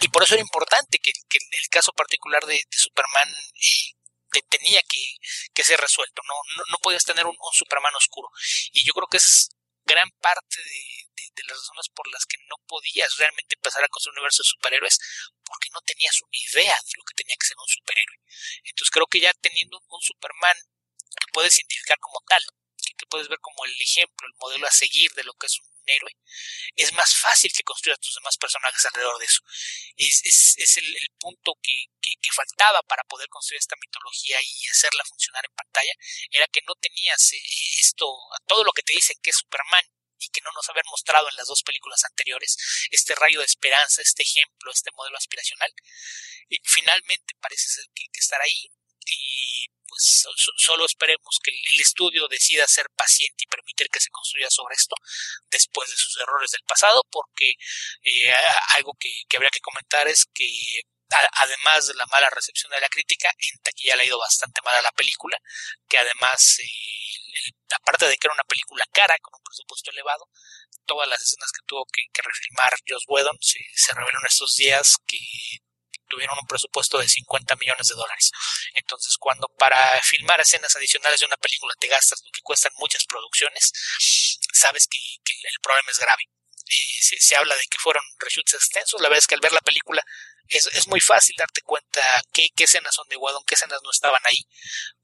[0.00, 5.16] y por eso era importante que, que el caso particular de, Superman eh, tenía que,
[5.54, 6.22] que, ser resuelto.
[6.28, 8.28] No, no, no podías tener un, un, Superman oscuro.
[8.72, 9.50] Y yo creo que es
[9.84, 14.14] gran parte de, de, las razones por las que no podías realmente empezar a construir
[14.14, 14.98] un universo de superhéroes
[15.44, 18.18] porque no tenías una idea de lo que tenía que ser un superhéroe.
[18.64, 20.56] Entonces creo que ya teniendo un Superman
[21.18, 22.44] que puedes identificar como tal,
[22.96, 25.70] que puedes ver como el ejemplo, el modelo a seguir de lo que es un
[25.86, 26.12] héroe,
[26.76, 29.40] es más fácil que construyas tus demás personajes alrededor de eso.
[29.96, 34.68] Es, es, es el, punto que, que, que, faltaba para poder construir esta mitología y
[34.68, 35.92] hacerla funcionar en pantalla,
[36.30, 37.42] era que no tenías eh,
[37.78, 38.06] esto,
[38.46, 39.84] todo lo que te dicen que es Superman
[40.20, 42.56] y que no nos habían mostrado en las dos películas anteriores,
[42.90, 45.72] este rayo de esperanza, este ejemplo, este modelo aspiracional,
[46.48, 48.70] y finalmente parece ser que, que estará ahí
[49.06, 50.24] y pues
[50.56, 54.94] solo esperemos que el estudio decida ser paciente y permitir que se construya sobre esto
[55.50, 57.54] después de sus errores del pasado, porque
[58.02, 58.32] eh,
[58.76, 60.46] algo que, habría que comentar es que
[61.32, 64.76] además de la mala recepción de la crítica, en taquilla le ha ido bastante mal
[64.76, 65.36] a la película,
[65.88, 67.09] que además, eh,
[67.80, 70.28] aparte de que era una película cara, con un presupuesto elevado,
[70.86, 74.96] todas las escenas que tuvo que, refilmar Joss Whedon se, se reveló en estos días
[75.06, 75.18] que
[76.10, 78.30] tuvieron un presupuesto de 50 millones de dólares.
[78.74, 83.04] Entonces, cuando para filmar escenas adicionales de una película te gastas lo que cuestan muchas
[83.06, 83.72] producciones,
[84.52, 86.24] sabes que, el problema es grave.
[87.00, 90.04] Se, habla de que fueron reshoots extensos, la verdad es que al ver la película
[90.48, 92.00] es, muy fácil darte cuenta
[92.32, 94.36] qué, qué escenas son de Wadon, qué escenas no estaban ahí,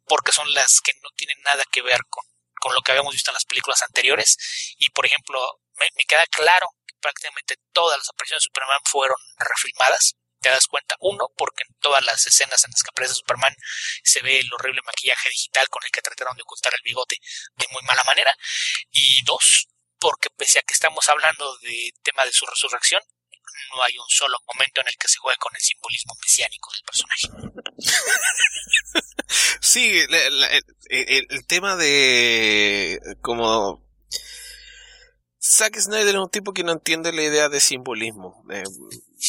[0.06, 2.24] porque son las que no tienen nada que ver con,
[2.60, 4.36] con lo que habíamos visto en las películas anteriores.
[4.78, 5.40] Y por ejemplo,
[5.78, 10.94] me, queda claro que prácticamente todas las apariciones de Superman fueron refilmadas te das cuenta,
[11.00, 13.54] uno, porque en todas las escenas en las que aparece Superman
[14.04, 17.16] se ve el horrible maquillaje digital con el que trataron de ocultar el bigote
[17.56, 18.36] de muy mala manera,
[18.90, 19.66] y dos,
[19.98, 23.02] porque pese a que estamos hablando de tema de su resurrección,
[23.74, 26.82] no hay un solo momento en el que se juegue con el simbolismo mesiánico del
[26.82, 27.45] personaje.
[29.61, 29.98] Sí,
[30.89, 33.85] el, tema de como
[35.40, 38.44] Zack Snyder es un tipo que no entiende la idea de simbolismo.
[38.51, 38.65] Eh,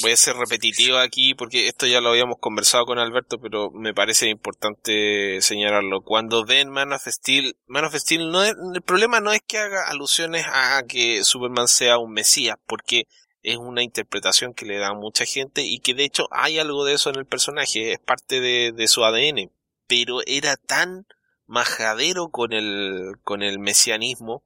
[0.01, 3.93] voy a ser repetitivo aquí porque esto ya lo habíamos conversado con Alberto, pero me
[3.93, 6.01] parece importante señalarlo.
[6.01, 9.57] Cuando ven Man of Steel, Man of Steel no es, el problema no es que
[9.57, 13.03] haga alusiones a que Superman sea un mesías, porque
[13.47, 16.83] es una interpretación que le da a mucha gente y que de hecho hay algo
[16.83, 19.49] de eso en el personaje, es parte de, de su ADN,
[19.87, 21.07] pero era tan
[21.45, 24.43] majadero con el, con el mesianismo,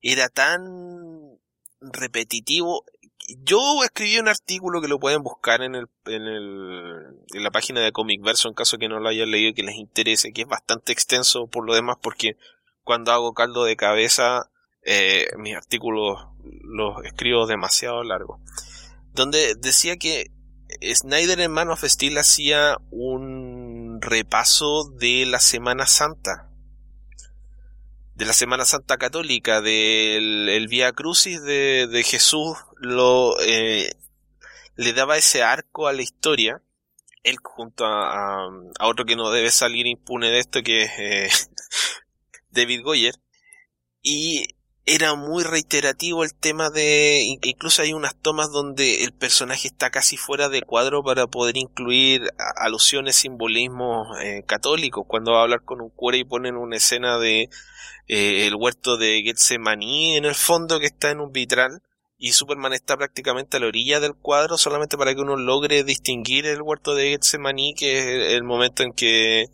[0.00, 1.38] era tan
[1.80, 2.84] repetitivo.
[3.44, 7.80] Yo escribí un artículo que lo pueden buscar en el, en el, en la página
[7.80, 10.42] de Comic Verso en caso que no lo hayan leído y que les interese, que
[10.42, 12.36] es bastante extenso por lo demás porque
[12.82, 14.50] cuando hago caldo de cabeza,
[14.84, 16.26] eh, mis artículos
[16.64, 18.40] los escribo demasiado largo.
[19.12, 20.30] Donde decía que
[20.94, 26.48] Snyder en Man of Steel hacía un repaso de la Semana Santa
[28.14, 33.90] de la Semana Santa Católica, del el Vía Crucis de, de Jesús, lo, eh,
[34.76, 36.62] le daba ese arco a la historia,
[37.22, 38.44] él junto a,
[38.78, 41.30] a, otro que no debe salir impune de esto, que es eh,
[42.50, 43.14] David Goyer,
[44.02, 44.54] y
[44.84, 50.16] era muy reiterativo el tema de, incluso hay unas tomas donde el personaje está casi
[50.16, 55.80] fuera de cuadro para poder incluir alusiones, simbolismos eh, católicos, cuando va a hablar con
[55.80, 57.48] un cura y ponen una escena de
[58.08, 61.80] eh, el huerto de Getsemaní en el fondo que está en un vitral
[62.18, 66.46] y Superman está prácticamente a la orilla del cuadro solamente para que uno logre distinguir
[66.46, 69.46] el huerto de Getsemaní que es el momento en que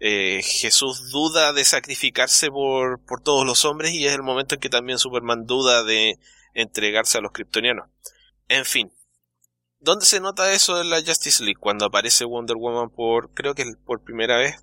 [0.00, 4.60] eh, Jesús duda de sacrificarse por, por todos los hombres y es el momento en
[4.60, 6.18] que también Superman duda de
[6.54, 7.88] entregarse a los kryptonianos.
[8.48, 8.92] En fin,
[9.82, 11.58] ¿Dónde se nota eso en la Justice League?
[11.58, 14.56] Cuando aparece Wonder Woman por, creo que por primera vez,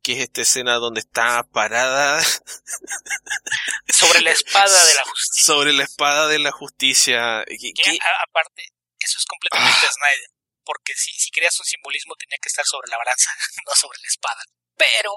[0.00, 2.22] que es esta escena donde está parada
[3.88, 5.44] sobre la espada de la justicia.
[5.44, 7.40] Sobre la espada de la justicia.
[7.40, 8.62] aparte,
[9.00, 9.92] eso es completamente ah.
[9.92, 10.30] Snyder,
[10.68, 13.32] porque si, si querías un simbolismo tenía que estar sobre la balanza,
[13.66, 14.42] no sobre la espada.
[14.76, 15.16] Pero,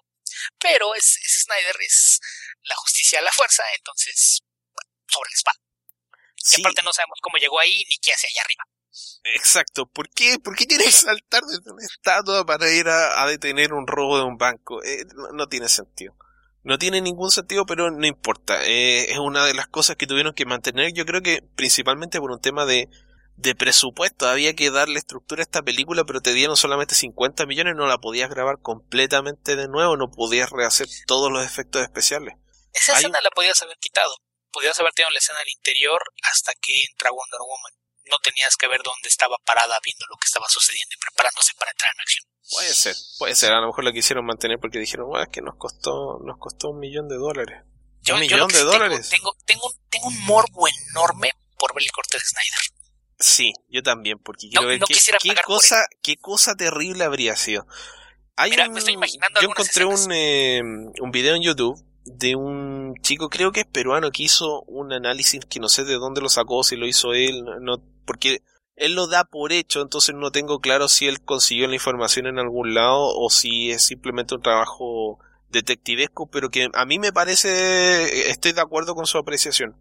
[0.57, 2.19] pero es, Snyder, es
[2.63, 4.39] la justicia a la fuerza, entonces,
[5.11, 5.59] sobre la espada.
[6.55, 8.63] Y aparte no sabemos cómo llegó ahí ni qué hace allá arriba.
[9.35, 9.85] Exacto.
[9.85, 13.85] ¿Por qué, ¿Por qué tiene que saltar desde una estatua para ir a, detener un
[13.85, 14.81] robo de un banco?
[14.83, 15.03] Eh,
[15.33, 16.15] no, tiene sentido.
[16.63, 18.63] No tiene ningún sentido, pero no importa.
[18.65, 20.93] Eh, es una de las cosas que tuvieron que mantener.
[20.93, 22.87] Yo creo que principalmente por un tema de,
[23.41, 24.27] de presupuesto.
[24.27, 27.75] Había que darle estructura a esta película, pero te dieron solamente 50 millones.
[27.75, 29.97] No la podías grabar completamente de nuevo.
[29.97, 32.35] No podías rehacer todos los efectos especiales.
[32.73, 34.11] Esa escena la podías haber quitado.
[34.51, 37.81] Podías haber tenido la escena al interior hasta que entra Wonder Woman
[38.11, 41.71] no tenías que ver dónde estaba parada viendo lo que estaba sucediendo y preparándose para
[41.71, 42.25] entrar en acción.
[42.51, 43.53] Puede ser, puede ser.
[43.53, 46.69] A lo mejor lo quisieron mantener porque dijeron, bueno, es que nos costó, nos costó
[46.69, 47.63] un millón de dólares.
[48.11, 49.09] ¿Un millón de dólares?
[49.09, 52.80] Tengo, tengo, tengo un morbo enorme por ver el corte de Snyder.
[53.21, 57.65] Sí, yo también, porque quiero ver qué, qué cosa, qué cosa terrible habría sido.
[58.35, 60.61] Hay me estoy imaginando yo encontré un, eh,
[60.99, 65.45] un video en YouTube de un chico, creo que es peruano, que hizo un análisis
[65.45, 68.41] que no sé de dónde lo sacó, si lo hizo él, no, porque
[68.75, 72.39] él lo da por hecho, entonces no tengo claro si él consiguió la información en
[72.39, 75.19] algún lado o si es simplemente un trabajo
[75.49, 79.75] detectivesco, pero que a mí me parece, estoy de acuerdo con su apreciación,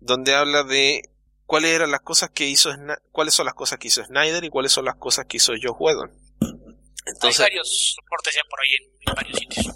[0.00, 1.02] donde habla de
[1.46, 2.70] cuáles eran las cosas que hizo,
[3.12, 5.74] cuáles son las cosas que hizo Snyder y cuáles son las cosas que hizo Joe
[5.78, 6.10] Whedon.
[7.06, 9.66] Entonces, Hay varios reportes ya por ahí en varios sitios.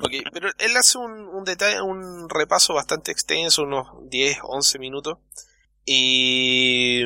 [0.00, 5.18] Ok, pero él hace un, un, detalle, un repaso bastante extenso, unos 10, 11 minutos.
[5.84, 7.04] Y...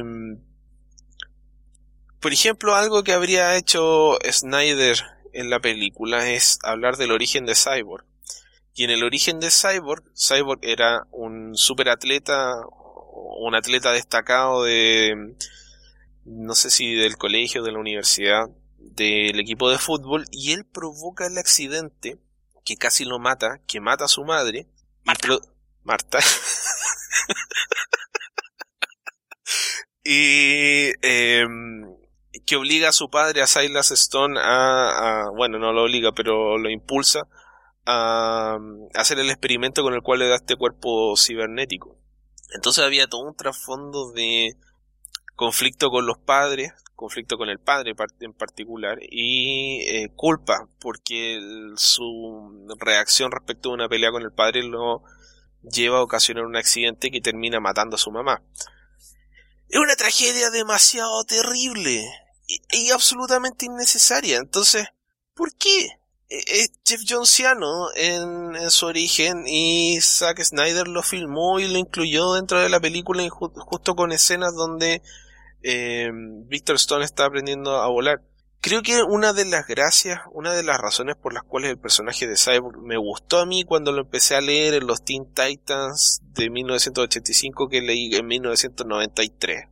[2.20, 4.98] Por ejemplo, algo que habría hecho Snyder
[5.32, 8.04] en la película es hablar del origen de Cyborg.
[8.74, 12.54] Y en el origen de Cyborg, Cyborg era un superatleta,
[13.38, 15.34] un atleta destacado de,
[16.24, 18.48] no sé si del colegio, de la universidad,
[18.78, 22.18] del equipo de fútbol, y él provoca el accidente
[22.64, 24.66] que casi lo mata, que mata a su madre.
[25.04, 25.28] Marta.
[25.32, 25.38] Y
[25.84, 26.18] Marta.
[30.04, 31.96] y em,
[32.46, 36.68] que obliga a su padre, a Silas Stone, a, bueno, no lo obliga, pero lo
[36.68, 37.26] impulsa
[37.86, 38.58] a,
[38.94, 41.96] a hacer el experimento con el cual le da este cuerpo cibernético.
[42.54, 44.56] Entonces había todo un trasfondo de
[45.36, 51.38] conflicto con los padres, conflicto con el padre en particular y eh, culpa porque
[51.76, 55.02] su reacción respecto a una pelea con el padre lo
[55.62, 58.42] lleva a ocasionar un accidente que termina matando a su mamá.
[59.68, 62.04] Es una tragedia demasiado terrible
[62.46, 64.38] y, absolutamente innecesaria.
[64.38, 64.86] Entonces,
[65.34, 65.97] ¿por qué?
[66.28, 72.34] Es Jeff Jonesiano en, en, su origen y Zack Snyder lo filmó y lo incluyó
[72.34, 75.00] dentro de la película justo con escenas donde
[75.62, 78.22] eh, Victor Stone está aprendiendo a volar.
[78.60, 82.26] Creo que una de las gracias, una de las razones por las cuales el personaje
[82.26, 86.20] de Cyborg me gustó a mí cuando lo empecé a leer en los Teen Titans
[86.34, 89.68] de 1985 que leí en 1993,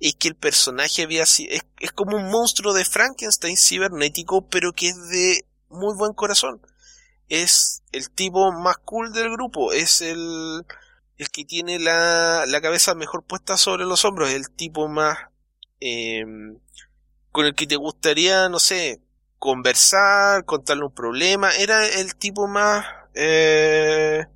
[0.00, 4.88] es que el personaje había es, es como un monstruo de Frankenstein cibernético, pero que
[4.88, 6.60] es de muy buen corazón.
[7.28, 10.64] Es el tipo más cool del grupo, es el
[11.18, 15.18] el que tiene la, la cabeza mejor puesta sobre los hombros, el tipo más
[15.80, 16.58] em,
[17.30, 19.00] con el que te gustaría, no sé,
[19.38, 24.26] conversar, contarle un problema, era el tipo más, eh,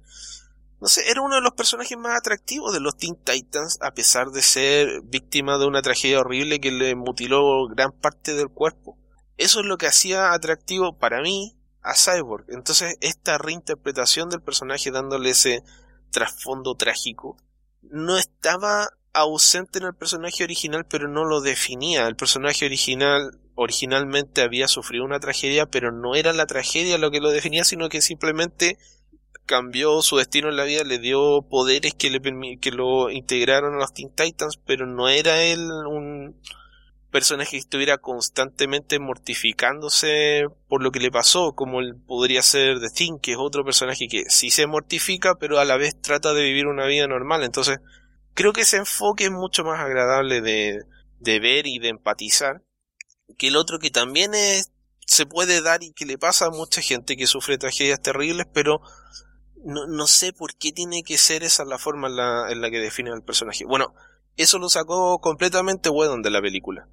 [0.81, 4.31] no sé, era uno de los personajes más atractivos de los Teen Titans, a pesar
[4.31, 8.97] de ser víctima de una tragedia horrible que le mutiló gran parte del cuerpo.
[9.39, 12.45] Eso es lo que hacía atractivo para mí a Cyborg.
[12.49, 15.63] Entonces, esta reinterpretación del personaje dándole ese
[16.11, 17.37] trasfondo trágico,
[17.83, 22.07] no estaba ausente en el personaje original, pero no lo definía.
[22.07, 27.21] El personaje original originalmente había sufrido una tragedia, pero no era la tragedia lo que
[27.21, 28.77] lo definía, sino que simplemente
[29.47, 32.21] cambió su destino en la vida, le dio poderes que le
[32.61, 36.37] que lo integraron a los Teen Titans, pero no era él un
[37.11, 42.91] personaje que estuviera constantemente mortificándose por lo que le pasó, como él podría ser The
[42.91, 46.45] Thing, que es otro personaje que sí se mortifica, pero a la vez trata de
[46.45, 47.45] vivir una vida normal.
[47.45, 47.79] Entonces,
[48.35, 50.85] creo que ese enfoque es mucho más agradable de,
[51.41, 52.63] ver y de empatizar
[53.37, 54.71] que el otro que también es,
[55.07, 58.81] se puede dar y que le pasa a mucha gente que sufre tragedias terribles, pero
[59.65, 62.79] no, sé por qué tiene que ser esa la forma en la, en la que
[62.79, 63.65] define al personaje.
[63.67, 63.95] Bueno,
[64.37, 66.87] Eso lo sacó completamente Whedon de la película.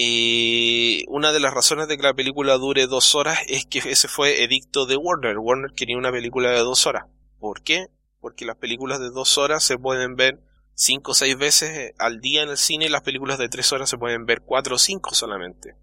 [0.00, 4.06] Y una de las razones de que la película dure dos horas es que ese
[4.06, 5.38] fue edicto de Warner.
[5.38, 7.06] Warner quería una película de dos horas.
[7.40, 7.86] ¿Por qué?
[8.20, 10.38] Porque las películas de dos horas se pueden ver
[10.74, 13.90] cinco o seis veces al día en el cine y las películas de tres horas
[13.90, 15.74] se pueden ver cuatro o cinco solamente.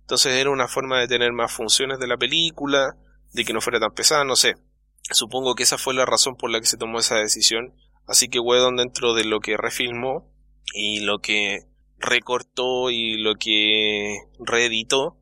[0.00, 2.96] Entonces era una forma de tener más funciones de la película,
[3.34, 4.54] de que no fuera tan pesada, no sé.
[5.10, 7.74] Supongo que esa fue la razón por la que se tomó esa decisión.
[8.06, 10.32] Así que Whedon dentro de lo que refilmó
[10.72, 11.68] y lo que
[12.00, 15.16] recortó y lo que reeditó,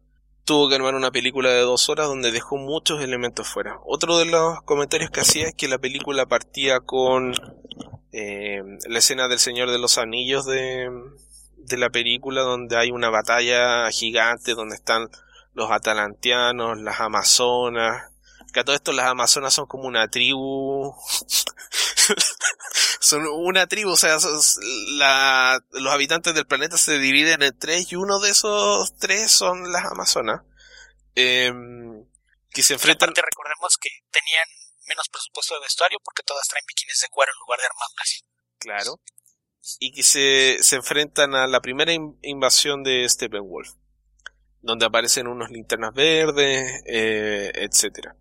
[0.44, 3.78] tuvo que armar una película de dos horas donde dejó muchos elementos fuera.
[3.84, 7.34] Otro de los comentarios que hacía es que la película partía con
[8.12, 10.90] eh, la escena del Señor de los Anillos de,
[11.58, 15.10] de la película donde hay una batalla gigante donde están
[15.52, 18.04] los atalantianos, las amazonas,
[18.52, 20.94] que a todo esto las amazonas son como una tribu
[23.00, 24.16] son una tribu, o sea,
[24.96, 29.72] la, los habitantes del planeta se dividen en tres y uno de esos tres son
[29.72, 30.42] las Amazonas.
[31.14, 31.52] Eh,
[32.50, 33.10] que se enfrentan.
[33.10, 34.46] Aparte, recordemos que tenían
[34.86, 38.24] menos presupuesto de vestuario porque todas traen bikinis de cuero en lugar de armaduras.
[38.58, 39.00] Claro.
[39.80, 43.74] Y que se, se enfrentan a la primera invasión de Steppenwolf,
[44.60, 48.16] donde aparecen unos linternas verdes, eh, etcétera.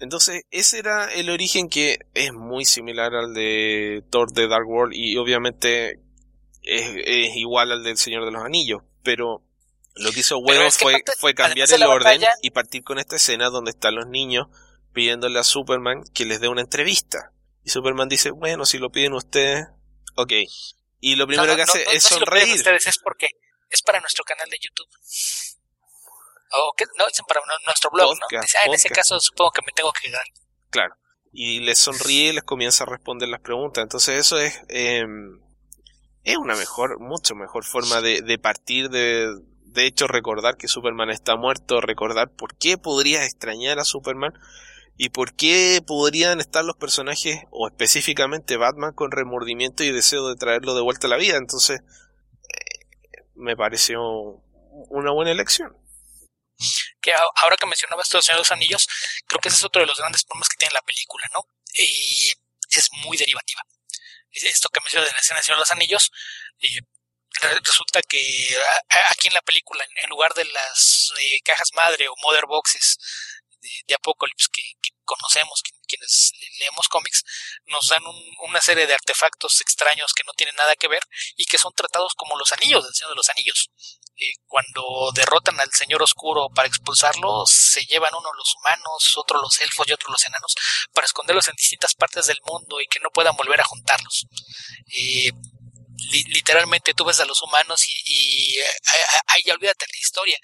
[0.00, 4.94] Entonces, ese era el origen que es muy similar al de Thor de Dark World
[4.94, 6.00] y obviamente
[6.62, 9.42] es, igual al del Señor de los Anillos, pero
[9.94, 13.72] lo que hizo Whedon fue, fue cambiar el orden y partir con esta escena donde
[13.72, 14.46] están los niños
[14.92, 17.32] pidiéndole a Superman que les dé una entrevista.
[17.62, 19.66] Y Superman dice, bueno, si lo piden ustedes,
[20.14, 20.32] ok.
[21.00, 22.56] Y lo primero que hace es sonreír.
[22.56, 23.28] ustedes es porque
[23.68, 24.88] es para nuestro canal de YouTube.
[26.52, 28.38] O que, no, dicen para nuestro blog, ¿no?
[28.38, 30.24] ah, en ese caso supongo que me tengo que dar.
[30.70, 30.94] Claro.
[31.32, 33.82] Y les sonríe y les comienza a responder las preguntas.
[33.82, 35.04] Entonces eso es, eh,
[36.24, 39.28] es una mejor, mucho mejor forma de, de partir de,
[39.64, 44.32] de hecho recordar que Superman está muerto, recordar por qué podrías extrañar a Superman
[44.96, 50.36] y por qué podrían estar los personajes, o específicamente Batman, con remordimiento y deseo de
[50.36, 51.38] traerlo de vuelta a la vida.
[51.38, 52.86] Entonces, eh,
[53.34, 54.02] me pareció
[54.90, 55.74] una buena elección
[57.00, 58.86] que ahora que mencionaba esto de de los Anillos,
[59.26, 61.46] creo que ese es otro de los grandes problemas que tiene la película, ¿no?
[61.74, 62.32] Y
[62.70, 63.62] es muy derivativa.
[64.30, 66.12] Esto que mencioné de la escena de Señor de los Anillos,
[67.64, 68.56] resulta que
[69.10, 72.98] aquí en la película, en lugar de las eh, cajas madre o mother boxes
[73.86, 74.62] de, Apocalypse que,
[75.04, 77.24] conocemos, quienes leemos cómics,
[77.66, 78.02] nos dan
[78.42, 81.02] una serie de artefactos extraños que no tienen nada que ver
[81.36, 83.70] y que son tratados como los anillos del Señor de los Anillos.
[84.16, 89.58] Eh, cuando derrotan al Señor Oscuro para expulsarlo, se llevan uno los humanos, otro los
[89.60, 90.54] elfos y otro los enanos
[90.92, 94.26] para esconderlos en distintas partes del mundo y que no puedan volver a juntarlos.
[94.86, 95.30] Eh,
[96.28, 98.64] literalmente tú ves a los humanos y, y eh,
[99.28, 100.38] ahí olvídate la historia.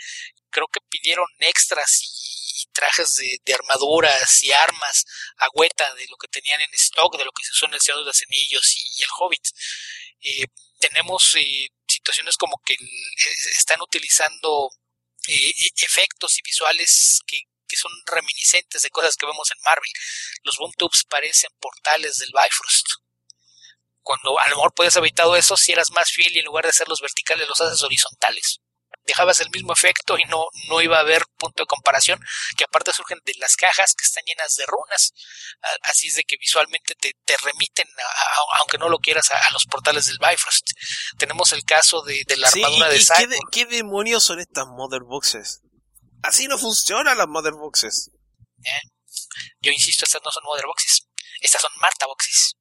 [0.51, 3.15] Creo que pidieron extras y trajes
[3.45, 5.05] de, armaduras y armas
[5.37, 8.01] agüeta de lo que tenían en stock, de lo que se usó en el Señor
[8.01, 9.49] de los Anillos y, el Hobbit.
[10.79, 11.69] Tenemos eh,
[12.07, 12.79] situaciones como que eh,
[13.59, 14.71] están utilizando
[15.29, 17.41] efectos y visuales que,
[17.77, 19.91] son reminiscentes de cosas que vemos en Marvel.
[20.45, 22.87] Los boom tubes parecen portales del Bifrost.
[24.01, 26.65] Cuando a lo mejor puedes haber evitado eso si eras más fiel y en lugar
[26.65, 28.61] de hacerlos verticales los haces horizontales
[29.07, 32.21] dejabas el mismo efecto y no, no iba a haber punto de comparación,
[32.57, 35.13] que aparte surgen de las cajas que están llenas de runas.
[35.83, 37.89] Así es de que visualmente te, remiten,
[38.61, 40.71] aunque no lo quieras, a, los portales del Bifrost.
[41.19, 43.51] Tenemos el caso de, la armadura de Cyborg.
[43.51, 45.63] ¿qué, ¿qué, demonios son estas Mother Boxes?
[46.23, 48.11] Así no funcionan las Mother Boxes.
[48.65, 48.81] Eh,
[49.61, 51.07] yo insisto, estas no son Mother Boxes.
[51.41, 52.57] Estas son Marta Boxes.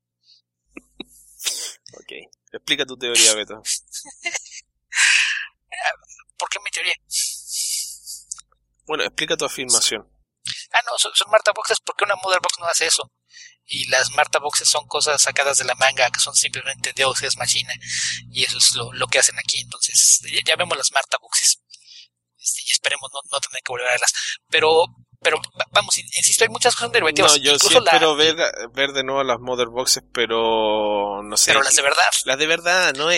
[1.94, 2.12] ok.
[2.52, 3.62] Explica tu teoría, Beto.
[6.38, 6.94] ¿Por qué mi teoría?
[8.86, 10.08] Bueno, explica tu afirmación.
[10.74, 13.12] Ah, no, son, Marta Boxes porque una Mother Box no hace eso.
[13.66, 17.38] Y las Marta Boxes son cosas sacadas de la manga, que son simplemente Deus Ex
[17.38, 17.74] Machina.
[18.32, 19.60] Y eso es lo, que hacen aquí.
[19.60, 21.62] Entonces, ya, vemos las Marta Boxes.
[22.38, 24.14] Este, y esperemos no, tener que volver a verlas.
[24.50, 24.86] Pero,
[25.20, 25.42] pero
[25.72, 27.32] vamos, insisto, hay muchas cosas derivativas.
[27.32, 28.36] No, yo sí espero ver,
[28.74, 31.52] ver de nuevo las Mother Boxes, pero no sé.
[31.52, 32.12] Pero las de verdad.
[32.26, 33.10] Las de verdad, no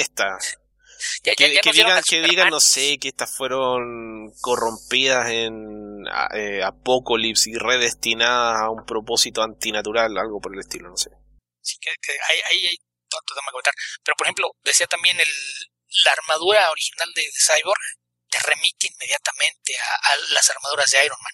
[1.23, 1.35] que,
[1.71, 8.69] digan, que digan, no sé, que estas fueron corrompidas en eh, Apocalypse y redestinadas a
[8.69, 11.09] un propósito antinatural, algo por el estilo, no sé.
[11.61, 12.77] Sí, que, hay, hay, hay
[13.09, 13.73] tonto de comentar.
[14.03, 15.29] Pero por ejemplo, decía también el,
[16.05, 17.79] la armadura original de, Cyborg
[18.29, 21.33] te remite inmediatamente a, las armaduras de Iron Man.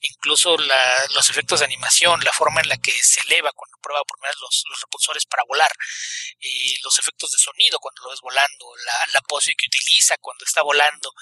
[0.00, 4.18] Incluso los efectos de animación, la forma en la que se eleva cuando prueba por
[4.18, 5.70] primera los, los repulsores para volar,
[6.38, 10.44] y los efectos de sonido cuando lo ves volando, la, la pose que utiliza cuando
[10.44, 11.12] está volando,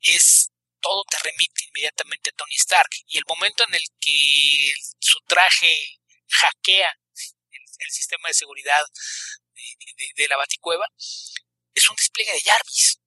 [0.00, 0.50] es
[0.80, 2.90] todo te remite inmediatamente a Tony Stark.
[3.06, 5.98] Y el momento en el que su traje
[6.28, 6.88] hackea
[7.78, 8.84] el, sistema de seguridad
[10.16, 10.86] de, la Baticueva,
[11.74, 13.00] es un despliegue de Jarvis.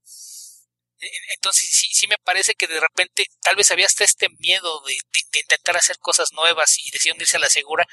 [1.36, 4.98] Entonces sí, sí me parece que de repente tal vez había hasta este miedo de,
[5.40, 7.88] intentar hacer cosas nuevas y decidieron irse a la segura,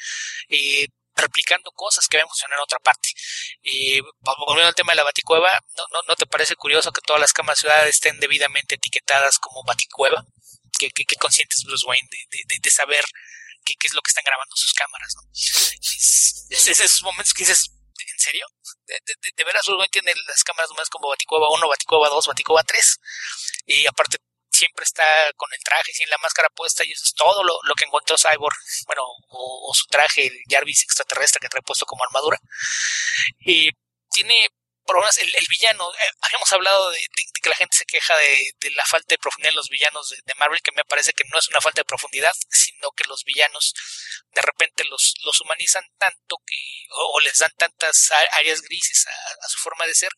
[0.49, 3.09] eh, replicando cosas que habían funcionado en otra parte.
[3.63, 4.01] Y
[4.47, 7.61] volviendo al tema de la Baticueva, ¿no, no, te parece curioso que todas las cámaras
[7.61, 10.25] ciudades estén debidamente etiquetadas como Baticueva?
[10.79, 13.05] ¿Qué, qué, qué conscientes Bruce Wayne de, de, saber
[13.65, 15.15] qué, qué, es lo que están grabando sus cámaras?
[15.17, 15.23] ¿no?
[15.33, 18.47] Es, esos momentos que dices, ¿en serio?
[18.87, 19.01] De,
[19.37, 22.99] de, veras Wayne tiene las cámaras nomás como Baticueva 1, Baticueva 2, Baticueva 3.
[23.67, 24.19] Y aparte
[24.51, 25.05] siempre está
[25.37, 28.17] con el traje, sin la máscara puesta, y eso es todo lo, lo que encontró
[28.17, 28.57] Cyborg,
[28.87, 32.39] bueno, o, su traje, el Jarvis extraterrestre que trae puesto como armadura.
[33.41, 33.71] Y
[34.11, 34.49] tiene
[34.87, 36.99] problemas, el, el villano, eh, habíamos hablado de,
[37.47, 40.61] que la gente se queja de, la falta de profundidad en los villanos de, Marvel,
[40.63, 43.73] que me parece que no es una falta de profundidad, sino que los villanos
[44.35, 46.59] de repente los, los humanizan tanto que,
[46.91, 50.11] o, les dan tantas áreas grises a su forma de ser,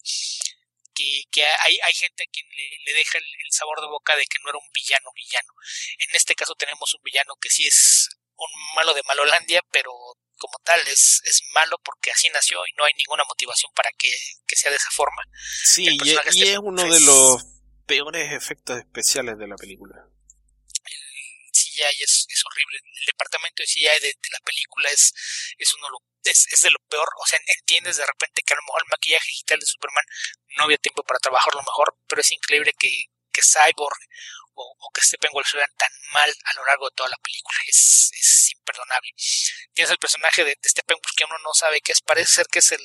[1.31, 4.49] que, hay, hay, gente a quien le, deja el, sabor de boca de que no
[4.49, 5.53] era un villano villano.
[5.99, 9.93] En este caso tenemos un villano que sí es un malo de Malolandia, pero
[10.39, 14.11] como tal es, es malo porque así nació y no hay ninguna motivación para que,
[14.55, 15.23] sea de esa forma.
[15.65, 17.45] Sí, y, es uno de los
[17.87, 19.97] peores efectos especiales de la película.
[19.97, 22.79] El CGI es, es horrible.
[22.79, 25.13] El departamento de CGI de, la película es,
[25.59, 27.09] es uno lo es, es, de lo peor.
[27.23, 30.05] O sea, entiendes de repente que a lo mejor el maquillaje digital de Superman
[30.57, 32.91] no había tiempo para trabajarlo mejor, pero es increíble que,
[33.39, 33.99] que Cyborg
[34.55, 37.57] o, que Steppenwolf se vean tan mal a lo largo de toda la película.
[37.69, 39.11] Es, imperdonable.
[39.73, 42.01] Tienes el personaje de, de Steppenwolf que uno no sabe qué es.
[42.03, 42.83] Parece ser que es el,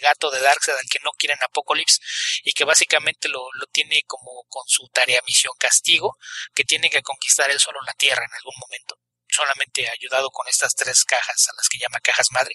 [0.00, 1.98] gato de Darkseid al que no quieren Apocalypse
[2.42, 6.18] y que básicamente lo, tiene como con su tarea, misión, castigo,
[6.54, 10.74] que tiene que conquistar él solo la Tierra en algún momento solamente ayudado con estas
[10.76, 12.54] tres cajas a las que llama cajas madre.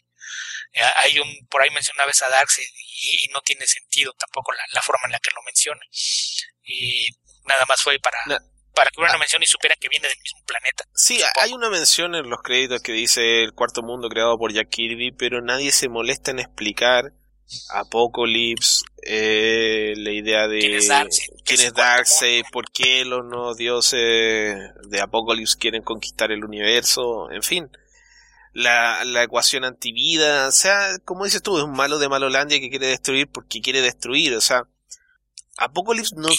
[0.71, 2.69] Eh, hay un, por ahí menciona vez a Darkseid
[3.01, 5.81] y, no tiene sentido tampoco la, forma en la que lo menciona.
[7.49, 8.17] Nada más fue para,
[8.73, 9.19] para que hubiera una ah.
[9.19, 10.85] mención y supiera que viene del mismo planeta.
[10.93, 14.69] Sí, hay una mención en los créditos que dice el cuarto mundo creado por Jack
[14.69, 17.11] Kirby, pero nadie se molesta en explicar
[17.69, 24.55] Apocalypse, eh, la idea de quién es Darkseid, por qué los nuevos dioses
[24.87, 27.69] de Apocalypse quieren conquistar el universo, en fin.
[28.53, 32.69] La, la ecuación antivida, o sea, como dices tú, es un malo de Malolandia que
[32.69, 34.63] quiere destruir porque quiere destruir, o sea,
[35.57, 36.29] Apocalypse no...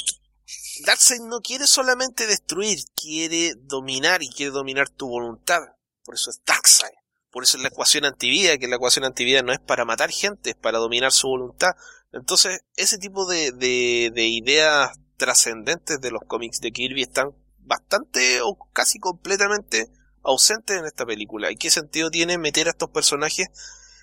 [0.83, 5.61] Darkseid no quiere solamente destruir, quiere dominar y quiere dominar tu voluntad.
[6.05, 6.95] Por eso es Darkseid.
[7.31, 10.51] Por eso es la ecuación antivida, que la ecuación antivida no es para matar gente,
[10.51, 11.71] es para dominar su voluntad.
[12.13, 18.41] Entonces, ese tipo de, de, de ideas trascendentes de los cómics de Kirby están bastante
[18.43, 19.91] o casi completamente
[20.23, 21.51] ausentes en esta película.
[21.51, 23.49] ¿Y qué sentido tiene meter a estos personajes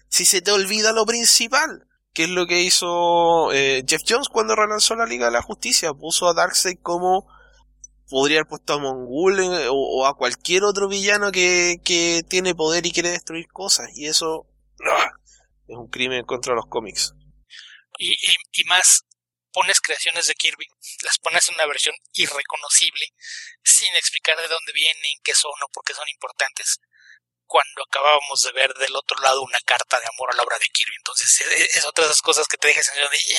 [0.07, 1.86] si se te olvida lo principal?
[2.17, 5.93] Que es lo que hizo eh, Jeff Jones cuando relanzó la Liga de la Justicia.
[5.93, 7.27] Puso a Darkseid como
[8.09, 12.87] podría haber puesto a Mongul eh, o, a cualquier otro villano que, que, tiene poder
[12.87, 13.95] y quiere destruir cosas.
[13.95, 14.47] Y eso
[14.89, 15.11] ¡ah!
[15.67, 17.13] es un crimen contra los cómics.
[17.99, 19.05] Y, y, más,
[19.53, 20.65] pones creaciones de Kirby,
[21.03, 23.05] las pones en una versión irreconocible,
[23.63, 26.79] sin explicar de dónde vienen, qué son o por qué son importantes,
[27.47, 30.65] cuando acabábamos de ver del otro lado una carta de amor a la obra de
[30.71, 30.95] Kirby.
[30.97, 33.17] Entonces, e, e, es, otra de esas cosas que te dejas en de...
[33.17, 33.37] Eh,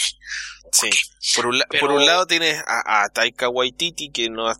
[0.73, 0.91] sí,
[1.37, 4.53] por un, por un, lado tienes a, Taika Waititi, que no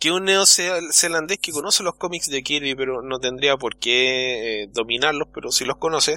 [0.00, 4.68] que un neozelandés que conoce los cómics de Kirby, pero no tendría por qué eh,
[4.70, 6.16] dominarlos, pero si los conoce,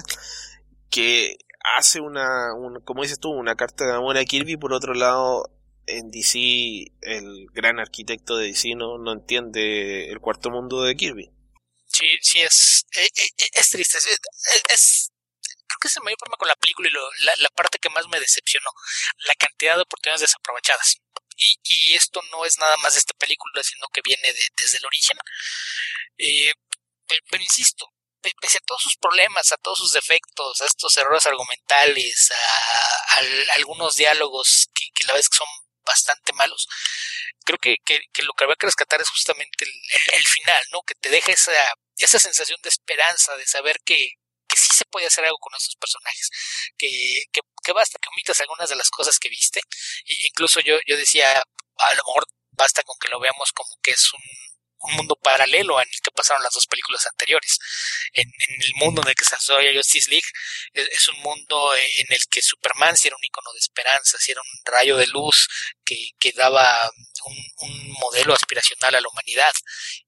[0.90, 1.36] que
[1.76, 2.50] hace una,
[2.84, 5.50] como dices tú, una carta de amor a Kirby, por otro lado,
[5.86, 6.38] en DC,
[7.02, 11.30] el gran arquitecto de DC no, no entiende el cuarto mundo de Kirby.
[12.00, 13.98] Sí, sí, es, eh, eh, es, triste.
[13.98, 14.06] Es,
[14.70, 15.10] es,
[15.68, 16.92] creo que es el mayor problema con la película y
[17.24, 18.70] la, la, parte que más me decepcionó.
[19.26, 20.96] La cantidad de oportunidades desaprovechadas.
[21.36, 24.78] Y, y esto no es nada más de esta película, sino que viene de, desde
[24.78, 25.18] el origen.
[26.16, 26.54] Eh,
[27.28, 27.86] pero, insisto,
[28.40, 33.96] pese a todos sus problemas, a todos sus defectos, a estos errores argumentales, a, algunos
[33.96, 35.48] diálogos que, que la vez que son
[35.84, 36.66] bastante malos,
[37.44, 40.82] creo que, que, que, lo que había que rescatar es justamente el, el, final, ¿no?
[40.82, 41.52] Que te deja esa,
[42.06, 44.12] esa sensación de esperanza, de saber que,
[44.48, 46.30] que sí se puede hacer algo con estos personajes,
[46.76, 46.88] que,
[47.32, 49.60] que, que basta que omitas algunas de las cosas que viste.
[50.06, 53.92] E incluso yo, yo decía, a lo mejor basta con que lo veamos como que
[53.92, 54.20] es un
[54.80, 57.58] un mundo paralelo en el que pasaron las dos películas anteriores.
[58.12, 60.26] En, el mundo en el que se Justice League
[60.72, 64.40] es, un mundo en el que Superman sí era un icono de esperanza, sí era
[64.40, 65.48] un rayo de luz
[65.84, 66.90] que, que daba
[67.24, 69.52] un, modelo aspiracional a la humanidad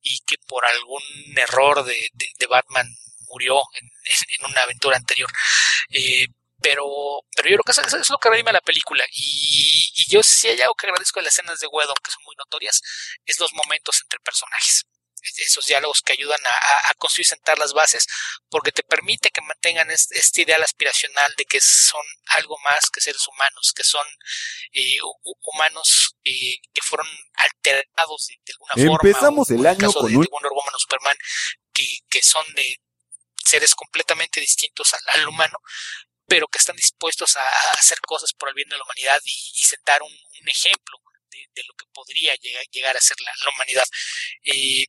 [0.01, 1.03] y que por algún
[1.36, 2.86] error de, de, Batman
[3.28, 5.31] murió en, en, una aventura anterior.
[5.90, 6.27] Eh,
[6.62, 6.86] pero,
[7.34, 9.05] pero yo creo que eso, es lo que redime a la película.
[9.12, 12.36] Y, yo si hay algo que agradezco de las escenas de Wedon, que son muy
[12.36, 12.80] notorias,
[13.24, 14.86] es los momentos entre personajes.
[15.36, 18.06] Esos diálogos que ayudan a, construir y sentar las bases,
[18.51, 22.02] porque te permite que mantengan este, ideal aspiracional de que son
[22.36, 24.05] algo más que seres humanos, que son
[24.72, 29.09] eh, humanos eh, que fueron alterados de, alguna forma.
[29.09, 30.28] Empezamos el año con un...
[30.76, 31.16] Superman,
[31.72, 32.80] que, que son de
[33.44, 35.59] seres completamente distintos al, al humano,
[36.33, 37.45] pero que están dispuestos a
[37.79, 40.11] hacer cosas por el bien de la humanidad y, sentar un,
[40.49, 40.97] ejemplo
[41.29, 42.35] de, lo que podría
[42.71, 43.85] llegar, a ser la, humanidad.
[44.43, 44.85] Eh,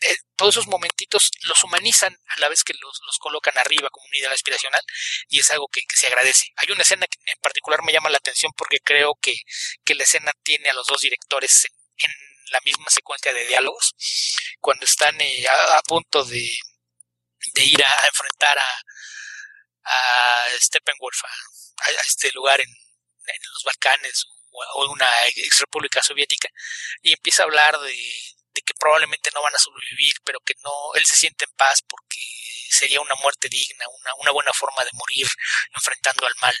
[0.00, 4.18] eh, todos esos momentitos los humanizan a la vez que los, colocan arriba como una
[4.18, 4.82] idea aspiracional
[5.28, 6.48] y es algo que, se agradece.
[6.56, 9.36] Hay una escena que en particular me llama la atención porque creo que,
[9.94, 11.66] la escena tiene a los dos directores
[11.98, 12.10] en,
[12.50, 13.94] la misma secuencia de diálogos
[14.58, 16.50] cuando están eh, a, punto de,
[17.54, 18.82] de ir a enfrentar a,
[19.90, 22.68] a Steppenwolf, a, este lugar en,
[23.52, 26.48] los Balcanes o, una ex república soviética,
[27.02, 31.04] y empieza a hablar de, que probablemente no van a sobrevivir, pero que no, él
[31.04, 32.20] se siente en paz porque
[32.70, 35.26] sería una muerte digna, una, una buena forma de morir
[35.74, 36.54] enfrentando al mal.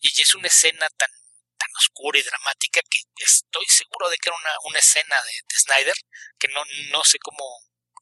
[0.00, 1.10] Y es una escena tan,
[1.56, 5.58] tan oscura y dramática que estoy seguro de que era una, una escena de, de
[5.58, 5.94] Snyder,
[6.38, 7.44] que no, no sé cómo,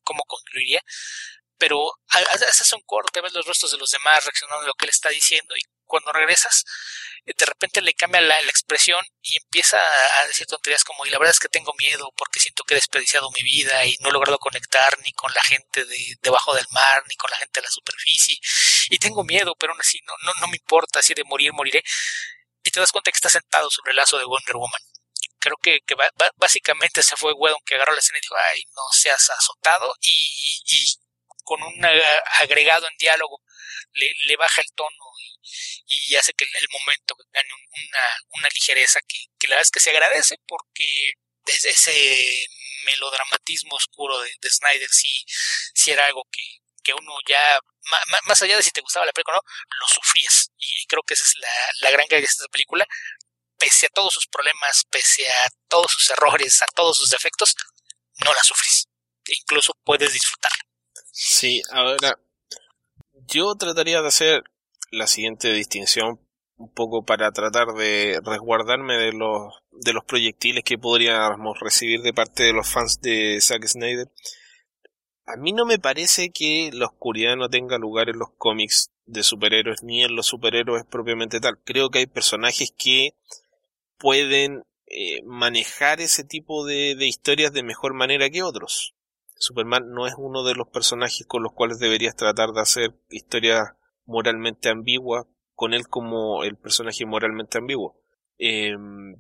[0.03, 0.83] cómo concluiría,
[1.59, 4.91] pero haces un corte, ves los rostros de los demás reaccionando a lo que él
[4.91, 6.65] está diciendo y cuando regresas
[7.25, 11.19] eh, de repente le cambia la, expresión y empieza a decir tonterías como y la
[11.19, 14.13] verdad es que tengo miedo porque siento que he desperdiciado mi vida y no he
[14.13, 17.65] logrado conectar ni con la gente de debajo del mar ni con la gente de
[17.65, 18.39] la superficie
[18.91, 21.83] y tengo miedo pero aún así no, no, no me importa si de morir moriré
[22.67, 24.81] y te das cuenta que está sentado sobre el lazo de Wonder Woman.
[25.39, 25.95] Creo que, que
[26.37, 30.11] básicamente se fue Wedon que agarró la escena y dijo ay no seas azotado y,
[30.65, 30.85] y
[31.47, 31.87] con un
[32.41, 33.41] agregado en diálogo
[33.95, 35.05] le, baja el tono
[35.87, 37.49] y, hace que el momento gane
[38.35, 41.13] una, ligereza que, la verdad es que se agradece porque
[41.45, 42.49] desde ese
[42.85, 45.25] melodramatismo oscuro de, Snyder sí,
[45.73, 46.43] sí era algo que,
[46.83, 47.61] que uno ya,
[48.27, 50.51] más allá de si te gustaba la película o no, lo sufrías.
[50.59, 51.49] Y creo que esa es la,
[51.81, 52.87] la gran gracia de esta película.
[53.57, 57.55] Pese a todos sus problemas, pese a todos sus errores, a todos sus defectos,
[58.25, 58.89] no la sufres.
[59.27, 60.66] E incluso puedes disfrutarla.
[61.19, 62.19] Sí, ahora
[63.27, 64.45] yo trataría de hacer
[64.91, 66.21] la siguiente distinción
[66.59, 72.13] un poco para tratar de resguardarme de los de los proyectiles que podríamos recibir de
[72.13, 74.11] parte de los fans de Zack Snyder.
[75.25, 79.23] A mí no me parece que la oscuridad no tenga lugar en los cómics de
[79.23, 81.59] superhéroes ni en los superhéroes propiamente tal.
[81.65, 83.15] Creo que hay personajes que
[83.97, 88.96] pueden eh, manejar ese tipo de historias de mejor manera que otros.
[89.39, 93.73] Superman no es uno de los personajes con los cuales deberías tratar de hacer historias
[94.07, 97.97] moralmente ambiguas con él como el personaje moralmente ambiguo.
[98.39, 99.17] Em,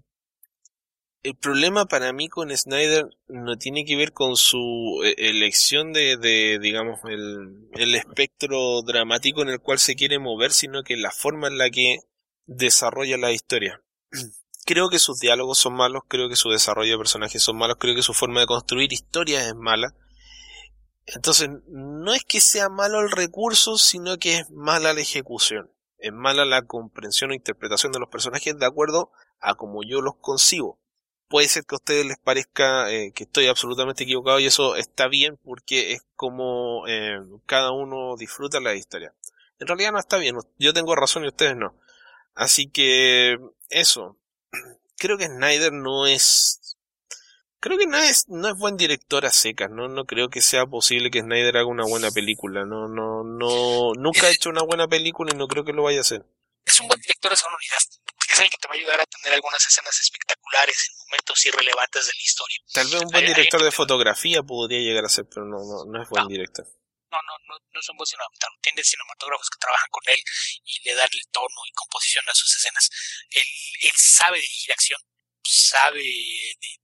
[1.22, 6.58] el problema para mí con Snyder no tiene que ver con su e, elección de,
[6.60, 11.48] digamos, el, el, espectro dramático en el cual se quiere mover, sino que la forma
[11.48, 11.98] en la que
[12.46, 13.82] desarrolla la historia.
[14.66, 17.94] Creo que sus diálogos son malos, creo que su desarrollo de personajes son malos, creo
[17.94, 19.94] que su forma de construir historias es mala
[21.06, 25.70] entonces, no es que sea malo el recurso, sino que es mala la ejecución.
[25.98, 30.16] Es mala la comprensión o interpretación de los personajes de acuerdo a como yo los
[30.16, 30.80] concibo.
[31.28, 35.08] Puede ser que a ustedes les parezca eh, que estoy absolutamente equivocado y eso está
[35.08, 39.12] bien porque es como eh, cada uno disfruta la historia.
[39.58, 41.74] En realidad no está bien, yo tengo razón y ustedes no.
[42.34, 43.38] Así que
[43.70, 44.18] eso.
[44.98, 46.60] Creo que Snyder no es
[47.60, 49.88] creo que no es, no es buen director a secas, ¿no?
[49.88, 52.64] No creo que sea posible que Snyder haga una buena película.
[52.64, 55.98] No, no, no, nunca ha hecho una buena película y no creo que lo vaya
[55.98, 56.24] a hacer.
[56.64, 57.78] Es un buen director de sonoridad.
[58.28, 62.06] Es alguien que te va a ayudar a tener algunas escenas espectaculares en momentos irrelevantes
[62.06, 62.58] de la historia.
[62.72, 66.02] Tal vez un buen director de fotografía podría llegar a ser, pero no, no, no
[66.02, 66.66] es buen director.
[67.10, 68.58] No, no, no, no es un buen cinematógrafo.
[68.60, 70.20] Tiene cinematógrafos que trabajan con él
[70.64, 72.90] y le dan el tono y composición a sus escenas.
[73.30, 73.46] Él,
[73.82, 75.00] él sabe dirigir acción,
[75.48, 76.02] sabe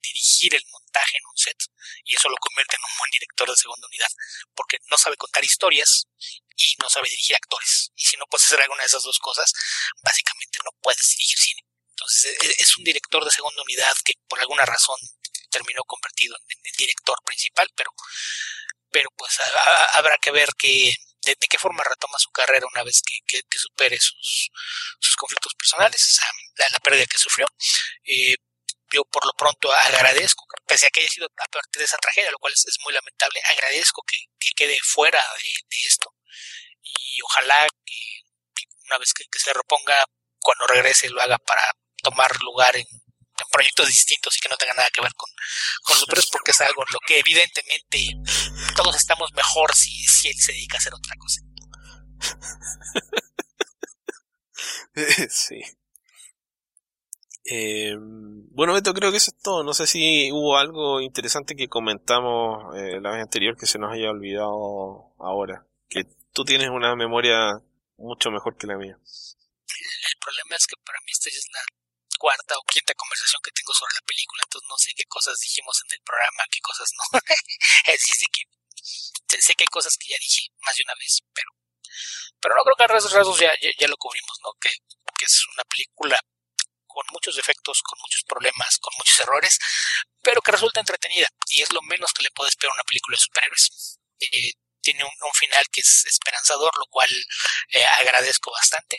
[0.00, 1.56] dirigir el montaje en un set
[2.04, 4.10] y eso lo convierte en un buen director de segunda unidad
[4.54, 6.06] porque no sabe contar historias
[6.56, 9.52] y no sabe dirigir actores y si no puedes hacer alguna de esas dos cosas
[10.02, 14.38] básicamente no puedes dirigir cine Entonces e, es un director de segunda unidad que por
[14.40, 14.98] alguna razón
[15.52, 17.90] terminó convertido en, director principal, pero,
[18.90, 19.38] pero pues
[19.94, 24.50] habrá que ver que, de, qué forma retoma su carrera una vez que, supere sus,
[24.98, 26.18] sus conflictos personales,
[26.56, 27.46] la, pérdida que sufrió.
[28.04, 28.34] Eh,
[28.92, 32.30] yo por lo pronto agradezco, pese a que haya sido a partir de esa tragedia,
[32.30, 34.16] lo cual es, muy lamentable, agradezco que,
[34.54, 36.14] quede fuera de, esto
[36.82, 40.04] y ojalá que, una vez que, se reponga,
[40.40, 41.62] cuando regrese lo haga para
[42.02, 42.86] tomar lugar en,
[43.50, 45.28] proyectos distintos y que no tenga nada que ver con,
[45.82, 47.98] con los porque es algo en lo que evidentemente
[48.76, 51.40] todos estamos mejor si, si él se dedica a hacer otra cosa.
[55.28, 55.81] sí.
[57.54, 57.92] Eh,
[58.56, 59.62] bueno, Beto, creo que eso es todo.
[59.62, 63.92] No sé si hubo algo interesante que comentamos eh, la vez anterior que se nos
[63.92, 65.66] haya olvidado ahora.
[65.86, 67.60] Que tú tienes una memoria
[67.98, 68.96] mucho mejor que la mía.
[68.96, 71.60] El problema es que para mí esta es la
[72.16, 75.76] cuarta o quinta conversación que tengo sobre la película, entonces no sé qué cosas dijimos
[75.84, 77.04] en el programa, qué cosas no.
[77.98, 78.42] sé, que,
[79.42, 81.50] sé que hay cosas que ya dije más de una vez, pero
[82.40, 84.54] pero no creo que a rasgos ya, ya, lo cubrimos, ¿no?
[84.60, 86.16] Que es una película
[86.92, 89.58] con muchos defectos, con muchos problemas, con muchos errores,
[90.22, 93.22] pero que resulta entretenida y es lo menos que le puede esperar una película de
[93.22, 93.98] superhéroes.
[94.20, 94.52] Eh,
[94.82, 97.08] tiene un, final que es esperanzador, lo cual
[97.72, 98.98] eh, agradezco bastante.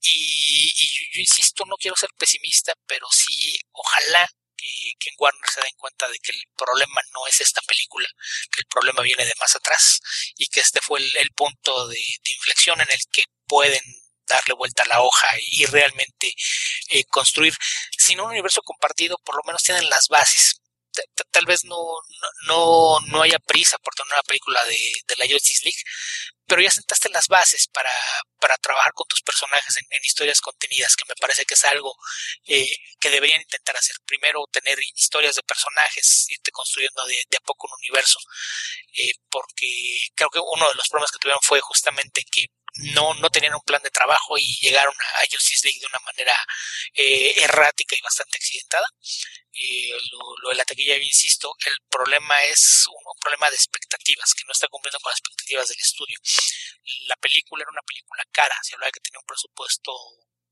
[0.00, 0.70] Y,
[1.12, 6.08] yo insisto, no quiero ser pesimista, pero sí, ojalá que, en Warner se den cuenta
[6.08, 8.08] de que el problema no es esta película,
[8.52, 10.00] que el problema viene de más atrás
[10.36, 13.82] y que este fue el, punto de, inflexión en el que pueden
[14.34, 16.32] darle vuelta a la hoja y, realmente
[16.88, 17.54] eh, construir,
[17.96, 20.60] sin un universo compartido, por lo menos tienen las bases.
[21.30, 21.76] Tal vez no,
[22.46, 25.80] no, no haya prisa por tener una película de, de la Justice League,
[26.50, 27.92] pero ya sentaste las bases para,
[28.40, 31.94] para trabajar con tus personajes en, historias contenidas, que me parece que es algo
[32.44, 33.94] eh, que deberían intentar hacer.
[34.04, 38.18] Primero, tener historias de personajes, irte construyendo de, a poco un universo,
[38.98, 42.46] eh, porque creo que uno de los problemas que tuvieron fue justamente que
[42.94, 46.34] no, no tenían un plan de trabajo y llegaron a Justice League de una manera
[46.94, 48.86] eh, errática y bastante accidentada.
[49.52, 49.92] Eh,
[50.42, 54.68] lo, de la taquilla, insisto, el problema es un, problema de expectativas, que no está
[54.68, 56.18] cumpliendo con las expectativas del estudio.
[57.08, 59.92] La película era una película cara, se hablaba de que tenía un presupuesto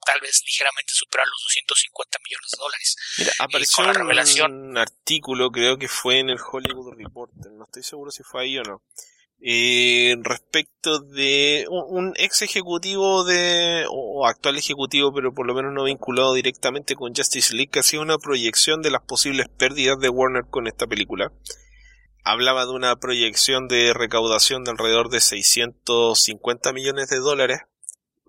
[0.05, 2.97] tal vez ligeramente superior a los 250 millones de dólares.
[3.19, 7.82] Mira, apareció la revelación, un artículo, creo que fue en el Hollywood Reporter, no estoy
[7.82, 8.82] seguro si fue ahí o no,
[9.40, 15.85] eh, respecto de un, ex ejecutivo de, o actual ejecutivo, pero por lo menos no
[15.85, 20.44] vinculado directamente con Justice League, que hacía una proyección de las posibles pérdidas de Warner
[20.51, 21.32] con esta película.
[22.24, 27.60] Hablaba de una proyección de recaudación de alrededor de 650 millones de dólares,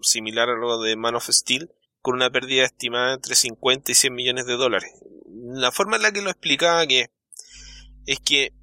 [0.02, 1.72] similar a lo de Man of Steel,
[2.02, 4.92] con una pérdida estimada entre 50 y 100 millones de dólares.
[5.28, 7.10] La forma en la que lo explicaba que
[8.06, 8.54] es que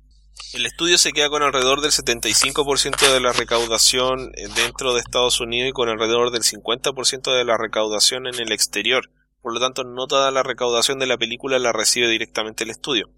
[0.52, 5.40] el estudio se queda con alrededor del 75% de la recaudación eh, dentro de Estados
[5.40, 9.10] Unidos y con alrededor del 50% de la recaudación en el exterior.
[9.42, 13.10] Por lo tanto, no toda la recaudación de la película la recibe directamente el estudio.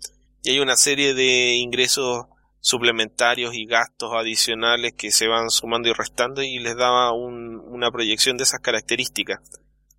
[0.42, 2.26] Y hay una serie de ingresos
[2.60, 8.36] suplementarios y gastos adicionales que se van sumando y restando y les daba una proyección
[8.36, 9.38] de esas características.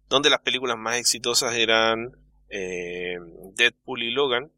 [0.08, 2.12] Donde las películas más exitosas eran
[2.50, 3.16] eh,
[3.56, 4.52] Deadpool y Logan,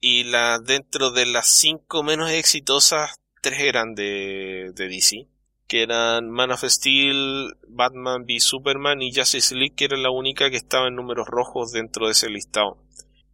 [0.00, 5.28] y la, dentro de las cinco menos exitosas, tres eran de, de DC,
[5.66, 10.50] que eran Man of Steel, Batman v Superman y Justice League, que era la única
[10.50, 12.78] que estaba en números rojos dentro de ese listado.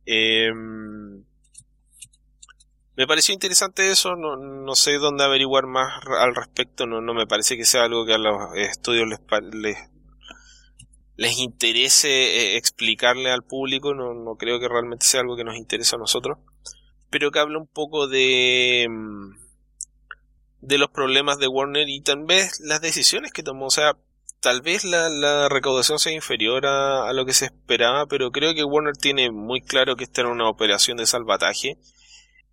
[0.05, 1.25] Em,
[2.97, 7.27] me pareció interesante eso, no, no, sé dónde averiguar más al respecto, no, no me
[7.27, 9.21] parece que sea algo que a los estudios les,
[9.53, 9.77] les
[11.17, 15.97] les interese eh, explicarle al público, no, creo que realmente sea algo que nos interese
[15.97, 16.39] a nosotros,
[17.11, 19.47] pero que habla un poco de mm,
[20.61, 23.93] de los problemas de Warner y tal vez las decisiones que tomó, o sea,
[24.41, 28.55] tal vez la, la recaudación sea inferior a, a, lo que se esperaba, pero creo
[28.55, 31.79] que Warner tiene muy claro que esta era una operación de salvataje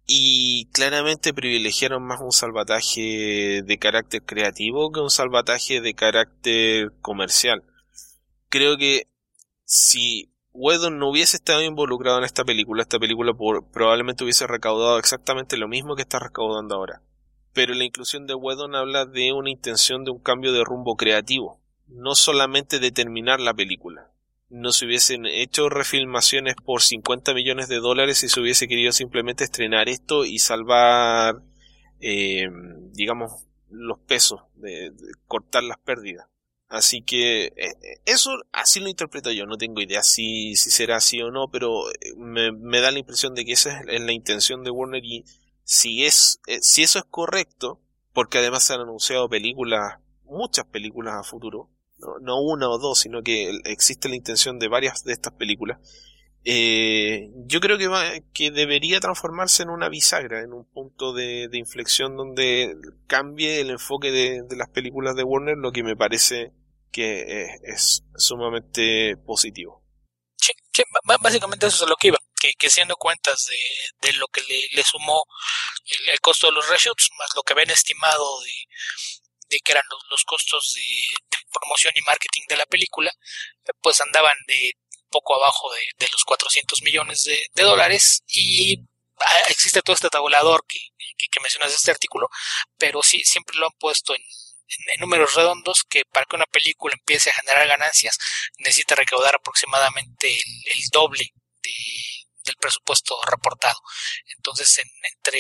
[0.05, 7.63] y claramente privilegiaron más un salvataje de carácter creativo que un salvataje de carácter comercial
[8.53, 9.07] creo que
[9.65, 15.57] si Whedon no hubiese estado involucrado en esta película, esta película probablemente hubiese recaudado exactamente
[15.57, 17.01] lo mismo que está recaudando ahora.
[17.53, 21.61] Pero la inclusión de Whedon habla de una intención de un cambio de rumbo creativo,
[21.87, 24.11] no solamente de terminar la película.
[24.51, 29.45] No se hubiesen hecho refilmaciones por 50 millones de dólares si se hubiese querido simplemente
[29.45, 31.41] estrenar esto y salvar,
[32.01, 32.51] eh,
[32.91, 34.91] digamos, los pesos, de
[35.25, 36.27] cortar las pérdidas
[36.69, 37.75] Así que eh,
[38.05, 41.83] eso así lo interpreto yo, no tengo idea si, si será así o no, pero
[42.17, 45.23] me, me da la impresión de que esa es la intención de Warner y
[45.63, 47.79] si es si eso es correcto,
[48.11, 51.69] porque además se han anunciado películas, muchas películas a futuro,
[52.21, 55.79] no, una o dos, sino que existe la intención de varias de estas películas.
[56.45, 58.03] Eh, yo creo que, va,
[58.33, 62.75] que debería transformarse en una bisagra, en un punto de, inflexión donde
[63.07, 66.51] cambie el enfoque de, las películas de Warner, lo que me parece
[66.91, 69.83] que es, sumamente positivo.
[70.37, 70.83] Sí,
[71.21, 74.83] básicamente eso es lo que iba, que, que siendo cuentas de, de lo que le,
[74.83, 75.23] sumó
[76.11, 78.51] el, costo de los reshoots, más lo que ven estimado de,
[79.49, 80.81] de que eran los, costos de,
[81.53, 83.11] promoción y marketing de la película,
[83.81, 84.73] pues andaban de
[85.13, 88.79] poco abajo de, los 400 millones de, dólares y
[89.19, 90.79] ah, existe todo este tabulador que,
[91.41, 92.27] mencionas de este artículo,
[92.77, 94.21] pero sí, siempre lo han puesto en,
[94.99, 98.17] números redondos que para que una película empiece a generar ganancias
[98.57, 101.31] necesita recaudar aproximadamente el, doble
[102.43, 103.77] del presupuesto reportado.
[104.35, 104.81] Entonces,
[105.13, 105.39] entre,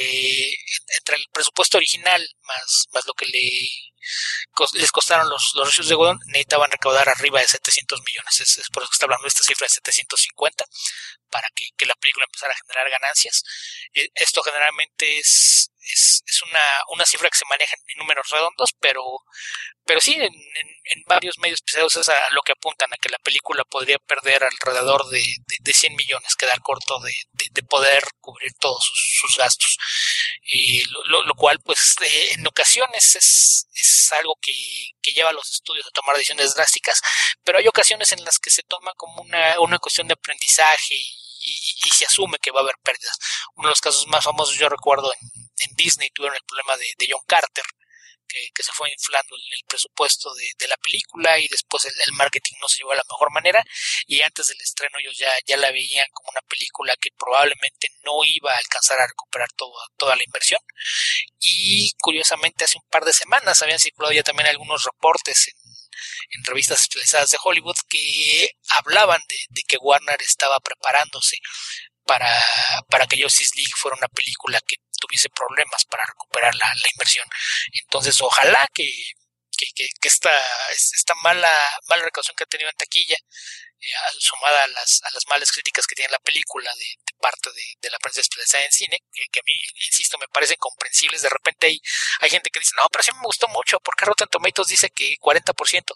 [0.99, 3.69] entre el presupuesto original más, más lo que le
[4.73, 8.39] les costaron los, los de Godón, necesitaban recaudar arriba de 700 millones.
[8.39, 10.65] Es, por eso que está hablando de esta cifra de 750
[11.29, 13.43] para que, que la película empezara a generar ganancias.
[13.93, 18.71] E, esto generalmente es, es, es una, una, cifra que se maneja en números redondos,
[18.79, 19.01] pero,
[19.85, 23.17] pero sí, en, en, varios medios especializados es a lo que apuntan, a que la
[23.19, 25.23] película podría perder alrededor de,
[25.59, 27.13] de, 100 millones, quedar corto de,
[27.51, 29.77] de poder cubrir todos sus, gastos.
[30.43, 34.53] Y lo, cual, pues, eh, en ocasiones es, es algo que,
[35.01, 37.01] que, lleva a los estudios a tomar decisiones drásticas,
[37.43, 41.19] pero hay ocasiones en las que se toma como una, una cuestión de aprendizaje y,
[41.93, 43.17] se asume que va a haber pérdidas.
[43.55, 45.29] Uno de los casos más famosos, yo recuerdo, en,
[45.59, 47.63] en Disney tuvieron el problema de, de John Carter,
[48.27, 52.79] que, se fue inflando el, presupuesto de, la película y después el, marketing no se
[52.79, 53.63] llevó a la mejor manera.
[54.07, 58.23] Y antes del estreno ellos ya, ya la veían como una película que probablemente no
[58.23, 60.59] iba a alcanzar a recuperar toda, toda la inversión.
[61.39, 65.53] Y curiosamente hace un par de semanas habían circulado ya también algunos reportes en,
[66.45, 71.37] revistas especializadas de Hollywood que hablaban de, de que Warner estaba preparándose
[72.05, 72.43] para,
[72.89, 77.27] para que Justice League fuera una película que tuviese problemas para recuperar la, inversión.
[77.73, 78.87] Entonces, ojalá que,
[79.75, 80.31] que, esta,
[80.71, 81.51] esta mala,
[81.87, 85.85] mala recaudación que ha tenido en taquilla, eh, sumada a las, a las malas críticas
[85.85, 87.49] que tiene la película de, parte
[87.81, 89.53] de, la prensa especializada en cine, que, a mí,
[89.87, 91.21] insisto, me parecen comprensibles.
[91.21, 91.81] De repente hay,
[92.19, 95.15] hay gente que dice, no, pero sí me gustó mucho, porque Rotten Tomatoes dice que
[95.19, 95.95] 40%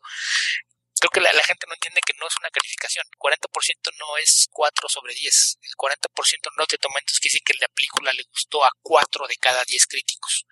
[0.99, 3.05] creo que la, gente no entiende que no es una calificación.
[3.17, 5.57] 40% no es 4 sobre 10.
[5.61, 9.35] El 40% no te entonces que decir que la película le gustó a 4 de
[9.37, 10.45] cada 10 críticos.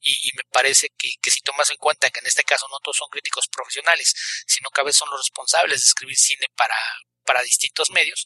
[0.00, 2.96] Y, me parece que, que, si tomas en cuenta que en este caso no todos
[2.96, 4.14] son críticos profesionales,
[4.46, 6.76] sino que a veces son los responsables de escribir cine para,
[7.24, 8.24] para distintos medios,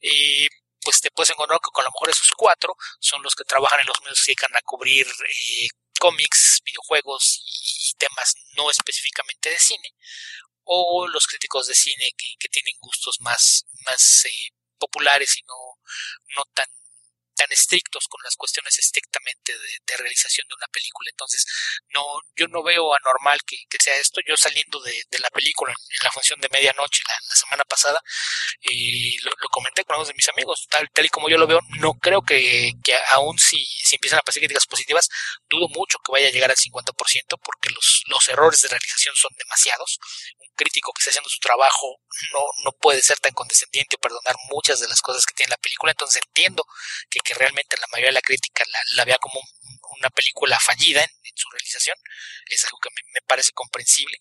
[0.00, 0.48] eh,
[0.80, 3.86] pues te puedes encontrar que con lo mejor esos 4 son los que trabajan en
[3.86, 5.68] los medios que dedican a cubrir eh,
[5.98, 9.94] cómics, videojuegos y temas no específicamente de cine,
[10.72, 15.54] o los críticos de cine que, tienen gustos más, más eh, populares y no,
[16.36, 16.66] no tan
[17.40, 21.08] tan estrictos con las cuestiones estrictamente de, realización de una película.
[21.10, 21.46] Entonces,
[21.94, 22.04] no,
[22.36, 24.20] yo no veo anormal que, sea esto.
[24.26, 27.98] Yo saliendo de, la película en, la función de medianoche la, semana pasada,
[28.60, 31.60] y lo, comenté con algunos de mis amigos, tal, tal y como yo lo veo,
[31.78, 35.08] no creo que, que aún si, si empiezan a pasar críticas positivas,
[35.48, 36.92] dudo mucho que vaya a llegar al 50%
[37.42, 39.98] porque los, los errores de realización son demasiados.
[40.56, 42.00] Crítico que está haciendo su trabajo
[42.32, 45.56] no, no puede ser tan condescendiente o perdonar muchas de las cosas que tiene la
[45.56, 45.92] película.
[45.92, 46.64] Entonces entiendo
[47.08, 48.64] que que realmente la mayoría de la crítica
[48.94, 49.40] la, vea como
[49.98, 51.96] una película fallida en, su realización,
[52.46, 54.18] es algo que me, parece comprensible.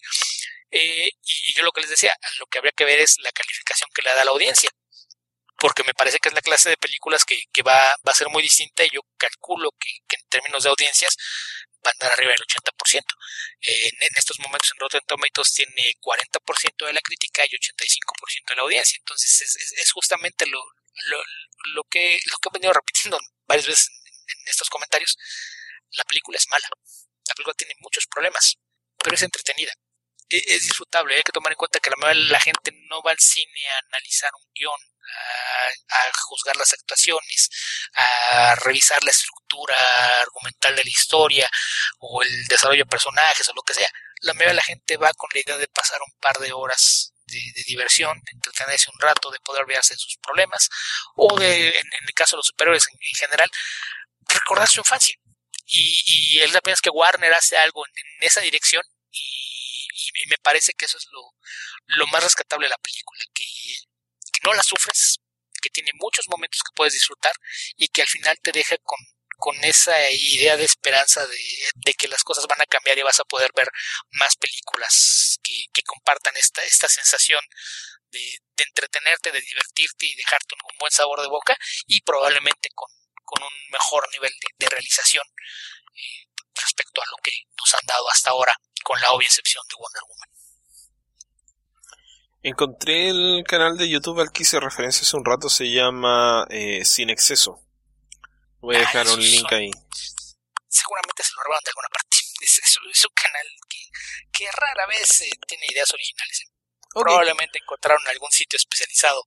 [0.71, 3.89] Eh, y, yo lo que les decía, lo que habría que ver es la calificación
[3.93, 4.69] que le da la audiencia,
[5.57, 8.43] porque me parece que es la clase de películas que, va, va, a ser muy
[8.43, 11.17] distinta y yo calculo que, en términos de audiencias
[11.85, 13.03] va a andar arriba del 80%.
[13.61, 18.61] en, estos momentos en Rotten Tomatoes tiene 40% de la crítica y 85% de la
[18.63, 18.97] audiencia.
[18.99, 20.61] Entonces es, es justamente lo,
[21.07, 21.23] lo,
[21.73, 25.17] lo, que, lo que he venido repitiendo varias veces en, estos comentarios,
[25.91, 26.67] la película es mala.
[27.27, 28.57] La película tiene muchos problemas,
[28.97, 29.73] pero es entretenida.
[30.29, 31.15] E, es, disfrutable.
[31.15, 34.31] Hay que tomar en cuenta que la la gente no va al cine a analizar
[34.35, 34.79] un guion,
[35.89, 37.49] a, juzgar las actuaciones,
[37.93, 39.75] a revisar la estructura
[40.21, 41.49] argumental de la historia
[41.99, 43.89] o el desarrollo de personajes o lo que sea.
[44.21, 47.13] La mayoría de la gente va con la idea de pasar un par de horas
[47.25, 50.69] de, diversión, de entretenerse un rato, de poder olvidarse de sus problemas,
[51.15, 53.49] o de, en, el caso de los superiores en, general,
[54.27, 55.15] recordar su infancia.
[55.65, 59.27] Y, y es la pena que Warner hace algo en, esa dirección y,
[60.27, 61.21] me parece que eso es lo,
[61.85, 63.45] lo más rescatable de la película, que
[64.49, 65.19] no la sufres,
[65.61, 67.33] que tiene muchos momentos que puedes disfrutar
[67.77, 68.99] y que al final te deja con,
[69.37, 73.25] con esa idea de esperanza de, que las cosas van a cambiar y vas a
[73.25, 73.69] poder ver
[74.11, 77.39] más películas que, compartan esta, esta sensación
[78.11, 81.57] de, de, entretenerte, de divertirte y dejarte un, buen sabor de boca
[81.87, 82.89] y probablemente con,
[83.23, 85.25] con un mejor nivel de, realización
[85.95, 89.75] eh, respecto a lo que nos han dado hasta ahora, con la obvia excepción de
[89.75, 90.38] Wonder Woman.
[92.41, 96.85] Encontré el canal de YouTube al que hice referencia hace un rato, se llama eh,
[96.85, 97.59] Sin Exceso.
[98.61, 99.71] Voy a ah, dejar un link ahí.
[100.69, 102.17] Seguramente se lo robaron de alguna parte.
[102.39, 103.45] Es, un canal
[104.31, 106.45] que, rara vez eh, tiene ideas originales.
[106.93, 109.21] Probablemente encontraron algún sitio especializado,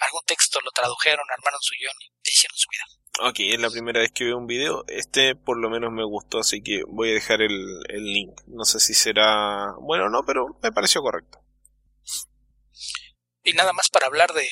[0.00, 2.84] algún texto lo tradujeron, armaron su guion y hicieron su vida.
[3.30, 4.84] Ok, es la primera vez que veo un video.
[4.88, 8.40] Este por lo menos me gustó, así que voy a dejar el, el link.
[8.46, 11.40] No sé si será bueno o no, pero me pareció correcto.
[13.48, 14.48] Y nada más para hablar de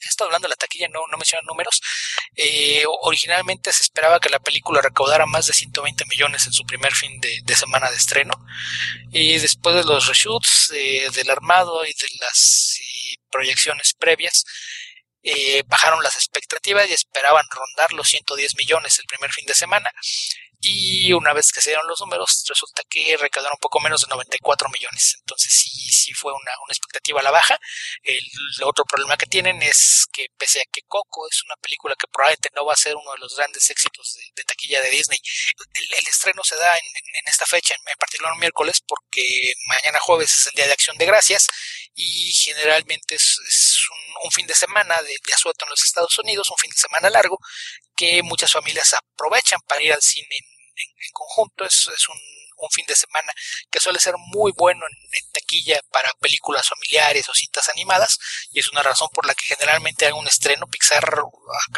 [0.00, 1.80] he estado hablando de la taquilla, no, no mencionan números.
[2.36, 6.92] Eh, originalmente se esperaba que la película recaudara más de 120 millones en su primer
[6.94, 8.34] fin de, semana de estreno.
[9.10, 12.78] Y después de los reshoots, eh, del armado y de las
[13.30, 14.44] proyecciones previas,
[15.22, 19.90] eh, bajaron las expectativas y esperaban rondar los 110 millones el primer fin de semana
[20.62, 24.08] y una vez que se dieron los números, resulta que recaudaron un poco menos de
[24.08, 25.16] 94 millones.
[25.20, 27.58] Entonces sí, sí fue una, una expectativa a la baja.
[28.02, 28.20] El,
[28.64, 32.50] otro problema que tienen es que pese a que Coco es una película que probablemente
[32.54, 35.18] no va a ser uno de los grandes éxitos de, taquilla de Disney,
[35.74, 40.46] el, estreno se da en, esta fecha, en, particular un miércoles, porque mañana jueves es
[40.48, 41.46] el Día de Acción de Gracias
[41.94, 43.38] y generalmente es,
[44.24, 47.08] un, fin de semana de, de asueto en los Estados Unidos, un fin de semana
[47.08, 47.38] largo,
[47.96, 50.49] que muchas familias aprovechan para ir al cine en,
[51.12, 51.64] conjunto.
[51.64, 52.18] Es, es un,
[52.72, 53.32] fin de semana
[53.70, 58.18] que suele ser muy bueno en, taquilla para películas familiares o cintas animadas
[58.52, 60.66] y es una razón por la que generalmente hay un estreno.
[60.66, 61.02] Pixar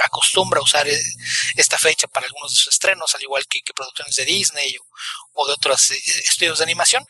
[0.05, 1.01] acostumbra a usar eh,
[1.55, 4.77] esta fecha para algunos de sus estrenos, al igual que, producciones de Disney
[5.35, 7.07] o, de otros eh, estudios de animación.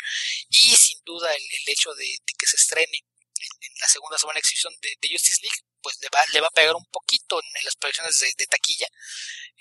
[0.50, 4.74] Y sin duda el, hecho de, que se estrene en, la segunda semana de exhibición
[4.80, 8.18] de, Justice League pues le va, le va a pegar un poquito en, las proyecciones
[8.20, 8.86] de, taquilla.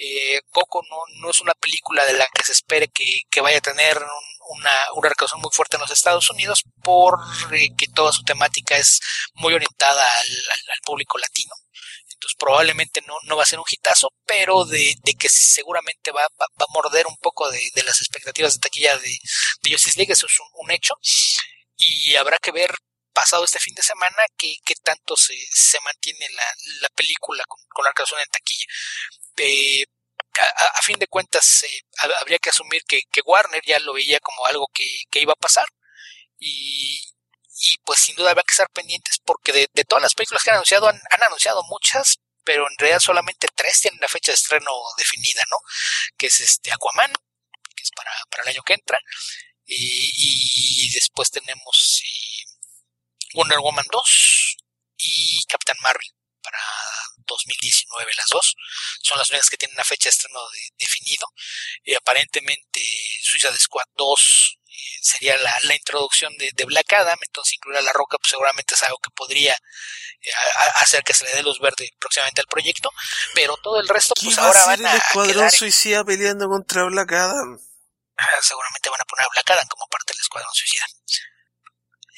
[0.03, 3.60] Eh, Coco no, no es una película de la que se espere que, que vaya
[3.60, 8.78] a tener una, una recaudación muy fuerte en los Estados Unidos porque toda su temática
[8.78, 8.99] es
[9.36, 11.53] muy orientada al, al, público latino.
[12.14, 16.48] Entonces probablemente no, no va a ser un hitazo, pero de, que seguramente va, va,
[16.57, 19.19] a morder un poco de, las expectativas de taquilla de,
[19.61, 20.95] de Justice League, eso es un, un hecho.
[21.78, 22.73] Y habrá que ver
[23.14, 26.45] pasado este fin de semana que, tanto se, se mantiene la,
[26.82, 28.65] la película con, con la canción en taquilla.
[29.37, 29.85] Eh,
[30.75, 31.81] a, fin de cuentas, eh,
[32.19, 35.35] habría que asumir que, que, Warner ya lo veía como algo que, que iba a
[35.35, 35.65] pasar.
[36.39, 36.99] Y,
[37.59, 40.49] y, pues sin duda habrá que estar pendientes porque de, de todas las películas que
[40.51, 44.71] han anunciado, han, anunciado muchas, pero en realidad solamente tres tienen la fecha de estreno
[44.97, 45.57] definida, ¿no?
[46.17, 47.13] Que es este Aquaman,
[47.75, 48.97] que es para, para el año que entra,
[49.65, 50.11] y,
[50.87, 52.03] y después tenemos
[53.33, 54.57] Wonder Woman 2
[54.97, 56.07] y Captain Marvel
[56.41, 56.59] para
[57.26, 58.55] 2019 las dos.
[59.01, 60.39] Son las únicas que tienen una fecha de estreno
[60.77, 61.27] definido.
[61.84, 62.81] Y aparentemente
[63.22, 67.19] Suicide Squad 2 eh, sería la, la introducción de, de, Black Adam.
[67.26, 70.31] Entonces incluir a La Roca pues seguramente es algo que podría eh,
[70.76, 72.91] hacer que se le dé luz verde próximamente al proyecto.
[73.34, 77.59] Pero todo el resto pues ahora van a el escuadrón suicida peleando contra Black Adam
[78.18, 80.85] ah, seguramente van a poner a Black Adam como parte del escuadrón suicida.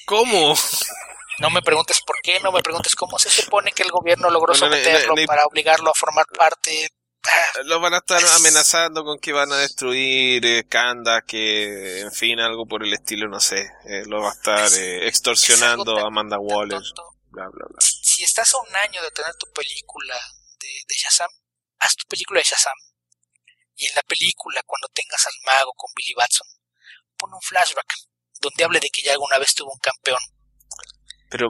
[0.06, 0.56] ¿Cómo?
[1.40, 4.54] No me preguntes por qué, no me preguntes cómo se supone que el gobierno logró
[4.54, 6.90] someterlo para obligarlo a formar parte.
[7.66, 12.40] Lo van a estar amenazando con que van a destruir eh, Kanda, que en fin,
[12.40, 13.62] algo por el estilo, no sé.
[13.86, 16.82] Eh, lo va a estar eh, extorsionando a Amanda Waller.
[17.30, 17.80] Bla, bla, bla.
[17.80, 20.16] Si estás a un año de tener tu película
[20.60, 21.30] de, de Shazam,
[21.80, 22.76] haz tu película de Shazam.
[23.76, 26.48] Y en la película, cuando tengas al mago con Billy Batson,
[27.18, 27.88] pon un flashback
[28.40, 30.20] donde hable de que ya alguna vez tuvo un campeón.
[31.34, 31.50] Pero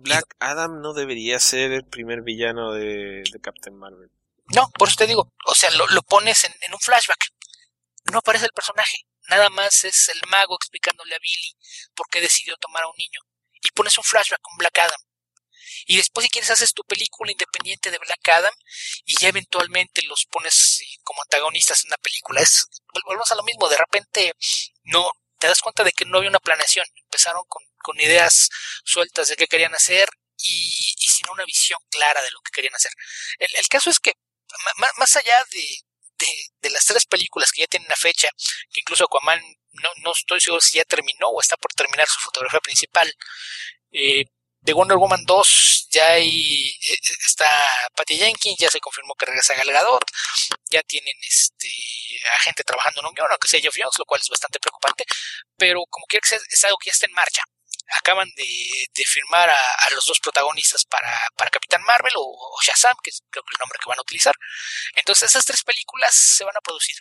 [0.00, 4.10] Black, Adam no debería ser el primer villano de, Captain Marvel.
[4.48, 7.32] No, por eso te digo, o sea, lo, pones en, un flashback.
[8.12, 11.56] No aparece el personaje, nada más es el mago explicándole a Billy
[11.94, 13.20] por qué decidió tomar a un niño.
[13.62, 15.00] Y pones un flashback con Black Adam.
[15.86, 18.52] Y después si quieres haces tu película independiente de Black Adam
[19.06, 22.42] y ya eventualmente los pones eh, como antagonistas en una película.
[22.42, 22.66] Es,
[23.06, 24.34] volvemos a lo mismo, de repente
[24.84, 25.10] no,
[25.42, 26.86] te das cuenta de que no había una planeación.
[26.94, 28.48] Empezaron con, con ideas
[28.84, 32.92] sueltas de qué querían hacer y, sin una visión clara de lo que querían hacer.
[33.40, 34.12] El, el caso es que,
[34.98, 35.66] más allá de,
[36.60, 38.28] de, las tres películas que ya tienen una fecha,
[38.70, 39.42] que incluso Aquaman
[39.72, 43.12] no, no estoy seguro si ya terminó o está por terminar su fotografía principal.
[43.90, 44.24] Eh,
[44.62, 49.54] de Wonder Woman 2 ya hay, eh, está Patty Jenkins, ya se confirmó que regresa
[49.54, 50.04] Gal Gadot,
[50.70, 51.68] ya tienen este
[52.34, 55.04] a gente trabajando en un guion, aunque sea Jeff Jones, lo cual es bastante preocupante,
[55.56, 57.42] pero como quiera que sea, es algo que ya está en marcha.
[57.98, 63.20] Acaban de, firmar a, los dos protagonistas para, para Capitán Marvel o, Shazam, que es
[63.28, 64.34] creo que el nombre que van a utilizar.
[64.94, 66.96] Entonces esas tres películas se van a producir.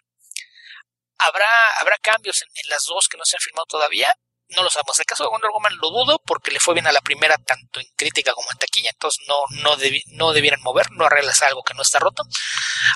[1.18, 1.48] Habrá,
[1.78, 4.14] habrá cambios en, las dos que no se han filmado todavía,
[4.52, 5.00] no lo sabemos.
[5.00, 7.80] El caso de Wonder Woman lo dudo porque le fue bien a la primera tanto
[7.80, 9.78] en crítica como en taquilla, entonces no, no,
[10.14, 12.24] no debieran mover, no arreglas algo que no está roto.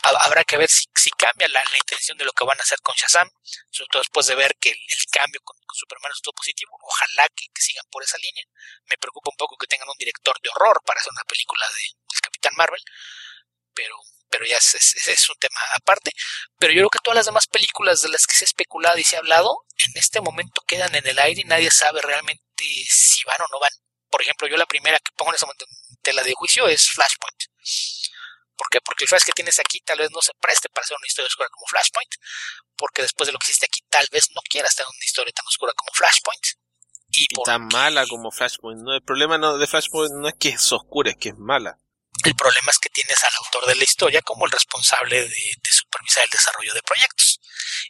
[0.04, 2.96] Habrá que ver si, si cambia la, intención de lo que van a hacer con
[2.96, 3.30] Shazam,
[3.70, 4.78] sobre todo después de ver que el,
[5.12, 6.78] cambio con, Superman estuvo positivo.
[6.82, 8.46] Ojalá que, sigan por esa línea.
[8.86, 12.00] Me preocupa un poco que tengan un director de horror para hacer una película de,
[12.16, 12.82] de Capitán Marvel,
[13.74, 13.96] pero
[14.30, 16.12] pero ya es, un tema aparte.
[16.58, 19.04] Pero yo creo que todas las demás películas de las que se ha especulado y
[19.04, 23.24] se ha hablado, en este momento quedan en el aire y nadie sabe realmente si
[23.26, 23.72] van o no van.
[24.10, 26.90] Por ejemplo, yo la primera que pongo en ese momento en tela de juicio es
[26.92, 27.44] Flashpoint.
[28.56, 28.80] ¿Por qué?
[28.82, 31.28] Porque el flash que tienes aquí tal vez no se preste para hacer una historia
[31.28, 32.16] oscura como Flashpoint,
[32.78, 35.46] porque después de lo que hiciste aquí tal vez no quieras tener una historia tan
[35.46, 36.46] oscura como Flashpoint.
[37.12, 38.82] Y, tan mala como Flashpoint.
[38.82, 41.80] No, el problema no, de Flashpoint no es que es oscura, es que es mala.
[42.26, 45.36] El problema es que tienes al autor de la historia como el responsable de,
[45.70, 47.40] supervisar el desarrollo de proyectos.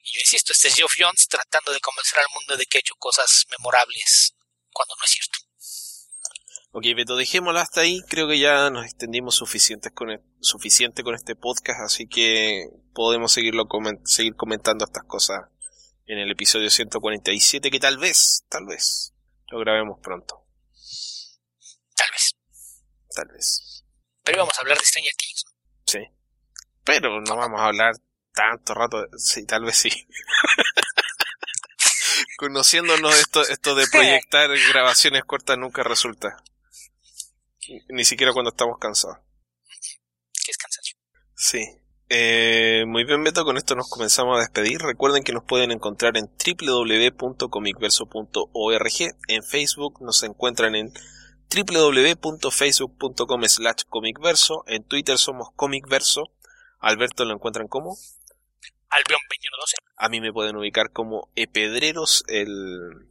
[0.03, 2.82] Y yo insisto, este es Geoff Jones tratando de convencer al mundo de que ha
[2.82, 4.36] hecho cosas memorables
[4.74, 5.40] cuando no es cierto.
[6.72, 8.02] Ok, Beto, dejémoslo hasta ahí.
[8.10, 13.32] Creo que ya nos extendimos suficiente con, e, suficiente con este podcast, así que podemos
[13.32, 13.70] seguirlo
[14.03, 15.44] seguir comentando estas cosas
[16.07, 19.14] en el episodio 147, que tal vez, tal vez,
[19.49, 20.45] lo grabemos pronto.
[21.95, 22.36] Tal vez.
[23.16, 23.65] Tal vez.
[24.26, 25.45] Pero íbamos a hablar de Stranger Things.
[25.85, 25.99] Sí.
[26.84, 27.95] Pero no vamos a hablar
[28.34, 29.07] tanto rato.
[29.18, 29.89] Sí, tal vez sí.
[32.38, 36.43] Conociéndonos esto, esto de proyectar grabaciones cortas nunca resulta.
[37.89, 39.19] Ni siquiera cuando estamos cansados.
[40.43, 40.97] ¿Qué es cansancio?
[41.35, 41.64] Sí.
[42.10, 44.81] Eh, muy bien, Beto, con esto nos comenzamos a despedir.
[44.81, 49.15] Recuerden que nos pueden encontrar en www.comicverso.org.
[49.27, 50.91] En Facebook nos encuentran en
[51.64, 54.64] www.facebook.com slash comicverso.
[54.68, 56.32] En Twitter somos comicverso.
[56.80, 57.98] Alberto lo encuentran como
[58.90, 59.76] Albion2112.
[59.98, 63.07] A mí me pueden ubicar como Epedreros, el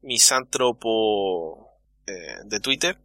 [0.00, 1.70] misántropo
[2.06, 2.98] eh, de Twitter.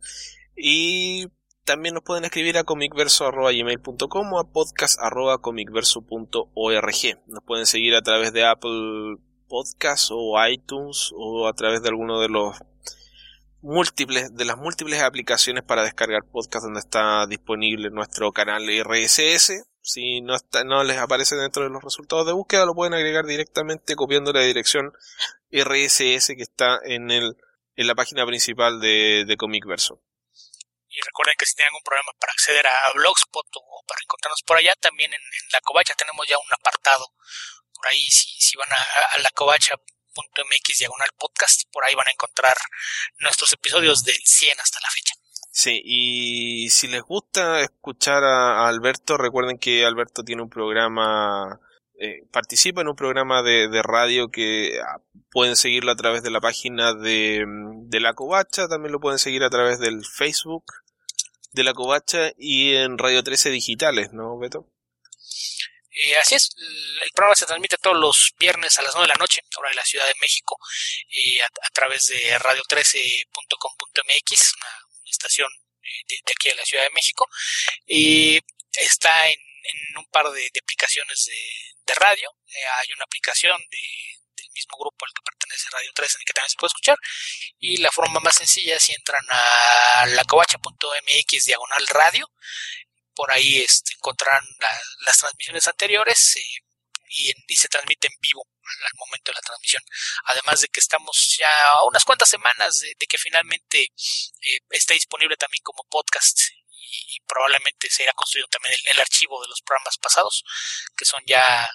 [0.55, 1.27] Y
[1.63, 7.19] también nos pueden escribir a comicverso.gmail.com o a podcast.comicverso.org.
[7.27, 12.19] Nos pueden seguir a través de Apple Podcasts o iTunes o a través de alguno
[12.19, 12.57] de los
[13.61, 19.65] múltiples, de las múltiples aplicaciones para descargar podcast donde está disponible nuestro canal RSS.
[19.81, 23.25] Si no, está, no les aparece dentro de los resultados de búsqueda, lo pueden agregar
[23.25, 24.91] directamente copiando la dirección
[25.51, 27.35] RSS que está en, el,
[27.75, 30.01] en la página principal de, de Comic Verso.
[30.88, 34.57] Y recuerden que si tienen algún problema para acceder a Blogspot o para encontrarnos por
[34.57, 35.21] allá, también en,
[35.53, 37.07] La Covacha tenemos ya un apartado.
[37.73, 39.75] Por ahí, si, van a, a La Covacha
[40.15, 41.63] mx diagonal podcast.
[41.71, 42.55] Por ahí van a encontrar
[43.19, 45.13] nuestros episodios del 100 hasta la fecha.
[45.53, 51.59] Sí, y si les gusta escuchar a, Alberto, recuerden que Alberto tiene un programa,
[51.99, 56.39] eh, participa en un programa de, radio que ah, pueden seguirlo a través de la
[56.39, 60.63] página de, de La Covacha, también lo pueden seguir a través del Facebook
[61.51, 64.67] de La Covacha y en Radio 13 Digitales, ¿no, Beto?
[65.93, 66.51] Eh, así es,
[67.03, 69.76] el programa se transmite todos los viernes a las 9 de la noche, hora de
[69.76, 70.57] la Ciudad de México,
[71.09, 74.69] eh, a, través de radio13.com.mx, una,
[75.09, 75.51] estación
[75.84, 77.27] eh, de, aquí de la Ciudad de México.
[77.85, 78.39] y
[78.72, 79.35] está en,
[79.97, 81.41] un par de, aplicaciones de,
[81.93, 82.34] radio.
[82.80, 86.49] hay una aplicación del mismo grupo al que pertenece Radio 13 en el que también
[86.49, 86.97] se puede escuchar.
[87.59, 92.31] Y la forma más sencilla, si entran a lacovacha.mx diagonal radio,
[93.22, 94.43] por ahí este, encontrarán
[95.06, 96.65] las transmisiones anteriores eh,
[97.07, 99.84] y, se transmite en vivo al momento de la transmisión.
[100.26, 105.38] Además de que estamos ya a unas cuantas semanas de, que finalmente eh, esté disponible
[105.38, 106.39] también como podcast
[106.80, 110.43] y, probablemente se irá construido también el, archivo de los programas pasados,
[110.98, 111.69] que son ya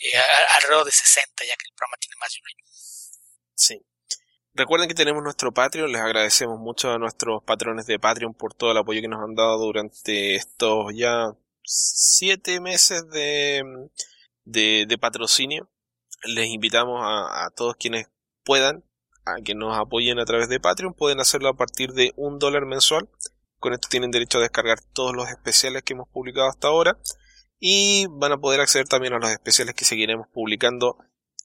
[0.00, 2.64] eh, alrededor de 60, ya que el programa tiene más de un año.
[3.56, 3.87] Sí.
[4.58, 8.72] Recuerden que tenemos nuestro Patreon, les agradecemos mucho a nuestros patrones de Patreon por todo
[8.72, 11.30] el apoyo que nos han dado durante estos ya
[11.62, 13.62] siete meses de,
[14.44, 15.70] de, patrocinio.
[16.24, 18.08] Les invitamos a, todos quienes
[18.42, 18.82] puedan
[19.24, 22.66] a que nos apoyen a través de Patreon, pueden hacerlo a partir de un dólar
[22.66, 23.08] mensual.
[23.60, 26.98] Con esto tienen derecho a descargar todos los especiales que hemos publicado hasta ahora
[27.60, 30.98] y van a poder acceder también a los especiales que seguiremos publicando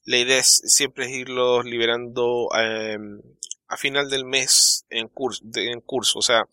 [0.04, 3.20] La idea es siempre irlos liberando em,
[3.68, 6.18] a final del mes en curso, en curso.
[6.18, 6.44] O sea,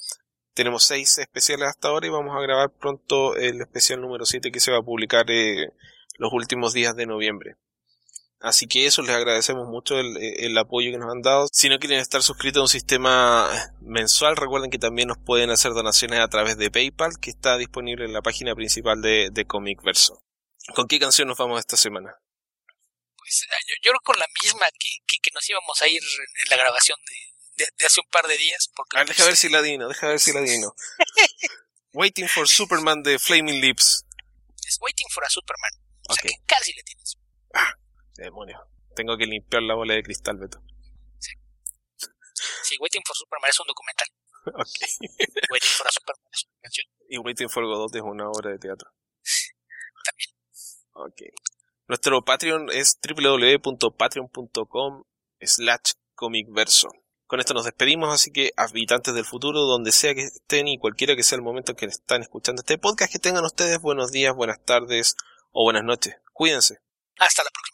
[0.54, 4.60] tenemos seis especiales hasta ahora y vamos a grabar pronto el especial número 7 que
[4.60, 5.70] se va a publicar eh,
[6.18, 7.56] los últimos días de noviembre.
[8.40, 11.48] Así que eso, les agradecemos mucho el, apoyo que nos han dado.
[11.52, 13.48] Si no quieren estar suscritos a un sistema
[13.82, 18.06] mensual, recuerden que también nos pueden hacer donaciones a través de PayPal, que está disponible
[18.06, 20.24] en la página principal de, de Comic Verso.
[20.74, 22.16] ¿Con qué canción nos vamos esta semana?
[23.82, 26.98] Yo, creo con la misma que, que, nos íbamos a ir en la grabación
[27.56, 28.70] de, de, hace un par de días.
[28.76, 30.74] Porque a ver, deja ver si la dino, deja ver si la dino.
[31.94, 34.06] Waiting for Superman de Flaming Lips.
[34.68, 35.72] Es Waiting for a Superman.
[36.10, 37.18] O sea que casi le tienes.
[37.54, 37.74] Ah,
[38.16, 38.60] demonio.
[38.96, 40.62] Tengo que limpiar la bola de cristal, Beto.
[41.20, 41.32] Sí.
[42.64, 44.08] Sí, Waiting for Superman es un documental.
[44.46, 45.50] ok.
[45.52, 46.88] Waiting for a Superman es una canción.
[47.10, 48.92] Y Waiting for Godot es una obra de teatro.
[50.04, 50.30] También.
[50.94, 51.22] Ok.
[51.92, 55.04] Nuestro Patreon es www.patreon.com
[55.42, 56.88] slash comicverso.
[57.28, 61.18] Con esto nos despedimos, así que habitantes del futuro, donde sea que estén y cualquiera
[61.18, 64.34] que sea el momento en que están escuchando este podcast, que tengan ustedes buenos días,
[64.34, 65.18] buenas tardes
[65.52, 66.16] o buenas noches.
[66.32, 66.80] Cuídense.
[67.20, 67.71] Hasta la próxima.